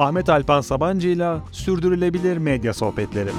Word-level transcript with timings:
Ahmet 0.00 0.28
Alpan 0.28 0.60
Sabancı 0.60 1.08
ile 1.08 1.36
Sürdürülebilir 1.52 2.36
Medya 2.36 2.74
Sohbetleri. 2.74 3.30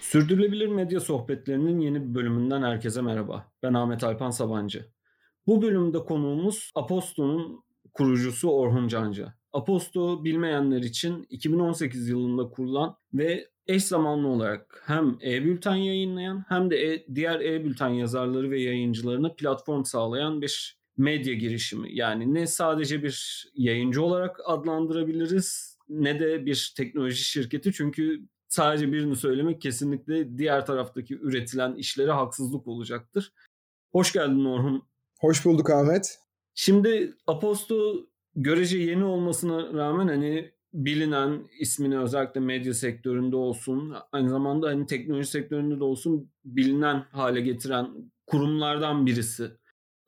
Sürdürülebilir 0.00 0.68
Medya 0.68 1.00
Sohbetlerinin 1.00 1.80
yeni 1.80 2.08
bir 2.08 2.14
bölümünden 2.14 2.62
herkese 2.62 3.02
merhaba. 3.02 3.52
Ben 3.62 3.74
Ahmet 3.74 4.04
Alpan 4.04 4.30
Sabancı. 4.30 4.86
Bu 5.46 5.62
bölümde 5.62 5.98
konuğumuz 5.98 6.72
Aposto'nun 6.74 7.64
kurucusu 7.92 8.50
Orhun 8.50 8.88
Canca. 8.88 9.34
Aposto 9.52 10.24
bilmeyenler 10.24 10.82
için 10.82 11.26
2018 11.30 12.08
yılında 12.08 12.50
kurulan 12.50 12.96
ve 13.14 13.48
eş 13.66 13.84
zamanlı 13.84 14.28
olarak 14.28 14.82
hem 14.86 15.18
e-bülten 15.24 15.76
yayınlayan 15.76 16.44
hem 16.48 16.70
de 16.70 16.76
e- 16.76 17.06
diğer 17.14 17.40
e-bülten 17.40 17.88
yazarları 17.88 18.50
ve 18.50 18.60
yayıncılarına 18.60 19.34
platform 19.34 19.84
sağlayan 19.84 20.42
bir 20.42 20.77
medya 20.98 21.34
girişimi. 21.34 21.94
Yani 21.94 22.34
ne 22.34 22.46
sadece 22.46 23.02
bir 23.02 23.48
yayıncı 23.54 24.02
olarak 24.02 24.40
adlandırabiliriz 24.44 25.78
ne 25.88 26.20
de 26.20 26.46
bir 26.46 26.74
teknoloji 26.76 27.24
şirketi 27.24 27.72
çünkü 27.72 28.22
sadece 28.48 28.92
birini 28.92 29.16
söylemek 29.16 29.60
kesinlikle 29.60 30.38
diğer 30.38 30.66
taraftaki 30.66 31.14
üretilen 31.14 31.74
işlere 31.74 32.10
haksızlık 32.10 32.66
olacaktır. 32.66 33.32
Hoş 33.92 34.12
geldin 34.12 34.44
Orhun. 34.44 34.82
Hoş 35.18 35.44
bulduk 35.44 35.70
Ahmet. 35.70 36.18
Şimdi 36.54 37.16
Aposto 37.26 38.06
görece 38.36 38.78
yeni 38.78 39.04
olmasına 39.04 39.72
rağmen 39.72 40.08
hani 40.08 40.52
bilinen 40.74 41.48
ismini 41.58 41.98
özellikle 41.98 42.40
medya 42.40 42.74
sektöründe 42.74 43.36
olsun 43.36 43.94
aynı 44.12 44.30
zamanda 44.30 44.68
hani 44.68 44.86
teknoloji 44.86 45.28
sektöründe 45.28 45.80
de 45.80 45.84
olsun 45.84 46.30
bilinen 46.44 47.04
hale 47.12 47.40
getiren 47.40 47.88
kurumlardan 48.26 49.06
birisi. 49.06 49.57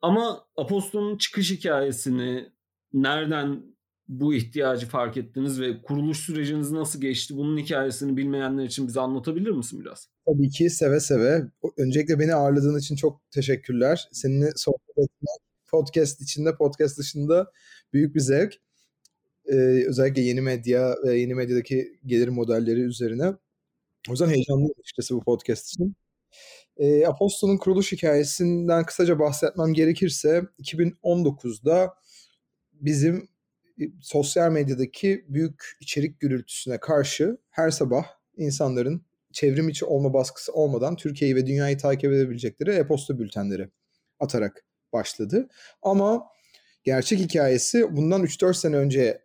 Ama 0.01 0.45
Aposto'nun 0.57 1.17
çıkış 1.17 1.51
hikayesini 1.51 2.49
nereden 2.93 3.63
bu 4.07 4.33
ihtiyacı 4.33 4.87
fark 4.87 5.17
ettiniz 5.17 5.61
ve 5.61 5.81
kuruluş 5.81 6.19
süreciniz 6.19 6.71
nasıl 6.71 7.01
geçti? 7.01 7.37
Bunun 7.37 7.57
hikayesini 7.57 8.17
bilmeyenler 8.17 8.63
için 8.65 8.87
bize 8.87 8.99
anlatabilir 8.99 9.51
misin 9.51 9.81
biraz? 9.81 10.09
Tabii 10.25 10.49
ki 10.49 10.69
seve 10.69 10.99
seve. 10.99 11.43
Öncelikle 11.77 12.19
beni 12.19 12.33
ağırladığın 12.33 12.79
için 12.79 12.95
çok 12.95 13.31
teşekkürler. 13.31 14.09
Seninle 14.11 14.51
sohbet 14.55 14.97
etmek 14.97 15.39
podcast 15.67 16.21
içinde, 16.21 16.55
podcast 16.55 16.97
dışında 16.97 17.51
büyük 17.93 18.15
bir 18.15 18.19
zevk. 18.19 18.53
Ee, 19.45 19.85
özellikle 19.87 20.21
yeni 20.21 20.41
medya 20.41 20.95
ve 21.05 21.19
yeni 21.19 21.35
medyadaki 21.35 21.99
gelir 22.05 22.27
modelleri 22.27 22.79
üzerine. 22.79 23.27
O 24.09 24.11
yüzden 24.11 24.29
heyecanlıyım 24.29 24.73
açıkçası 24.79 25.15
bu 25.15 25.23
podcast 25.23 25.67
için. 25.67 25.95
E, 26.77 27.07
Aposto'nun 27.07 27.57
kuruluş 27.57 27.91
hikayesinden 27.91 28.85
kısaca 28.85 29.19
bahsetmem 29.19 29.73
gerekirse 29.73 30.43
2019'da 30.59 31.93
bizim 32.73 33.29
sosyal 34.01 34.51
medyadaki 34.51 35.25
büyük 35.29 35.77
içerik 35.79 36.19
gürültüsüne 36.19 36.79
karşı 36.79 37.37
her 37.49 37.71
sabah 37.71 38.05
insanların 38.37 39.05
çevrim 39.31 39.69
içi 39.69 39.85
olma 39.85 40.13
baskısı 40.13 40.53
olmadan 40.53 40.95
Türkiye'yi 40.95 41.35
ve 41.35 41.47
dünyayı 41.47 41.77
takip 41.77 42.11
edebilecekleri 42.11 42.71
e-posta 42.71 43.19
bültenleri 43.19 43.69
atarak 44.19 44.65
başladı. 44.93 45.47
Ama 45.81 46.27
gerçek 46.83 47.19
hikayesi 47.19 47.95
bundan 47.95 48.23
3-4 48.23 48.53
sene 48.53 48.75
önce 48.75 49.21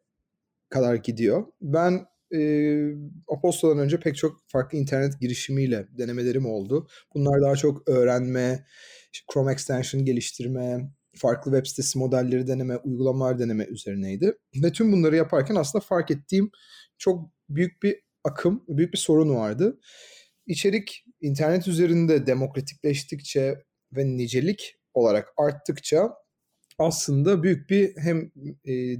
kadar 0.68 0.94
gidiyor. 0.94 1.46
Ben 1.60 2.06
e, 2.36 2.94
Apostol'dan 3.28 3.78
önce 3.78 4.00
pek 4.00 4.16
çok 4.16 4.40
farklı 4.46 4.78
internet 4.78 5.20
girişimiyle 5.20 5.86
denemelerim 5.98 6.46
oldu. 6.46 6.88
Bunlar 7.14 7.42
daha 7.42 7.56
çok 7.56 7.88
öğrenme, 7.88 8.66
Chrome 9.32 9.52
extension 9.52 10.04
geliştirme, 10.04 10.90
farklı 11.16 11.52
web 11.52 11.66
sitesi 11.66 11.98
modelleri 11.98 12.46
deneme, 12.46 12.76
uygulamalar 12.76 13.38
deneme 13.38 13.64
üzerineydi. 13.64 14.32
Ve 14.62 14.72
tüm 14.72 14.92
bunları 14.92 15.16
yaparken 15.16 15.54
aslında 15.54 15.84
fark 15.84 16.10
ettiğim 16.10 16.50
çok 16.98 17.30
büyük 17.48 17.82
bir 17.82 17.96
akım, 18.24 18.64
büyük 18.68 18.92
bir 18.92 18.98
sorun 18.98 19.34
vardı. 19.34 19.80
İçerik 20.46 21.04
internet 21.20 21.68
üzerinde 21.68 22.26
demokratikleştikçe 22.26 23.64
ve 23.92 24.06
nicelik 24.06 24.76
olarak 24.94 25.28
arttıkça 25.36 26.12
aslında 26.78 27.42
büyük 27.42 27.70
bir 27.70 27.96
hem 27.96 28.30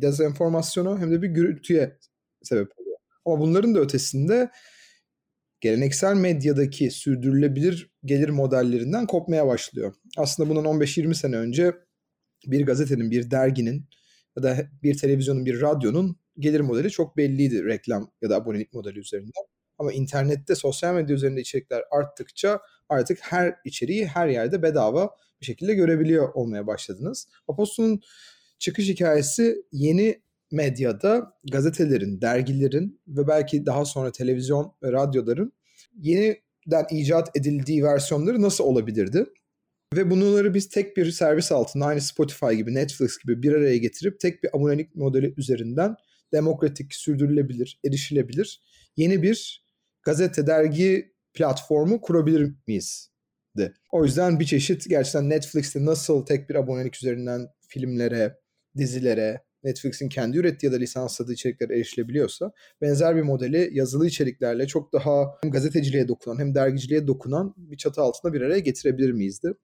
dezenformasyona 0.03 0.99
hem 0.99 1.11
de 1.13 1.23
bir 1.23 1.29
gürültüye 1.29 1.99
sebep 2.43 2.69
oluyor. 2.79 2.86
Ama 3.27 3.41
bunların 3.41 3.75
da 3.75 3.81
ötesinde 3.81 4.51
geleneksel 5.61 6.15
medyadaki 6.15 6.91
sürdürülebilir 6.91 7.91
gelir 8.05 8.29
modellerinden 8.29 9.07
kopmaya 9.07 9.47
başlıyor. 9.47 9.95
Aslında 10.17 10.51
bundan 10.51 10.65
15-20 10.65 11.15
sene 11.15 11.37
önce 11.37 11.73
bir 12.47 12.67
gazetenin, 12.67 13.11
bir 13.11 13.31
derginin 13.31 13.89
ya 14.37 14.43
da 14.43 14.57
bir 14.83 14.99
televizyonun, 14.99 15.47
bir 15.47 15.61
radyonun 15.61 16.17
gelir 16.39 16.61
modeli 16.61 16.91
çok 16.91 17.17
belliydi 17.17 17.65
reklam 17.65 18.11
ya 18.23 18.31
da 18.31 18.37
abonelik 18.37 18.73
modeli 18.73 18.99
üzerinden. 18.99 19.45
Ama 19.79 19.93
internette, 19.93 20.55
sosyal 20.55 20.95
medya 20.95 21.17
üzerinde 21.17 21.41
içerikler 21.41 21.83
arttıkça 21.91 22.61
artık 22.89 23.19
her 23.23 23.55
içeriği 23.65 24.07
her 24.07 24.29
yerde 24.29 24.63
bedava 24.63 25.11
bir 25.41 25.47
şekilde 25.47 25.75
görebiliyor 25.75 26.35
olmaya 26.35 26.67
başladınız. 26.67 27.29
Apostol'un 27.49 28.01
çıkış 28.59 28.89
hikayesi 28.89 29.57
yeni 29.73 30.23
medyada 30.53 31.33
gazetelerin, 31.53 32.21
dergilerin 32.21 33.01
ve 33.09 33.29
belki 33.29 33.67
daha 33.67 33.85
sonra 33.85 34.13
televizyon 34.13 34.73
ve 34.83 34.93
radyoların 34.93 35.53
yeniden 35.99 36.87
icat 36.91 37.37
edildiği 37.37 37.85
versiyonları 37.85 38.43
nasıl 38.43 38.65
olabilirdi? 38.65 39.27
Ve 39.95 40.11
bunları 40.11 40.55
biz 40.55 40.69
tek 40.69 40.97
bir 40.97 41.11
servis 41.11 41.53
altında 41.53 41.85
aynı 41.85 42.01
Spotify 42.01 42.53
gibi, 42.53 42.75
Netflix 42.75 43.19
gibi 43.19 43.43
bir 43.43 43.53
araya 43.53 43.77
getirip 43.77 44.21
tek 44.21 44.43
bir 44.43 44.57
abonelik 44.57 44.95
modeli 44.95 45.35
üzerinden 45.37 45.97
demokratik, 46.33 46.95
sürdürülebilir, 46.95 47.81
erişilebilir 47.85 48.63
yeni 48.97 49.23
bir 49.23 49.65
gazete, 50.03 50.47
dergi 50.47 51.13
platformu 51.35 52.01
kurabilir 52.01 52.55
miyiz? 52.67 53.11
De. 53.57 53.73
O 53.93 54.05
yüzden 54.05 54.41
bir 54.41 54.45
çeşit 54.45 54.89
gerçekten 54.89 55.31
Netflix'te 55.31 55.85
nasıl 55.85 56.27
tek 56.27 56.51
bir 56.51 56.55
abonelik 56.55 56.97
üzerinden 56.97 57.49
filmlere, 57.69 58.39
dizilere, 58.77 59.45
Netflix'in 59.67 60.09
kendi 60.09 60.39
ürettiği 60.39 60.73
ya 60.73 60.79
da 60.79 60.81
lisansladığı 60.81 61.33
içeriklere 61.33 61.77
erişilebiliyorsa 61.77 62.53
benzer 62.81 63.17
bir 63.17 63.23
modeli 63.23 63.71
yazılı 63.73 64.07
içeriklerle 64.07 64.67
çok 64.67 64.93
daha 64.93 65.25
hem 65.43 65.51
gazeteciliğe 65.51 66.09
dokunan 66.09 66.39
hem 66.39 66.55
dergiciliğe 66.55 67.07
dokunan 67.07 67.55
bir 67.57 67.77
çatı 67.77 68.01
altında 68.01 68.33
bir 68.33 68.41
araya 68.41 68.59
getirebilir 68.59 69.13
miyizdi? 69.13 69.55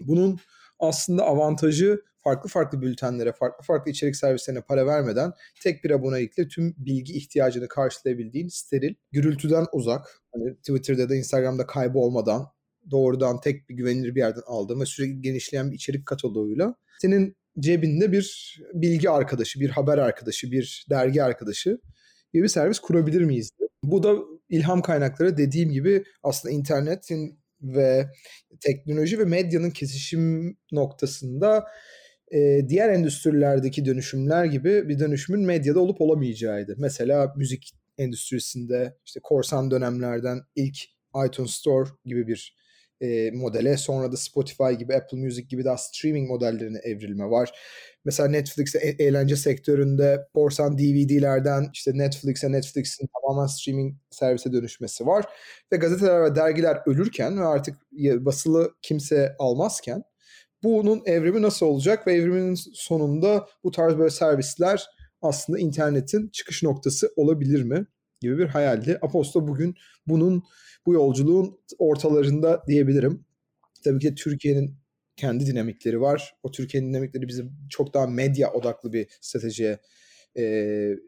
Bunun 0.00 0.38
aslında 0.78 1.24
avantajı 1.24 2.02
farklı 2.16 2.48
farklı 2.48 2.82
bültenlere, 2.82 3.32
farklı 3.32 3.64
farklı 3.64 3.90
içerik 3.90 4.16
servislerine 4.16 4.60
para 4.60 4.86
vermeden 4.86 5.32
tek 5.62 5.84
bir 5.84 5.90
abonelikle 5.90 6.48
tüm 6.48 6.74
bilgi 6.78 7.12
ihtiyacını 7.12 7.68
karşılayabildiğin 7.68 8.48
steril, 8.48 8.94
gürültüden 9.12 9.66
uzak, 9.72 10.22
hani 10.32 10.56
Twitter'da 10.56 11.08
da 11.08 11.14
Instagram'da 11.14 11.66
kaybolmadan 11.66 12.46
doğrudan 12.90 13.40
tek 13.40 13.68
bir 13.68 13.74
güvenilir 13.74 14.14
bir 14.14 14.20
yerden 14.20 14.42
aldığın 14.46 14.80
ve 14.80 14.86
sürekli 14.86 15.20
genişleyen 15.20 15.70
bir 15.70 15.76
içerik 15.76 16.06
kataloğuyla 16.06 16.74
senin 17.00 17.36
cebinde 17.60 18.12
bir 18.12 18.56
bilgi 18.74 19.10
arkadaşı, 19.10 19.60
bir 19.60 19.70
haber 19.70 19.98
arkadaşı, 19.98 20.50
bir 20.50 20.86
dergi 20.90 21.22
arkadaşı 21.22 21.78
gibi 22.32 22.42
bir 22.42 22.48
servis 22.48 22.78
kurabilir 22.78 23.22
miyiz? 23.22 23.50
Bu 23.84 24.02
da 24.02 24.16
ilham 24.48 24.82
kaynakları 24.82 25.36
dediğim 25.36 25.70
gibi 25.70 26.04
aslında 26.22 26.54
internetin 26.54 27.38
ve 27.62 28.06
teknoloji 28.60 29.18
ve 29.18 29.24
medyanın 29.24 29.70
kesişim 29.70 30.56
noktasında 30.72 31.66
e, 32.32 32.68
diğer 32.68 32.88
endüstrilerdeki 32.88 33.84
dönüşümler 33.84 34.44
gibi 34.44 34.88
bir 34.88 34.98
dönüşümün 34.98 35.46
medyada 35.46 35.80
olup 35.80 36.00
olamayacağıydı. 36.00 36.74
Mesela 36.78 37.32
müzik 37.36 37.72
endüstrisinde 37.98 38.96
işte 39.06 39.20
korsan 39.22 39.70
dönemlerden 39.70 40.40
ilk 40.56 40.76
iTunes 41.26 41.50
Store 41.50 41.90
gibi 42.04 42.26
bir 42.26 42.56
e, 43.00 43.30
modele 43.30 43.76
sonra 43.76 44.12
da 44.12 44.16
Spotify 44.16 44.72
gibi 44.78 44.94
Apple 44.94 45.18
Music 45.18 45.46
gibi 45.48 45.64
daha 45.64 45.76
streaming 45.76 46.28
modellerine 46.28 46.78
evrilme 46.78 47.30
var. 47.30 47.50
Mesela 48.04 48.28
Netflix'e 48.28 48.78
e- 48.78 49.04
eğlence 49.04 49.36
sektöründe 49.36 50.26
korsan 50.34 50.78
DVD'lerden 50.78 51.70
işte 51.72 51.90
Netflix'e 51.94 52.52
Netflix'in 52.52 53.08
tamamen 53.14 53.46
streaming 53.46 53.96
servise 54.10 54.52
dönüşmesi 54.52 55.06
var. 55.06 55.24
Ve 55.72 55.76
gazeteler 55.76 56.24
ve 56.24 56.34
dergiler 56.34 56.78
ölürken 56.86 57.40
ve 57.40 57.44
artık 57.44 57.76
basılı 58.24 58.74
kimse 58.82 59.36
almazken 59.38 60.02
bunun 60.62 61.02
evrimi 61.06 61.42
nasıl 61.42 61.66
olacak 61.66 62.06
ve 62.06 62.12
evrimin 62.12 62.54
sonunda 62.74 63.46
bu 63.64 63.70
tarz 63.70 63.98
böyle 63.98 64.10
servisler 64.10 64.86
aslında 65.22 65.58
internetin 65.58 66.28
çıkış 66.28 66.62
noktası 66.62 67.12
olabilir 67.16 67.62
mi 67.62 67.86
gibi 68.20 68.38
bir 68.38 68.46
hayaldi. 68.46 68.98
Aposto 69.02 69.48
bugün 69.48 69.74
bunun 70.06 70.42
bu 70.86 70.94
yolculuğun 70.94 71.58
ortalarında 71.78 72.62
diyebilirim. 72.66 73.24
Tabii 73.84 73.98
ki 73.98 74.14
Türkiye'nin 74.14 74.76
kendi 75.16 75.46
dinamikleri 75.46 76.00
var. 76.00 76.34
O 76.42 76.50
Türkiye'nin 76.50 76.88
dinamikleri 76.88 77.28
bizi 77.28 77.44
çok 77.70 77.94
daha 77.94 78.06
medya 78.06 78.52
odaklı 78.52 78.92
bir 78.92 79.06
stratejiye 79.20 79.78
e, 80.36 80.42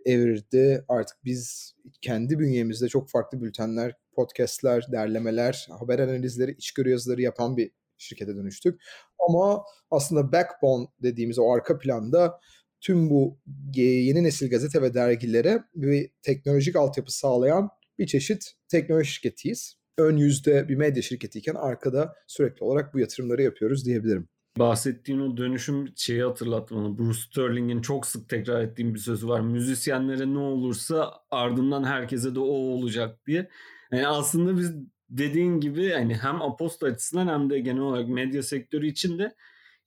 evirdi. 0.05 0.85
Artık 0.89 1.17
biz 1.25 1.75
kendi 2.01 2.39
bünyemizde 2.39 2.89
çok 2.89 3.11
farklı 3.11 3.43
bültenler, 3.43 3.95
podcastler, 4.13 4.87
derlemeler, 4.93 5.69
haber 5.79 5.99
analizleri, 5.99 6.53
içgörü 6.53 6.91
yazıları 6.91 7.23
yapan 7.23 7.57
bir 7.57 7.71
şirkete 7.99 8.37
dönüştük. 8.37 8.83
Ama 9.29 9.65
aslında 9.91 10.33
backbone 10.33 10.87
dediğimiz 11.03 11.39
o 11.39 11.53
arka 11.53 11.79
planda 11.79 12.41
tüm 12.81 13.11
bu 13.11 13.39
yeni 13.75 14.25
nesil 14.25 14.51
gazete 14.51 14.83
ve 14.83 14.95
dergilere 14.95 15.63
bir 15.75 16.11
teknolojik 16.23 16.77
altyapı 16.77 17.17
sağlayan 17.17 17.69
bir 17.99 18.07
çeşit 18.07 18.53
teknoloji 18.69 19.11
şirketiyiz. 19.11 19.79
Ön 19.99 20.17
yüzde 20.17 20.69
bir 20.69 20.77
medya 20.77 21.03
şirketiyken 21.03 21.55
arkada 21.55 22.15
sürekli 22.27 22.65
olarak 22.65 22.95
bu 22.95 22.99
yatırımları 22.99 23.43
yapıyoruz 23.43 23.87
diyebilirim. 23.87 24.29
Bahsettiğin 24.59 25.19
o 25.19 25.37
dönüşüm 25.37 25.93
şeyi 25.97 26.23
hatırlattı. 26.23 26.75
Bruce 26.75 27.21
Sterling'in 27.21 27.81
çok 27.81 28.07
sık 28.07 28.29
tekrar 28.29 28.63
ettiğim 28.63 28.95
bir 28.95 28.99
sözü 28.99 29.29
var. 29.29 29.41
Müzisyenlere 29.41 30.35
ne 30.35 30.39
olursa 30.39 31.13
ardından 31.31 31.85
herkese 31.85 32.35
de 32.35 32.41
o 32.41 32.45
olacak 32.45 33.27
diye. 33.27 33.49
Yani 33.93 34.07
aslında 34.07 34.59
biz 34.59 34.73
dediğin 35.11 35.61
gibi 35.61 35.91
hani 35.91 36.15
hem 36.15 36.43
Aposto 36.43 36.87
açısından 36.87 37.29
hem 37.29 37.51
de 37.51 37.59
genel 37.59 37.81
olarak 37.81 38.09
medya 38.09 38.43
sektörü 38.43 38.87
için 38.87 39.19
de 39.19 39.35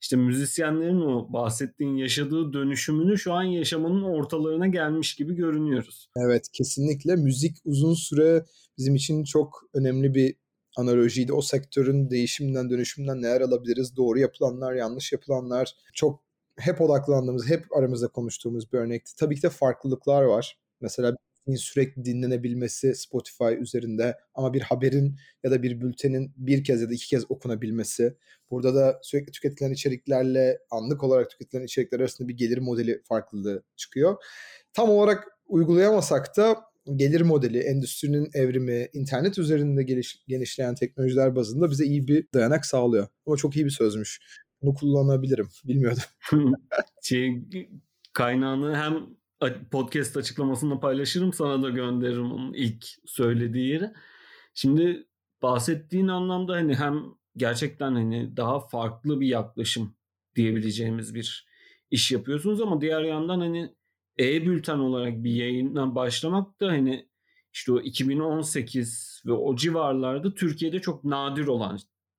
işte 0.02 0.16
müzisyenlerin 0.16 1.00
o 1.00 1.32
bahsettiğin 1.32 1.96
yaşadığı 1.96 2.52
dönüşümünü 2.52 3.18
şu 3.18 3.32
an 3.32 3.42
yaşamının 3.42 4.02
ortalarına 4.02 4.66
gelmiş 4.66 5.14
gibi 5.14 5.34
görünüyoruz. 5.34 6.10
Evet 6.16 6.48
kesinlikle 6.52 7.16
müzik 7.16 7.56
uzun 7.64 7.94
süre 7.94 8.44
bizim 8.78 8.94
için 8.94 9.24
çok 9.24 9.62
önemli 9.74 10.14
bir 10.14 10.34
analojiydi. 10.76 11.32
O 11.32 11.42
sektörün 11.42 12.10
değişiminden 12.10 12.70
dönüşümünden 12.70 13.22
neler 13.22 13.40
alabiliriz? 13.40 13.96
Doğru 13.96 14.18
yapılanlar, 14.18 14.72
yanlış 14.72 15.12
yapılanlar. 15.12 15.74
Çok 15.94 16.20
hep 16.58 16.80
odaklandığımız, 16.80 17.48
hep 17.48 17.76
aramızda 17.76 18.08
konuştuğumuz 18.08 18.72
bir 18.72 18.78
örnekti. 18.78 19.16
Tabii 19.16 19.36
ki 19.36 19.42
de 19.42 19.50
farklılıklar 19.50 20.22
var. 20.22 20.58
Mesela 20.80 21.16
sürekli 21.46 22.04
dinlenebilmesi 22.04 22.94
Spotify 22.94 23.54
üzerinde 23.60 24.16
ama 24.34 24.54
bir 24.54 24.60
haberin 24.60 25.16
ya 25.44 25.50
da 25.50 25.62
bir 25.62 25.80
bültenin 25.80 26.32
bir 26.36 26.64
kez 26.64 26.82
ya 26.82 26.90
da 26.90 26.94
iki 26.94 27.08
kez 27.08 27.30
okunabilmesi. 27.30 28.16
Burada 28.50 28.74
da 28.74 28.98
sürekli 29.02 29.32
tüketilen 29.32 29.72
içeriklerle 29.72 30.58
anlık 30.70 31.04
olarak 31.04 31.30
tüketilen 31.30 31.64
içerikler 31.64 32.00
arasında 32.00 32.28
bir 32.28 32.36
gelir 32.36 32.58
modeli 32.58 33.02
farklılığı 33.04 33.62
çıkıyor. 33.76 34.16
Tam 34.72 34.90
olarak 34.90 35.28
uygulayamasak 35.46 36.36
da 36.36 36.56
gelir 36.96 37.20
modeli, 37.20 37.58
endüstrinin 37.58 38.30
evrimi, 38.34 38.88
internet 38.92 39.38
üzerinde 39.38 39.82
geliş, 39.82 40.24
genişleyen 40.28 40.74
teknolojiler 40.74 41.36
bazında 41.36 41.70
bize 41.70 41.84
iyi 41.84 42.08
bir 42.08 42.26
dayanak 42.34 42.66
sağlıyor. 42.66 43.08
Ama 43.26 43.36
çok 43.36 43.56
iyi 43.56 43.64
bir 43.64 43.70
sözmüş. 43.70 44.20
Bunu 44.62 44.74
kullanabilirim. 44.74 45.48
Bilmiyordum. 45.64 46.02
şey, 47.02 47.42
kaynağını 48.12 48.76
hem 48.76 49.21
podcast 49.70 50.16
açıklamasında 50.16 50.80
paylaşırım 50.80 51.32
sana 51.32 51.62
da 51.62 51.70
gönderirim 51.70 52.32
onun 52.32 52.52
ilk 52.52 52.84
söylediği 53.06 53.68
yeri. 53.68 53.90
Şimdi 54.54 55.06
bahsettiğin 55.42 56.08
anlamda 56.08 56.52
hani 56.52 56.74
hem 56.74 57.04
gerçekten 57.36 57.92
hani 57.92 58.36
daha 58.36 58.60
farklı 58.60 59.20
bir 59.20 59.26
yaklaşım 59.26 59.94
diyebileceğimiz 60.36 61.14
bir 61.14 61.46
iş 61.90 62.12
yapıyorsunuz 62.12 62.60
ama 62.60 62.80
diğer 62.80 63.02
yandan 63.02 63.40
hani 63.40 63.74
e-bülten 64.20 64.78
olarak 64.78 65.24
bir 65.24 65.30
yayından 65.30 65.94
başlamak 65.94 66.60
da 66.60 66.68
hani 66.68 67.08
işte 67.52 67.72
o 67.72 67.80
2018 67.80 69.22
ve 69.26 69.32
o 69.32 69.56
civarlarda 69.56 70.34
Türkiye'de 70.34 70.80
çok 70.80 71.04
nadir 71.04 71.46
olan 71.46 71.78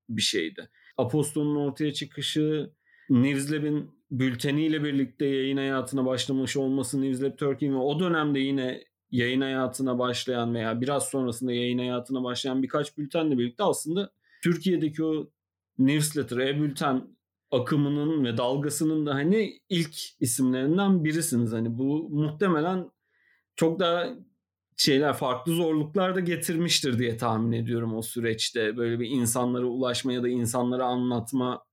bir 0.09 0.21
şeydi. 0.21 0.69
Apostol'un 0.97 1.55
ortaya 1.55 1.93
çıkışı, 1.93 2.73
Newslab'in 3.09 3.91
bülteniyle 4.19 4.83
birlikte 4.83 5.25
yayın 5.25 5.57
hayatına 5.57 6.05
başlamış 6.05 6.57
olması 6.57 7.01
Newslab 7.01 7.37
Turkey'in 7.37 7.73
ve 7.73 7.77
o 7.77 7.99
dönemde 7.99 8.39
yine 8.39 8.83
yayın 9.11 9.41
hayatına 9.41 9.99
başlayan 9.99 10.55
veya 10.55 10.81
biraz 10.81 11.09
sonrasında 11.09 11.53
yayın 11.53 11.77
hayatına 11.77 12.23
başlayan 12.23 12.63
birkaç 12.63 12.97
bültenle 12.97 13.37
birlikte 13.37 13.63
aslında 13.63 14.11
Türkiye'deki 14.43 15.03
o 15.03 15.29
newsletter, 15.77 16.37
e-bülten 16.37 17.07
akımının 17.51 18.25
ve 18.25 18.37
dalgasının 18.37 19.05
da 19.05 19.13
hani 19.13 19.59
ilk 19.69 19.95
isimlerinden 20.19 21.03
birisiniz. 21.03 21.53
Hani 21.53 21.77
bu 21.77 22.09
muhtemelen 22.09 22.91
çok 23.55 23.79
daha 23.79 24.09
şeyler 24.77 25.13
farklı 25.13 25.53
zorluklar 25.55 26.15
da 26.15 26.19
getirmiştir 26.19 26.99
diye 26.99 27.17
tahmin 27.17 27.51
ediyorum 27.51 27.95
o 27.95 28.01
süreçte. 28.01 28.77
Böyle 28.77 28.99
bir 28.99 29.09
insanlara 29.09 29.65
ulaşma 29.65 30.13
ya 30.13 30.23
da 30.23 30.29
insanlara 30.29 30.85
anlatma 30.85 31.65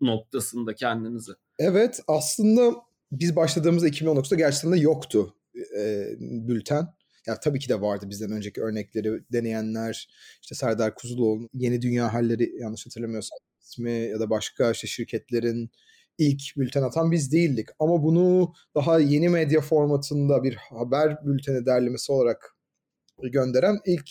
noktasında 0.00 0.74
kendinizi. 0.74 1.32
Evet 1.58 2.00
aslında 2.08 2.74
biz 3.12 3.36
başladığımızda 3.36 3.88
2019'da 3.88 4.36
gerçekten 4.36 4.72
de 4.72 4.78
yoktu 4.78 5.34
e, 5.76 6.06
bülten. 6.20 6.86
Ya 7.26 7.40
tabii 7.40 7.58
ki 7.58 7.68
de 7.68 7.80
vardı 7.80 8.06
bizden 8.10 8.32
önceki 8.32 8.62
örnekleri 8.62 9.20
deneyenler. 9.32 10.08
işte 10.42 10.54
Serdar 10.54 10.94
Kuzuloğlu, 10.94 11.48
Yeni 11.54 11.82
Dünya 11.82 12.14
Halleri 12.14 12.52
yanlış 12.60 12.86
hatırlamıyorsam 12.86 13.38
ismi 13.60 13.92
ya 13.92 14.20
da 14.20 14.30
başka 14.30 14.70
işte 14.70 14.86
şirketlerin 14.86 15.70
ilk 16.18 16.42
bülten 16.56 16.82
atan 16.82 17.12
biz 17.12 17.32
değildik. 17.32 17.68
Ama 17.78 18.02
bunu 18.02 18.52
daha 18.74 18.98
yeni 18.98 19.28
medya 19.28 19.60
formatında 19.60 20.42
bir 20.42 20.54
haber 20.54 21.26
bülteni 21.26 21.66
derlemesi 21.66 22.12
olarak 22.12 22.56
gönderen 23.22 23.78
ilk 23.86 24.10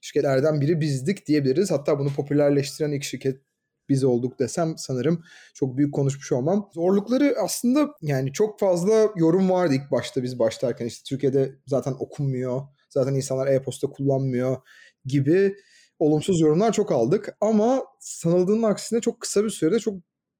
şirketlerden 0.00 0.60
biri 0.60 0.80
bizdik 0.80 1.26
diyebiliriz. 1.26 1.70
Hatta 1.70 1.98
bunu 1.98 2.08
popülerleştiren 2.14 2.92
ilk 2.92 3.04
şirket 3.04 3.40
biz 3.88 4.04
olduk 4.04 4.38
desem 4.38 4.74
sanırım 4.78 5.24
çok 5.54 5.76
büyük 5.76 5.94
konuşmuş 5.94 6.32
olmam. 6.32 6.70
Zorlukları 6.74 7.34
aslında 7.42 7.88
yani 8.02 8.32
çok 8.32 8.60
fazla 8.60 9.08
yorum 9.16 9.50
vardı 9.50 9.74
ilk 9.74 9.90
başta 9.90 10.22
biz 10.22 10.38
başlarken. 10.38 10.86
işte 10.86 11.02
Türkiye'de 11.08 11.58
zaten 11.66 11.92
okunmuyor. 11.98 12.62
Zaten 12.90 13.14
insanlar 13.14 13.46
e-posta 13.46 13.88
kullanmıyor 13.90 14.56
gibi 15.04 15.56
olumsuz 15.98 16.40
yorumlar 16.40 16.72
çok 16.72 16.92
aldık. 16.92 17.36
Ama 17.40 17.84
sanıldığının 18.00 18.62
aksine 18.62 19.00
çok 19.00 19.20
kısa 19.20 19.44
bir 19.44 19.50
sürede 19.50 19.78
çok 19.78 19.94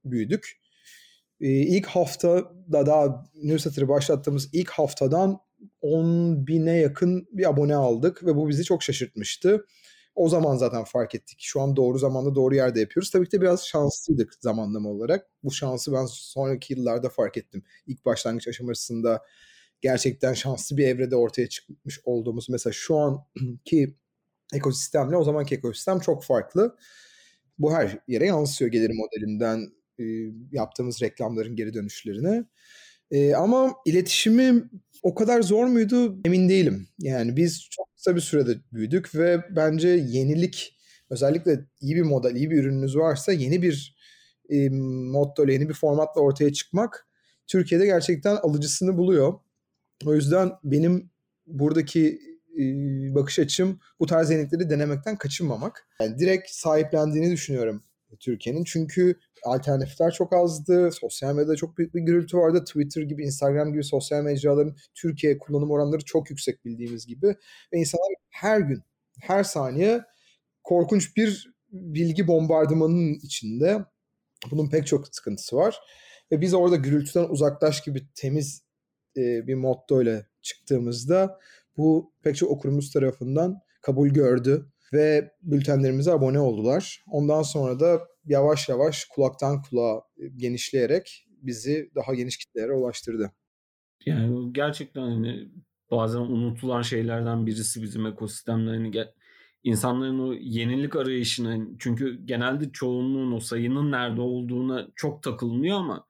büyüdük. 0.04 0.60
Ee, 1.40 1.48
ilk 1.48 1.86
haftada 1.86 2.86
daha 2.86 3.24
newsletter'ı 3.34 3.88
başlattığımız 3.88 4.48
ilk 4.52 4.70
haftadan 4.70 5.38
10 5.80 6.46
bine 6.46 6.76
yakın 6.76 7.28
bir 7.32 7.50
abone 7.50 7.74
aldık 7.76 8.26
ve 8.26 8.36
bu 8.36 8.48
bizi 8.48 8.64
çok 8.64 8.82
şaşırtmıştı. 8.82 9.66
O 10.14 10.28
zaman 10.28 10.56
zaten 10.56 10.84
fark 10.84 11.14
ettik. 11.14 11.38
Şu 11.40 11.60
an 11.60 11.76
doğru 11.76 11.98
zamanda 11.98 12.34
doğru 12.34 12.54
yerde 12.54 12.80
yapıyoruz. 12.80 13.10
Tabii 13.10 13.26
ki 13.26 13.32
de 13.32 13.40
biraz 13.40 13.66
şanslıydık 13.66 14.34
zamanlama 14.40 14.88
olarak. 14.88 15.26
Bu 15.44 15.52
şansı 15.52 15.92
ben 15.92 16.06
sonraki 16.06 16.74
yıllarda 16.74 17.08
fark 17.08 17.36
ettim. 17.36 17.62
İlk 17.86 18.04
başlangıç 18.06 18.48
aşamasında 18.48 19.22
gerçekten 19.80 20.32
şanslı 20.34 20.76
bir 20.76 20.88
evrede 20.88 21.16
ortaya 21.16 21.48
çıkmış 21.48 22.00
olduğumuz 22.04 22.48
mesela 22.48 22.72
şu 22.72 22.96
anki 22.98 23.96
ekosistemle 24.54 25.16
o 25.16 25.24
zamanki 25.24 25.54
ekosistem 25.54 26.00
çok 26.00 26.24
farklı. 26.24 26.76
Bu 27.58 27.74
her 27.74 27.98
yere 28.08 28.26
yansıyor 28.26 28.70
gelir 28.70 28.90
modelinden 28.94 29.72
yaptığımız 30.52 31.02
reklamların 31.02 31.56
geri 31.56 31.74
dönüşlerine. 31.74 32.44
E, 33.10 33.34
ama 33.34 33.74
iletişimi 33.86 34.64
o 35.02 35.14
kadar 35.14 35.42
zor 35.42 35.66
muydu 35.66 36.20
emin 36.24 36.48
değilim. 36.48 36.88
Yani 36.98 37.36
biz 37.36 37.68
çok 37.70 37.96
kısa 37.96 38.16
bir 38.16 38.20
sürede 38.20 38.56
büyüdük 38.72 39.14
ve 39.14 39.40
bence 39.56 39.88
yenilik 39.88 40.78
özellikle 41.10 41.60
iyi 41.80 41.96
bir 41.96 42.02
model, 42.02 42.36
iyi 42.36 42.50
bir 42.50 42.56
ürününüz 42.56 42.96
varsa 42.96 43.32
yeni 43.32 43.62
bir 43.62 43.96
e, 44.50 44.68
motto 45.12 45.46
yeni 45.46 45.68
bir 45.68 45.74
formatla 45.74 46.20
ortaya 46.20 46.52
çıkmak 46.52 47.08
Türkiye'de 47.46 47.86
gerçekten 47.86 48.36
alıcısını 48.36 48.96
buluyor. 48.96 49.34
O 50.06 50.14
yüzden 50.14 50.52
benim 50.64 51.10
buradaki 51.46 52.20
e, 52.58 52.64
bakış 53.14 53.38
açım 53.38 53.80
bu 54.00 54.06
tarz 54.06 54.30
yenilikleri 54.30 54.70
denemekten 54.70 55.16
kaçınmamak. 55.16 55.88
Yani 56.00 56.18
direkt 56.18 56.50
sahiplendiğini 56.50 57.32
düşünüyorum 57.32 57.82
Türkiye'nin. 58.16 58.64
Çünkü 58.64 59.18
alternatifler 59.44 60.10
çok 60.12 60.32
azdı. 60.32 60.92
Sosyal 60.92 61.34
medyada 61.34 61.56
çok 61.56 61.78
büyük 61.78 61.94
bir 61.94 62.00
gürültü 62.00 62.36
vardı. 62.36 62.64
Twitter 62.64 63.02
gibi, 63.02 63.24
Instagram 63.24 63.72
gibi 63.72 63.84
sosyal 63.84 64.22
mecraların 64.22 64.76
Türkiye 64.94 65.38
kullanım 65.38 65.70
oranları 65.70 66.04
çok 66.04 66.30
yüksek 66.30 66.64
bildiğimiz 66.64 67.06
gibi. 67.06 67.26
Ve 67.72 67.78
insanlar 67.78 68.08
her 68.30 68.60
gün, 68.60 68.82
her 69.20 69.44
saniye 69.44 70.04
korkunç 70.64 71.16
bir 71.16 71.54
bilgi 71.72 72.28
bombardımanının 72.28 73.14
içinde. 73.14 73.84
Bunun 74.50 74.70
pek 74.70 74.86
çok 74.86 75.14
sıkıntısı 75.14 75.56
var. 75.56 75.78
Ve 76.32 76.40
biz 76.40 76.54
orada 76.54 76.76
gürültüden 76.76 77.28
uzaklaş 77.28 77.84
gibi 77.84 78.08
temiz 78.14 78.62
e, 79.16 79.46
bir 79.46 79.54
motto 79.54 80.02
ile 80.02 80.26
çıktığımızda 80.42 81.38
bu 81.76 82.12
pek 82.22 82.36
çok 82.36 82.50
okurumuz 82.50 82.92
tarafından 82.92 83.60
kabul 83.80 84.08
gördü 84.08 84.66
ve 84.92 85.32
bültenlerimize 85.42 86.12
abone 86.12 86.40
oldular. 86.40 87.04
Ondan 87.10 87.42
sonra 87.42 87.80
da 87.80 88.00
yavaş 88.24 88.68
yavaş 88.68 89.04
kulaktan 89.04 89.62
kulağa 89.62 90.02
genişleyerek 90.36 91.26
bizi 91.42 91.90
daha 91.94 92.14
geniş 92.14 92.36
kitlelere 92.36 92.72
ulaştırdı. 92.72 93.32
Yani 94.06 94.52
gerçekten 94.52 95.02
hani 95.02 95.48
bazen 95.90 96.18
unutulan 96.18 96.82
şeylerden 96.82 97.46
birisi 97.46 97.82
bizim 97.82 98.06
ekosistemde 98.06 98.70
hani 98.70 99.04
insanların 99.64 100.18
o 100.18 100.32
yenilik 100.32 100.96
arayışını 100.96 101.48
hani 101.48 101.68
çünkü 101.78 102.26
genelde 102.26 102.72
çoğunluğun 102.72 103.32
o 103.32 103.40
sayının 103.40 103.92
nerede 103.92 104.20
olduğuna 104.20 104.88
çok 104.96 105.22
takılmıyor 105.22 105.76
ama 105.76 106.06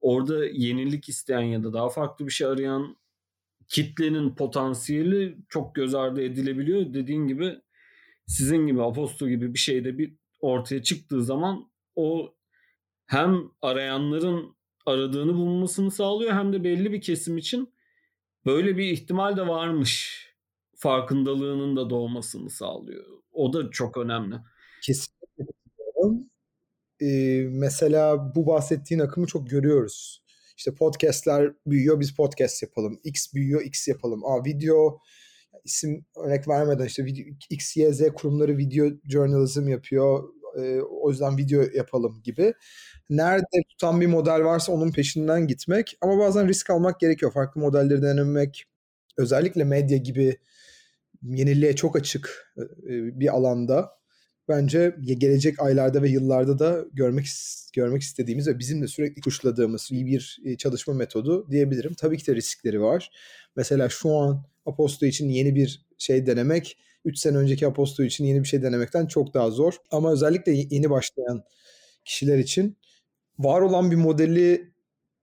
orada 0.00 0.44
yenilik 0.46 1.08
isteyen 1.08 1.40
ya 1.40 1.64
da 1.64 1.72
daha 1.72 1.88
farklı 1.88 2.26
bir 2.26 2.30
şey 2.30 2.46
arayan 2.46 2.96
kitlenin 3.68 4.34
potansiyeli 4.34 5.36
çok 5.48 5.74
göz 5.74 5.94
ardı 5.94 6.22
edilebiliyor. 6.22 6.94
Dediğin 6.94 7.26
gibi 7.26 7.60
sizin 8.30 8.66
gibi 8.66 8.82
Aposto 8.82 9.28
gibi 9.28 9.54
bir 9.54 9.58
şeyde 9.58 9.98
bir 9.98 10.14
ortaya 10.40 10.82
çıktığı 10.82 11.24
zaman 11.24 11.70
o 11.96 12.34
hem 13.06 13.50
arayanların 13.62 14.56
aradığını 14.86 15.34
bulmasını 15.34 15.90
sağlıyor 15.90 16.32
hem 16.32 16.52
de 16.52 16.64
belli 16.64 16.92
bir 16.92 17.00
kesim 17.00 17.38
için 17.38 17.74
böyle 18.46 18.76
bir 18.76 18.84
ihtimal 18.84 19.36
de 19.36 19.46
varmış 19.46 20.20
farkındalığının 20.76 21.76
da 21.76 21.90
doğmasını 21.90 22.50
sağlıyor. 22.50 23.04
O 23.32 23.52
da 23.52 23.70
çok 23.70 23.96
önemli. 23.96 24.34
Kesinlikle 24.82 25.44
Ee, 27.02 27.42
mesela 27.50 28.34
bu 28.34 28.46
bahsettiğin 28.46 29.00
akımı 29.00 29.26
çok 29.26 29.50
görüyoruz. 29.50 30.24
İşte 30.56 30.74
podcastler 30.74 31.52
büyüyor 31.66 32.00
biz 32.00 32.14
podcast 32.14 32.62
yapalım. 32.62 33.00
X 33.04 33.34
büyüyor 33.34 33.62
X 33.62 33.88
yapalım. 33.88 34.24
Aa 34.24 34.44
video 34.44 35.00
isim 35.64 36.04
örnek 36.24 36.48
vermeden 36.48 36.86
işte 36.86 37.04
video, 37.04 37.24
X, 37.50 37.76
Y, 37.76 37.92
Z 37.92 38.02
kurumları 38.14 38.58
video 38.58 38.90
journalism 39.04 39.68
yapıyor. 39.68 40.24
Ee, 40.58 40.80
o 40.80 41.10
yüzden 41.10 41.38
video 41.38 41.62
yapalım 41.74 42.22
gibi. 42.24 42.54
Nerede 43.10 43.62
tutan 43.68 44.00
bir 44.00 44.06
model 44.06 44.44
varsa 44.44 44.72
onun 44.72 44.92
peşinden 44.92 45.46
gitmek. 45.46 45.98
Ama 46.00 46.18
bazen 46.18 46.48
risk 46.48 46.70
almak 46.70 47.00
gerekiyor. 47.00 47.32
Farklı 47.32 47.60
modelleri 47.60 48.02
denemek. 48.02 48.64
Özellikle 49.18 49.64
medya 49.64 49.98
gibi 49.98 50.38
yeniliğe 51.22 51.76
çok 51.76 51.96
açık 51.96 52.52
e, 52.58 53.20
bir 53.20 53.34
alanda 53.36 54.00
bence 54.48 54.96
gelecek 55.00 55.60
aylarda 55.60 56.02
ve 56.02 56.08
yıllarda 56.08 56.58
da 56.58 56.84
görmek 56.92 57.26
görmek 57.74 58.02
istediğimiz 58.02 58.46
ve 58.48 58.58
bizim 58.58 58.82
de 58.82 58.86
sürekli 58.88 59.22
kuşladığımız 59.22 59.88
iyi 59.92 60.06
bir 60.06 60.38
e, 60.44 60.56
çalışma 60.56 60.94
metodu 60.94 61.50
diyebilirim. 61.50 61.94
Tabii 61.94 62.18
ki 62.18 62.26
de 62.26 62.34
riskleri 62.34 62.82
var. 62.82 63.10
Mesela 63.56 63.88
şu 63.88 64.14
an 64.16 64.44
Aposto 64.66 65.06
için 65.06 65.28
yeni 65.28 65.54
bir 65.54 65.86
şey 65.98 66.26
denemek 66.26 66.78
3 67.04 67.18
sene 67.18 67.36
önceki 67.36 67.66
Aposto 67.66 68.02
için 68.02 68.24
yeni 68.24 68.42
bir 68.42 68.48
şey 68.48 68.62
denemekten 68.62 69.06
çok 69.06 69.34
daha 69.34 69.50
zor. 69.50 69.74
Ama 69.90 70.12
özellikle 70.12 70.52
yeni 70.52 70.90
başlayan 70.90 71.42
kişiler 72.04 72.38
için 72.38 72.76
var 73.38 73.60
olan 73.60 73.90
bir 73.90 73.96
modeli 73.96 74.72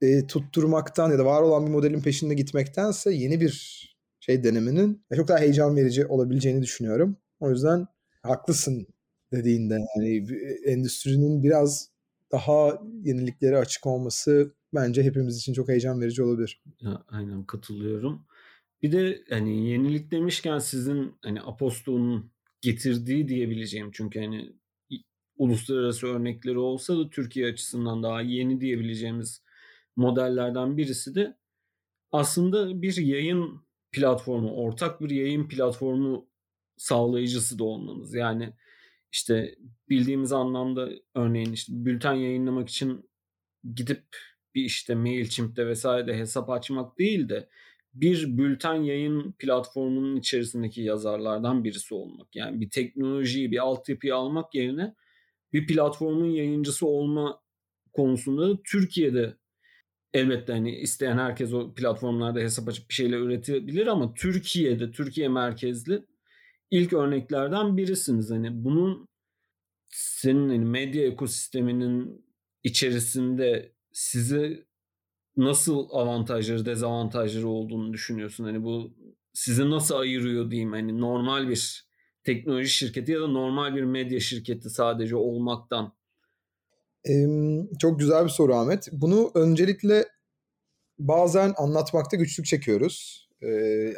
e, 0.02 0.28
tutturmaktan 0.28 1.12
ya 1.12 1.20
da 1.20 1.26
var 1.26 1.42
olan 1.42 1.66
bir 1.66 1.72
modelin 1.72 2.02
peşinde 2.02 2.34
gitmektense 2.34 3.14
yeni 3.14 3.42
bir 3.42 3.84
şey 4.20 4.44
denemenin 4.44 5.04
çok 5.16 5.28
daha 5.28 5.40
heyecan 5.40 5.76
verici 5.76 6.06
olabileceğini 6.06 6.62
düşünüyorum. 6.62 7.18
O 7.40 7.50
yüzden 7.50 7.88
haklısın 8.24 8.88
dediğinde 9.32 9.74
yani 9.74 10.28
endüstrinin 10.66 11.44
biraz 11.44 11.90
daha 12.32 12.82
yeniliklere 13.04 13.58
açık 13.58 13.86
olması 13.86 14.54
bence 14.74 15.04
hepimiz 15.04 15.38
için 15.38 15.54
çok 15.54 15.70
heyecan 15.70 16.02
verici 16.02 16.24
olabilir. 16.24 16.64
Ya, 16.82 17.04
aynen 17.10 17.44
katılıyorum. 17.44 18.26
Bir 18.82 18.92
de 18.92 19.24
hani 19.30 19.70
yenilik 19.70 20.12
demişken 20.12 20.60
sizin 20.60 21.16
hani 21.22 21.42
Aposto'nun 21.42 22.32
getirdiği 22.62 23.28
diyebileceğim 23.28 23.92
çünkü 23.94 24.20
hani 24.20 24.54
uluslararası 25.38 26.08
örnekleri 26.08 26.58
olsa 26.58 26.98
da 26.98 27.10
Türkiye 27.10 27.48
açısından 27.48 28.04
daha 28.04 28.22
yeni 28.22 28.62
diyebileceğimiz 28.62 29.44
modellerden 29.96 30.78
birisi 30.78 31.16
de 31.16 31.38
aslında 32.12 32.82
bir 32.82 32.98
yayın 32.98 33.68
platformu, 33.92 34.52
ortak 34.52 35.02
bir 35.02 35.10
yayın 35.10 35.48
platformu 35.48 36.30
sağlayıcısı 36.78 37.60
da 37.60 37.64
olmanız. 37.64 38.14
Yani 38.14 38.54
işte 39.12 39.56
bildiğimiz 39.90 40.32
anlamda 40.32 40.90
örneğin 41.16 41.54
işte 41.54 41.74
bülten 41.76 42.14
yayınlamak 42.14 42.70
için 42.70 43.10
gidip 43.76 44.06
bir 44.56 44.66
işte 44.66 44.96
MailChimp'te 44.96 45.68
vesaire 45.68 46.18
hesap 46.18 46.50
açmak 46.50 47.00
değil 47.00 47.30
de 47.30 47.50
bir 48.02 48.38
bülten 48.38 48.76
yayın 48.76 49.32
platformunun 49.32 50.16
içerisindeki 50.16 50.82
yazarlardan 50.82 51.64
birisi 51.64 51.94
olmak. 51.96 52.36
Yani 52.36 52.62
bir 52.62 52.70
teknolojiyi, 52.70 53.52
bir 53.52 53.58
altyapıyı 53.58 54.16
almak 54.16 54.56
yerine 54.56 54.96
bir 55.54 55.68
platformun 55.68 56.30
yayıncısı 56.30 56.88
olma 56.88 57.42
konusunda 57.94 58.50
da 58.50 58.60
Türkiye'de 58.64 59.38
elbette 60.14 60.54
hani 60.54 60.76
isteyen 60.76 61.18
herkes 61.18 61.54
o 61.54 61.74
platformlarda 61.74 62.40
hesap 62.40 62.68
açıp 62.68 62.90
bir 62.90 62.94
şeyler 62.94 63.18
üretebilir 63.18 63.88
ama 63.88 64.14
Türkiye'de, 64.14 64.92
Türkiye 64.92 65.28
merkezli 65.28 66.04
ilk 66.72 66.94
örneklerden 66.94 67.78
birisiniz. 67.78 68.32
Hani 68.32 68.64
bunun 68.64 69.08
senin 69.86 70.50
hani 70.50 70.66
medya 70.66 71.06
ekosisteminin 71.08 72.26
içerisinde 72.64 73.72
sizi 73.92 74.66
nasıl 75.38 75.88
avantajları, 75.92 76.66
dezavantajları 76.66 77.48
olduğunu 77.48 77.94
düşünüyorsun? 77.94 78.44
Hani 78.44 78.64
bu 78.64 78.94
sizi 79.34 79.70
nasıl 79.70 79.96
ayırıyor 79.96 80.52
diyeyim 80.52 80.72
hani 80.72 81.02
normal 81.02 81.50
bir 81.50 81.88
teknoloji 82.24 82.70
şirketi 82.70 83.12
ya 83.12 83.22
da 83.22 83.28
normal 83.28 83.76
bir 83.76 83.84
medya 83.84 84.20
şirketi 84.20 84.70
sadece 84.70 85.16
olmaktan? 85.16 85.94
Ee, 87.10 87.28
çok 87.80 88.00
güzel 88.00 88.24
bir 88.24 88.30
soru 88.30 88.56
Ahmet. 88.56 88.90
Bunu 88.92 89.32
öncelikle 89.36 90.06
bazen 91.00 91.54
anlatmakta 91.58 92.18
güçlük 92.18 92.46
çekiyoruz 92.46 93.28
e, 93.44 93.94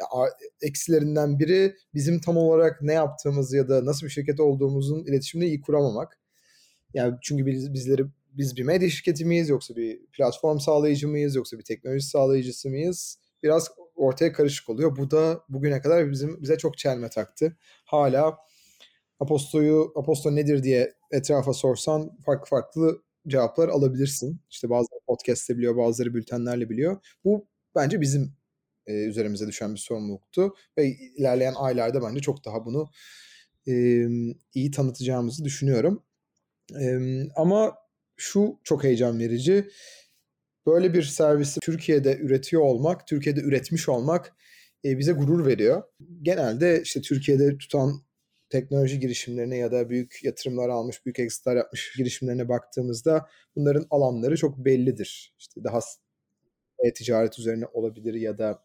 eksilerinden 0.62 1.38
biri 1.38 1.76
bizim 1.94 2.20
tam 2.20 2.36
olarak 2.36 2.82
ne 2.82 2.92
yaptığımız 2.92 3.52
ya 3.52 3.68
da 3.68 3.84
nasıl 3.84 4.06
bir 4.06 4.10
şirket 4.12 4.40
olduğumuzun 4.40 5.04
iletişimini 5.04 5.48
iyi 5.48 5.60
kuramamak. 5.60 6.18
Yani 6.94 7.14
çünkü 7.22 7.46
biz, 7.46 7.74
bizleri 7.74 8.04
biz 8.36 8.56
bir 8.56 8.62
medya 8.62 8.90
şirketi 8.90 9.24
miyiz 9.24 9.48
yoksa 9.48 9.76
bir 9.76 10.06
platform 10.06 10.58
sağlayıcı 10.58 11.08
mıyız 11.08 11.36
yoksa 11.36 11.58
bir 11.58 11.64
teknoloji 11.64 12.06
sağlayıcısı 12.06 12.68
mıyız? 12.68 13.18
Biraz 13.42 13.70
ortaya 13.94 14.32
karışık 14.32 14.68
oluyor. 14.68 14.96
Bu 14.96 15.10
da 15.10 15.40
bugüne 15.48 15.80
kadar 15.80 16.10
bizim 16.10 16.42
bize 16.42 16.58
çok 16.58 16.78
çelme 16.78 17.08
taktı. 17.08 17.56
Hala 17.84 18.38
Aposto'yu 19.20 19.92
Aposto 19.96 20.36
nedir 20.36 20.62
diye 20.62 20.94
etrafa 21.10 21.52
sorsan 21.52 22.16
farklı 22.26 22.46
farklı 22.48 23.02
cevaplar 23.28 23.68
alabilirsin. 23.68 24.40
İşte 24.50 24.70
bazıları 24.70 25.00
podcast'te 25.06 25.58
biliyor, 25.58 25.76
bazıları 25.76 26.14
bültenlerle 26.14 26.70
biliyor. 26.70 26.96
Bu 27.24 27.48
bence 27.74 28.00
bizim 28.00 28.32
e, 28.86 28.92
üzerimize 28.92 29.46
düşen 29.46 29.74
bir 29.74 29.78
sorumluluktu 29.78 30.54
ve 30.78 30.86
ilerleyen 30.88 31.54
aylarda 31.56 32.02
bence 32.02 32.20
çok 32.20 32.44
daha 32.44 32.64
bunu 32.64 32.90
e, 33.68 33.72
iyi 34.54 34.70
tanıtacağımızı 34.70 35.44
düşünüyorum. 35.44 36.02
E, 36.80 36.98
ama 37.36 37.74
şu 38.20 38.60
çok 38.64 38.84
heyecan 38.84 39.18
verici. 39.18 39.68
Böyle 40.66 40.94
bir 40.94 41.02
servisi 41.02 41.60
Türkiye'de 41.60 42.16
üretiyor 42.16 42.62
olmak, 42.62 43.06
Türkiye'de 43.06 43.40
üretmiş 43.40 43.88
olmak 43.88 44.32
e, 44.84 44.98
bize 44.98 45.12
gurur 45.12 45.46
veriyor. 45.46 45.82
Genelde 46.22 46.82
işte 46.82 47.00
Türkiye'de 47.00 47.58
tutan 47.58 48.02
teknoloji 48.50 49.00
girişimlerine 49.00 49.56
ya 49.56 49.72
da 49.72 49.90
büyük 49.90 50.20
yatırımlar 50.24 50.68
almış, 50.68 51.06
büyük 51.06 51.18
exitler 51.18 51.56
yapmış 51.56 51.92
girişimlerine 51.96 52.48
baktığımızda 52.48 53.28
bunların 53.56 53.86
alanları 53.90 54.36
çok 54.36 54.58
bellidir. 54.58 55.34
İşte 55.38 55.64
daha 55.64 55.80
e-ticaret 56.84 57.38
üzerine 57.38 57.66
olabilir 57.66 58.14
ya 58.14 58.38
da 58.38 58.64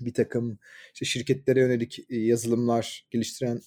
bir 0.00 0.14
takım 0.14 0.58
işte 0.94 1.04
şirketlere 1.04 1.60
yönelik 1.60 1.98
e, 2.10 2.16
yazılımlar 2.16 3.06
geliştiren 3.10 3.60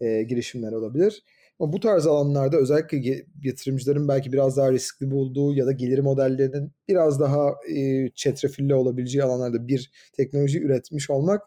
e, 0.00 0.22
girişimler 0.22 0.72
olabilir. 0.72 1.22
Ama 1.58 1.72
bu 1.72 1.80
tarz 1.80 2.06
alanlarda 2.06 2.56
özellikle 2.56 3.26
yatırımcıların 3.42 4.08
belki 4.08 4.32
biraz 4.32 4.56
daha 4.56 4.72
riskli 4.72 5.10
bulduğu 5.10 5.54
ya 5.54 5.66
da 5.66 5.72
gelir 5.72 5.98
modellerinin 5.98 6.72
biraz 6.88 7.20
daha 7.20 7.54
e, 7.76 8.08
çetrefilli 8.14 8.74
olabileceği 8.74 9.24
alanlarda 9.24 9.68
bir 9.68 9.90
teknoloji 10.12 10.60
üretmiş 10.62 11.10
olmak 11.10 11.42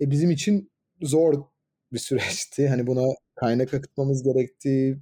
e, 0.00 0.10
bizim 0.10 0.30
için 0.30 0.70
zor 1.02 1.34
bir 1.92 1.98
süreçti. 1.98 2.68
Hani 2.68 2.86
buna 2.86 3.06
kaynak 3.34 3.74
akıtmamız 3.74 4.22
gerekti. 4.22 4.98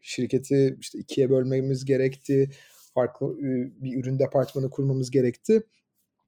Şirketi 0.00 0.76
işte 0.80 0.98
ikiye 0.98 1.30
bölmemiz 1.30 1.84
gerekti. 1.84 2.50
Farklı 2.94 3.38
bir 3.82 3.96
ürün 4.00 4.18
departmanı 4.18 4.70
kurmamız 4.70 5.10
gerekti. 5.10 5.62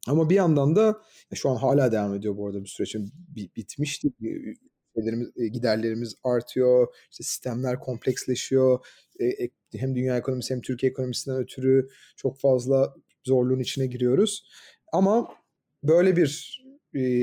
Ama 0.09 0.31
bir 0.31 0.35
yandan 0.35 0.77
da 0.77 1.03
şu 1.35 1.51
an 1.51 1.57
hala 1.57 1.93
devam 1.93 2.15
ediyor 2.15 2.37
bu 2.37 2.47
arada 2.47 2.61
bu 2.63 2.67
süreç. 2.67 2.97
Bitmişti. 3.57 4.09
Şeylerimiz, 4.95 5.29
giderlerimiz 5.53 6.15
artıyor. 6.25 6.95
İşte 7.11 7.25
sistemler 7.25 7.81
kompleksleşiyor. 7.81 8.87
Hem 9.77 9.95
dünya 9.95 10.19
ekonomisi 10.19 10.55
hem 10.55 10.61
Türkiye 10.61 10.91
ekonomisinden 10.91 11.39
ötürü 11.39 11.89
çok 12.17 12.41
fazla 12.41 12.95
zorluğun 13.25 13.61
içine 13.61 13.87
giriyoruz. 13.87 14.51
Ama 14.93 15.29
böyle 15.83 16.17
bir 16.17 16.63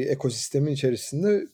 ekosistemin 0.07 0.71
içerisinde 0.71 1.45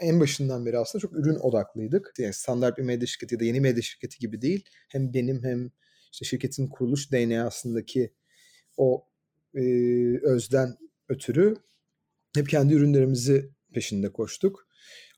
en 0.00 0.20
başından 0.20 0.66
beri 0.66 0.78
aslında 0.78 1.02
çok 1.02 1.12
ürün 1.12 1.34
odaklıydık. 1.34 2.12
Yani 2.18 2.32
standart 2.32 2.78
bir 2.78 2.82
medya 2.82 3.06
şirketi 3.06 3.34
ya 3.34 3.40
da 3.40 3.44
yeni 3.44 3.60
medya 3.60 3.82
şirketi 3.82 4.18
gibi 4.18 4.42
değil. 4.42 4.64
Hem 4.88 5.14
benim 5.14 5.44
hem 5.44 5.70
işte 6.12 6.24
şirketin 6.24 6.68
kuruluş 6.68 7.12
DNA'sındaki 7.12 8.12
o 8.76 9.06
e, 9.54 9.60
özden 10.22 10.76
ötürü 11.08 11.56
hep 12.34 12.48
kendi 12.48 12.74
ürünlerimizi 12.74 13.50
peşinde 13.74 14.12
koştuk. 14.12 14.68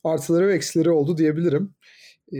Artıları 0.04 0.48
ve 0.48 0.54
eksileri 0.54 0.90
oldu 0.90 1.18
diyebilirim. 1.18 1.74
E, 2.32 2.38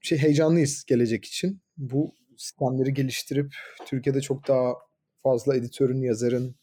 şey 0.00 0.18
heyecanlıyız 0.18 0.84
gelecek 0.84 1.24
için. 1.24 1.60
Bu 1.76 2.14
sistemleri 2.36 2.94
geliştirip 2.94 3.54
Türkiye'de 3.86 4.20
çok 4.20 4.48
daha 4.48 4.74
fazla 5.22 5.56
editörün, 5.56 6.02
yazarın, 6.02 6.56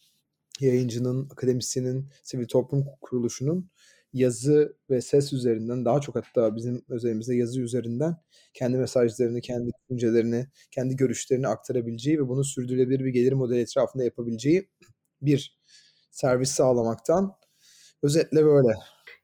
yayıncının, 0.60 1.30
akademisyenin, 1.30 2.10
sivil 2.24 2.48
toplum 2.48 2.86
kuruluşunun 3.02 3.70
yazı 4.14 4.78
ve 4.90 5.02
ses 5.02 5.34
üzerinden 5.34 5.86
daha 5.86 6.02
çok 6.02 6.16
hatta 6.16 6.56
bizim 6.56 6.86
özelimizde 6.90 7.36
yazı 7.36 7.62
üzerinden 7.62 8.18
kendi 8.54 8.78
mesajlarını, 8.78 9.42
kendi 9.42 9.72
düşüncelerini, 9.90 10.48
kendi 10.72 10.96
görüşlerini 10.96 11.48
aktarabileceği 11.48 12.20
ve 12.20 12.28
bunu 12.28 12.44
sürdürülebilir 12.44 13.00
bir 13.00 13.10
gelir 13.10 13.34
modeli 13.34 13.60
etrafında 13.60 14.04
yapabileceği 14.04 14.70
bir 15.22 15.60
servis 16.12 16.52
sağlamaktan 16.52 17.36
özetle 18.04 18.46
böyle. 18.46 18.74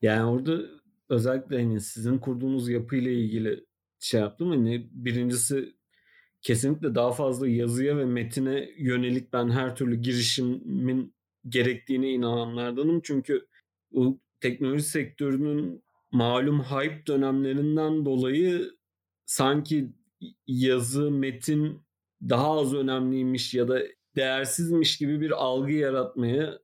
Yani 0.01 0.29
orada 0.29 0.78
özellikle 1.09 1.63
hani 1.63 1.81
sizin 1.81 2.17
kurduğunuz 2.17 2.69
yapıyla 2.69 3.11
ilgili 3.11 3.65
şey 3.99 4.21
yaptım. 4.21 4.49
Hani 4.49 4.89
birincisi 4.91 5.75
kesinlikle 6.41 6.95
daha 6.95 7.11
fazla 7.11 7.47
yazıya 7.47 7.97
ve 7.97 8.05
metine 8.05 8.69
yönelik 8.77 9.33
ben 9.33 9.49
her 9.49 9.75
türlü 9.75 9.95
girişimin 10.01 11.13
gerektiğine 11.47 12.11
inananlardanım. 12.11 13.01
Çünkü 13.03 13.47
bu 13.91 14.19
teknoloji 14.41 14.83
sektörünün 14.83 15.83
malum 16.11 16.63
hype 16.63 17.05
dönemlerinden 17.07 18.05
dolayı 18.05 18.71
sanki 19.25 19.89
yazı, 20.47 21.11
metin 21.11 21.81
daha 22.29 22.59
az 22.59 22.73
önemliymiş 22.73 23.53
ya 23.53 23.67
da 23.67 23.81
değersizmiş 24.15 24.97
gibi 24.97 25.21
bir 25.21 25.31
algı 25.31 25.71
yaratmaya 25.71 26.59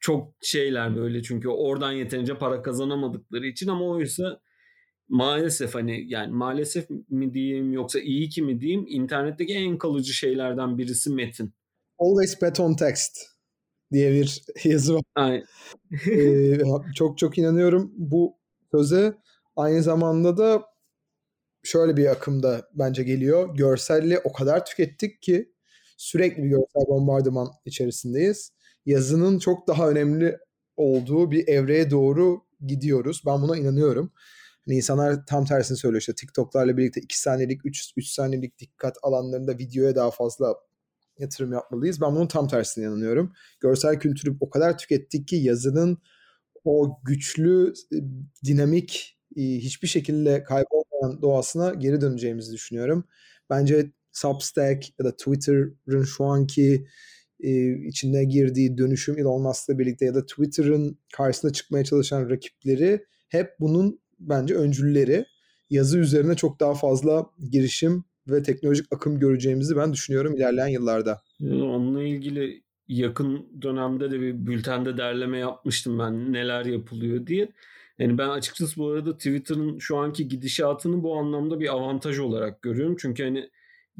çok 0.00 0.32
şeyler 0.42 0.96
böyle 0.96 1.22
çünkü 1.22 1.48
oradan 1.48 1.92
yeterince 1.92 2.38
para 2.38 2.62
kazanamadıkları 2.62 3.46
için 3.46 3.68
ama 3.68 3.84
oysa 3.84 4.40
maalesef 5.08 5.74
hani 5.74 6.04
yani 6.08 6.32
maalesef 6.32 6.90
mi 7.08 7.34
diyeyim 7.34 7.72
yoksa 7.72 8.00
iyi 8.00 8.28
ki 8.28 8.42
mi 8.42 8.60
diyeyim 8.60 8.86
internetteki 8.88 9.54
en 9.54 9.78
kalıcı 9.78 10.12
şeylerden 10.12 10.78
birisi 10.78 11.10
metin. 11.10 11.54
Always 11.98 12.42
bet 12.42 12.60
on 12.60 12.74
text 12.74 13.18
diye 13.92 14.12
bir 14.12 14.42
yazı 14.64 14.94
var. 14.94 15.02
Aynen. 15.14 15.44
ee, 16.10 16.58
çok 16.94 17.18
çok 17.18 17.38
inanıyorum 17.38 17.92
bu 17.96 18.36
söze. 18.70 19.14
Aynı 19.56 19.82
zamanda 19.82 20.36
da 20.36 20.64
şöyle 21.62 21.96
bir 21.96 22.06
akımda 22.06 22.68
bence 22.74 23.02
geliyor. 23.02 23.56
Görselli 23.56 24.18
o 24.18 24.32
kadar 24.32 24.66
tükettik 24.66 25.22
ki 25.22 25.52
sürekli 25.96 26.42
bir 26.42 26.48
görsel 26.48 26.86
bombardıman 26.88 27.48
içerisindeyiz. 27.64 28.52
Yazının 28.86 29.38
çok 29.38 29.68
daha 29.68 29.90
önemli 29.90 30.38
olduğu 30.76 31.30
bir 31.30 31.48
evreye 31.48 31.90
doğru 31.90 32.42
gidiyoruz. 32.66 33.22
Ben 33.26 33.42
buna 33.42 33.56
inanıyorum. 33.56 34.12
Hani 34.66 34.76
insanlar 34.76 35.26
tam 35.26 35.44
tersini 35.44 35.78
söylüyor 35.78 36.00
işte 36.00 36.14
TikTok'larla 36.14 36.76
birlikte 36.76 37.00
2 37.00 37.20
saniyelik, 37.20 37.66
3, 37.66 37.92
3 37.96 38.08
saniyelik 38.08 38.58
dikkat 38.58 38.96
alanlarında 39.02 39.58
videoya 39.58 39.94
daha 39.94 40.10
fazla 40.10 40.54
yatırım 41.18 41.52
yapmalıyız. 41.52 42.00
Ben 42.00 42.14
bunun 42.16 42.26
tam 42.26 42.48
tersine 42.48 42.84
inanıyorum. 42.84 43.32
Görsel 43.60 43.98
kültürü 43.98 44.36
o 44.40 44.50
kadar 44.50 44.78
tükettik 44.78 45.28
ki 45.28 45.36
yazının 45.36 45.98
o 46.64 47.00
güçlü, 47.04 47.72
e, 47.92 47.96
dinamik, 48.44 49.18
e, 49.36 49.42
hiçbir 49.42 49.88
şekilde 49.88 50.42
kaybolmayan 50.44 51.22
doğasına 51.22 51.74
geri 51.74 52.00
döneceğimizi 52.00 52.52
düşünüyorum. 52.52 53.04
Bence 53.50 53.92
Substack 54.12 54.98
ya 54.98 55.04
da 55.04 55.16
Twitter'ın 55.16 56.04
şu 56.04 56.24
anki 56.24 56.86
e, 57.42 58.24
girdiği 58.24 58.78
dönüşüm 58.78 59.18
Elon 59.18 59.42
Musk'la 59.42 59.78
birlikte 59.78 60.04
ya 60.04 60.14
da 60.14 60.26
Twitter'ın 60.26 60.98
karşısına 61.12 61.52
çıkmaya 61.52 61.84
çalışan 61.84 62.30
rakipleri 62.30 63.04
hep 63.28 63.50
bunun 63.60 64.00
bence 64.18 64.54
öncülleri. 64.54 65.24
Yazı 65.70 65.98
üzerine 65.98 66.34
çok 66.34 66.60
daha 66.60 66.74
fazla 66.74 67.26
girişim 67.50 68.04
ve 68.28 68.42
teknolojik 68.42 68.86
akım 68.92 69.18
göreceğimizi 69.18 69.76
ben 69.76 69.92
düşünüyorum 69.92 70.36
ilerleyen 70.36 70.68
yıllarda. 70.68 71.20
Onunla 71.42 72.02
ilgili 72.02 72.62
yakın 72.88 73.62
dönemde 73.62 74.10
de 74.10 74.20
bir 74.20 74.46
bültende 74.46 74.96
derleme 74.96 75.38
yapmıştım 75.38 75.98
ben 75.98 76.32
neler 76.32 76.64
yapılıyor 76.64 77.26
diye. 77.26 77.48
Yani 77.98 78.18
ben 78.18 78.28
açıkçası 78.28 78.80
bu 78.80 78.88
arada 78.88 79.16
Twitter'ın 79.16 79.78
şu 79.78 79.96
anki 79.96 80.28
gidişatını 80.28 81.02
bu 81.02 81.16
anlamda 81.16 81.60
bir 81.60 81.74
avantaj 81.74 82.18
olarak 82.18 82.62
görüyorum. 82.62 82.96
Çünkü 82.98 83.24
hani 83.24 83.50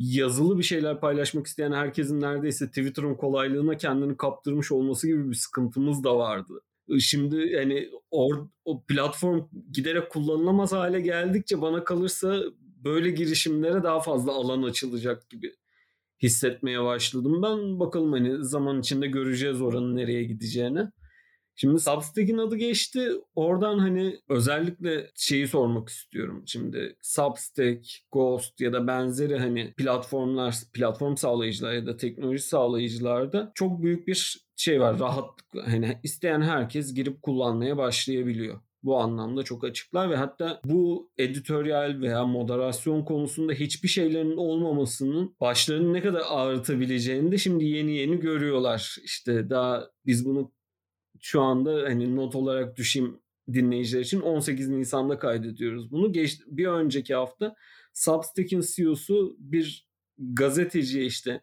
yazılı 0.00 0.58
bir 0.58 0.62
şeyler 0.62 1.00
paylaşmak 1.00 1.46
isteyen 1.46 1.72
herkesin 1.72 2.20
neredeyse 2.20 2.68
Twitter'ın 2.68 3.14
kolaylığına 3.14 3.76
kendini 3.76 4.16
kaptırmış 4.16 4.72
olması 4.72 5.06
gibi 5.06 5.30
bir 5.30 5.34
sıkıntımız 5.34 6.04
da 6.04 6.16
vardı. 6.18 6.60
Şimdi 7.00 7.36
yani 7.36 7.88
or, 8.10 8.46
o 8.64 8.84
platform 8.84 9.42
giderek 9.72 10.10
kullanılamaz 10.10 10.72
hale 10.72 11.00
geldikçe 11.00 11.60
bana 11.60 11.84
kalırsa 11.84 12.42
böyle 12.84 13.10
girişimlere 13.10 13.82
daha 13.82 14.00
fazla 14.00 14.32
alan 14.32 14.62
açılacak 14.62 15.30
gibi 15.30 15.54
hissetmeye 16.22 16.84
başladım. 16.84 17.42
Ben 17.42 17.80
bakalım 17.80 18.12
hani 18.12 18.44
zaman 18.44 18.80
içinde 18.80 19.06
göreceğiz 19.06 19.62
oranın 19.62 19.96
nereye 19.96 20.24
gideceğini. 20.24 20.88
Şimdi 21.60 21.80
Substack'in 21.80 22.38
adı 22.38 22.56
geçti. 22.56 23.10
Oradan 23.34 23.78
hani 23.78 24.20
özellikle 24.28 25.10
şeyi 25.14 25.48
sormak 25.48 25.88
istiyorum. 25.88 26.42
Şimdi 26.46 26.96
Substack, 27.02 27.86
Ghost 28.12 28.60
ya 28.60 28.72
da 28.72 28.86
benzeri 28.86 29.38
hani 29.38 29.74
platformlar, 29.76 30.56
platform 30.72 31.16
sağlayıcılar 31.16 31.72
ya 31.72 31.86
da 31.86 31.96
teknoloji 31.96 32.42
sağlayıcılarda 32.42 33.52
çok 33.54 33.82
büyük 33.82 34.08
bir 34.08 34.46
şey 34.56 34.80
var. 34.80 34.98
Rahatlık 34.98 35.46
hani 35.64 35.98
isteyen 36.02 36.42
herkes 36.42 36.94
girip 36.94 37.22
kullanmaya 37.22 37.76
başlayabiliyor 37.76 38.60
bu 38.82 38.98
anlamda 38.98 39.42
çok 39.42 39.64
açıklar 39.64 40.10
ve 40.10 40.16
hatta 40.16 40.60
bu 40.64 41.10
editoryal 41.18 42.00
veya 42.00 42.26
moderasyon 42.26 43.04
konusunda 43.04 43.52
hiçbir 43.52 43.88
şeylerin 43.88 44.36
olmamasının 44.36 45.36
başlarını 45.40 45.92
ne 45.92 46.02
kadar 46.02 46.22
ağrıtabileceğini 46.28 47.32
de 47.32 47.38
şimdi 47.38 47.64
yeni 47.64 47.96
yeni 47.96 48.20
görüyorlar. 48.20 48.96
İşte 49.04 49.50
daha 49.50 49.90
biz 50.06 50.24
bunu 50.24 50.52
şu 51.20 51.40
anda 51.40 51.72
hani 51.72 52.16
not 52.16 52.34
olarak 52.34 52.76
düşeyim 52.76 53.20
dinleyiciler 53.52 54.00
için 54.00 54.20
18 54.20 54.68
Nisan'da 54.68 55.18
kaydediyoruz 55.18 55.90
bunu. 55.90 56.12
Geç, 56.12 56.40
bir 56.46 56.66
önceki 56.66 57.14
hafta 57.14 57.56
Substack'in 57.94 58.60
CEO'su 58.60 59.36
bir 59.38 59.88
gazeteciye 60.18 61.04
işte 61.04 61.40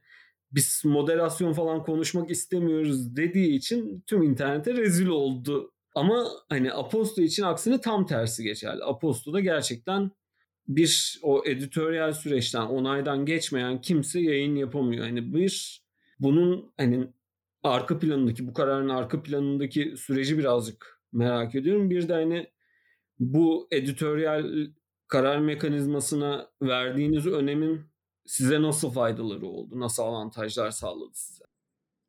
biz 0.51 0.81
moderasyon 0.85 1.53
falan 1.53 1.83
konuşmak 1.83 2.31
istemiyoruz 2.31 3.15
dediği 3.15 3.55
için 3.55 4.03
tüm 4.07 4.23
internete 4.23 4.73
rezil 4.73 5.07
oldu. 5.07 5.71
Ama 5.95 6.27
hani 6.49 6.73
Aposto 6.73 7.21
için 7.21 7.43
aksine 7.43 7.81
tam 7.81 8.05
tersi 8.05 8.43
geçerli. 8.43 8.83
Aposto'da 8.83 9.39
gerçekten 9.39 10.11
bir 10.67 11.19
o 11.21 11.43
editoryal 11.45 12.13
süreçten 12.13 12.61
onaydan 12.61 13.25
geçmeyen 13.25 13.81
kimse 13.81 14.19
yayın 14.19 14.55
yapamıyor. 14.55 15.05
Hani 15.05 15.33
bir 15.33 15.81
bunun 16.19 16.71
hani 16.77 17.07
arka 17.67 17.99
planındaki 17.99 18.47
bu 18.47 18.53
kararın 18.53 18.89
arka 18.89 19.23
planındaki 19.23 19.93
süreci 19.97 20.37
birazcık 20.37 21.01
merak 21.11 21.55
ediyorum. 21.55 21.89
Bir 21.89 22.09
de 22.09 22.13
hani 22.13 22.47
bu 23.19 23.67
editoryal 23.71 24.67
karar 25.07 25.39
mekanizmasına 25.39 26.49
verdiğiniz 26.61 27.27
önemin 27.27 27.81
size 28.25 28.61
nasıl 28.61 28.91
faydaları 28.91 29.45
oldu? 29.45 29.79
Nasıl 29.79 30.03
avantajlar 30.03 30.71
sağladı 30.71 31.11
size? 31.13 31.43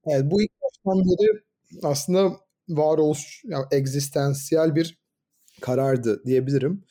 Evet, 0.07 0.31
bu 0.31 0.43
ilk 0.43 0.51
baştan 0.63 1.05
beri 1.05 1.43
aslında 1.83 2.37
varoluş, 2.69 3.43
yani 3.45 3.65
egzistansiyel 3.73 4.75
bir 4.75 4.99
karardı 5.61 6.25
diyebilirim. 6.25 6.85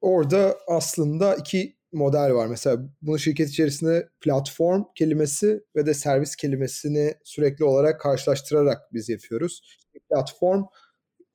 Orada 0.00 0.58
aslında 0.68 1.34
iki 1.34 1.76
model 1.92 2.34
var. 2.34 2.46
Mesela 2.46 2.78
bunu 3.02 3.18
şirket 3.18 3.48
içerisinde 3.48 4.08
platform 4.20 4.84
kelimesi 4.94 5.64
ve 5.76 5.86
de 5.86 5.94
servis 5.94 6.36
kelimesini 6.36 7.14
sürekli 7.24 7.64
olarak 7.64 8.00
karşılaştırarak 8.00 8.92
biz 8.92 9.08
yapıyoruz. 9.08 9.78
Platform 10.10 10.64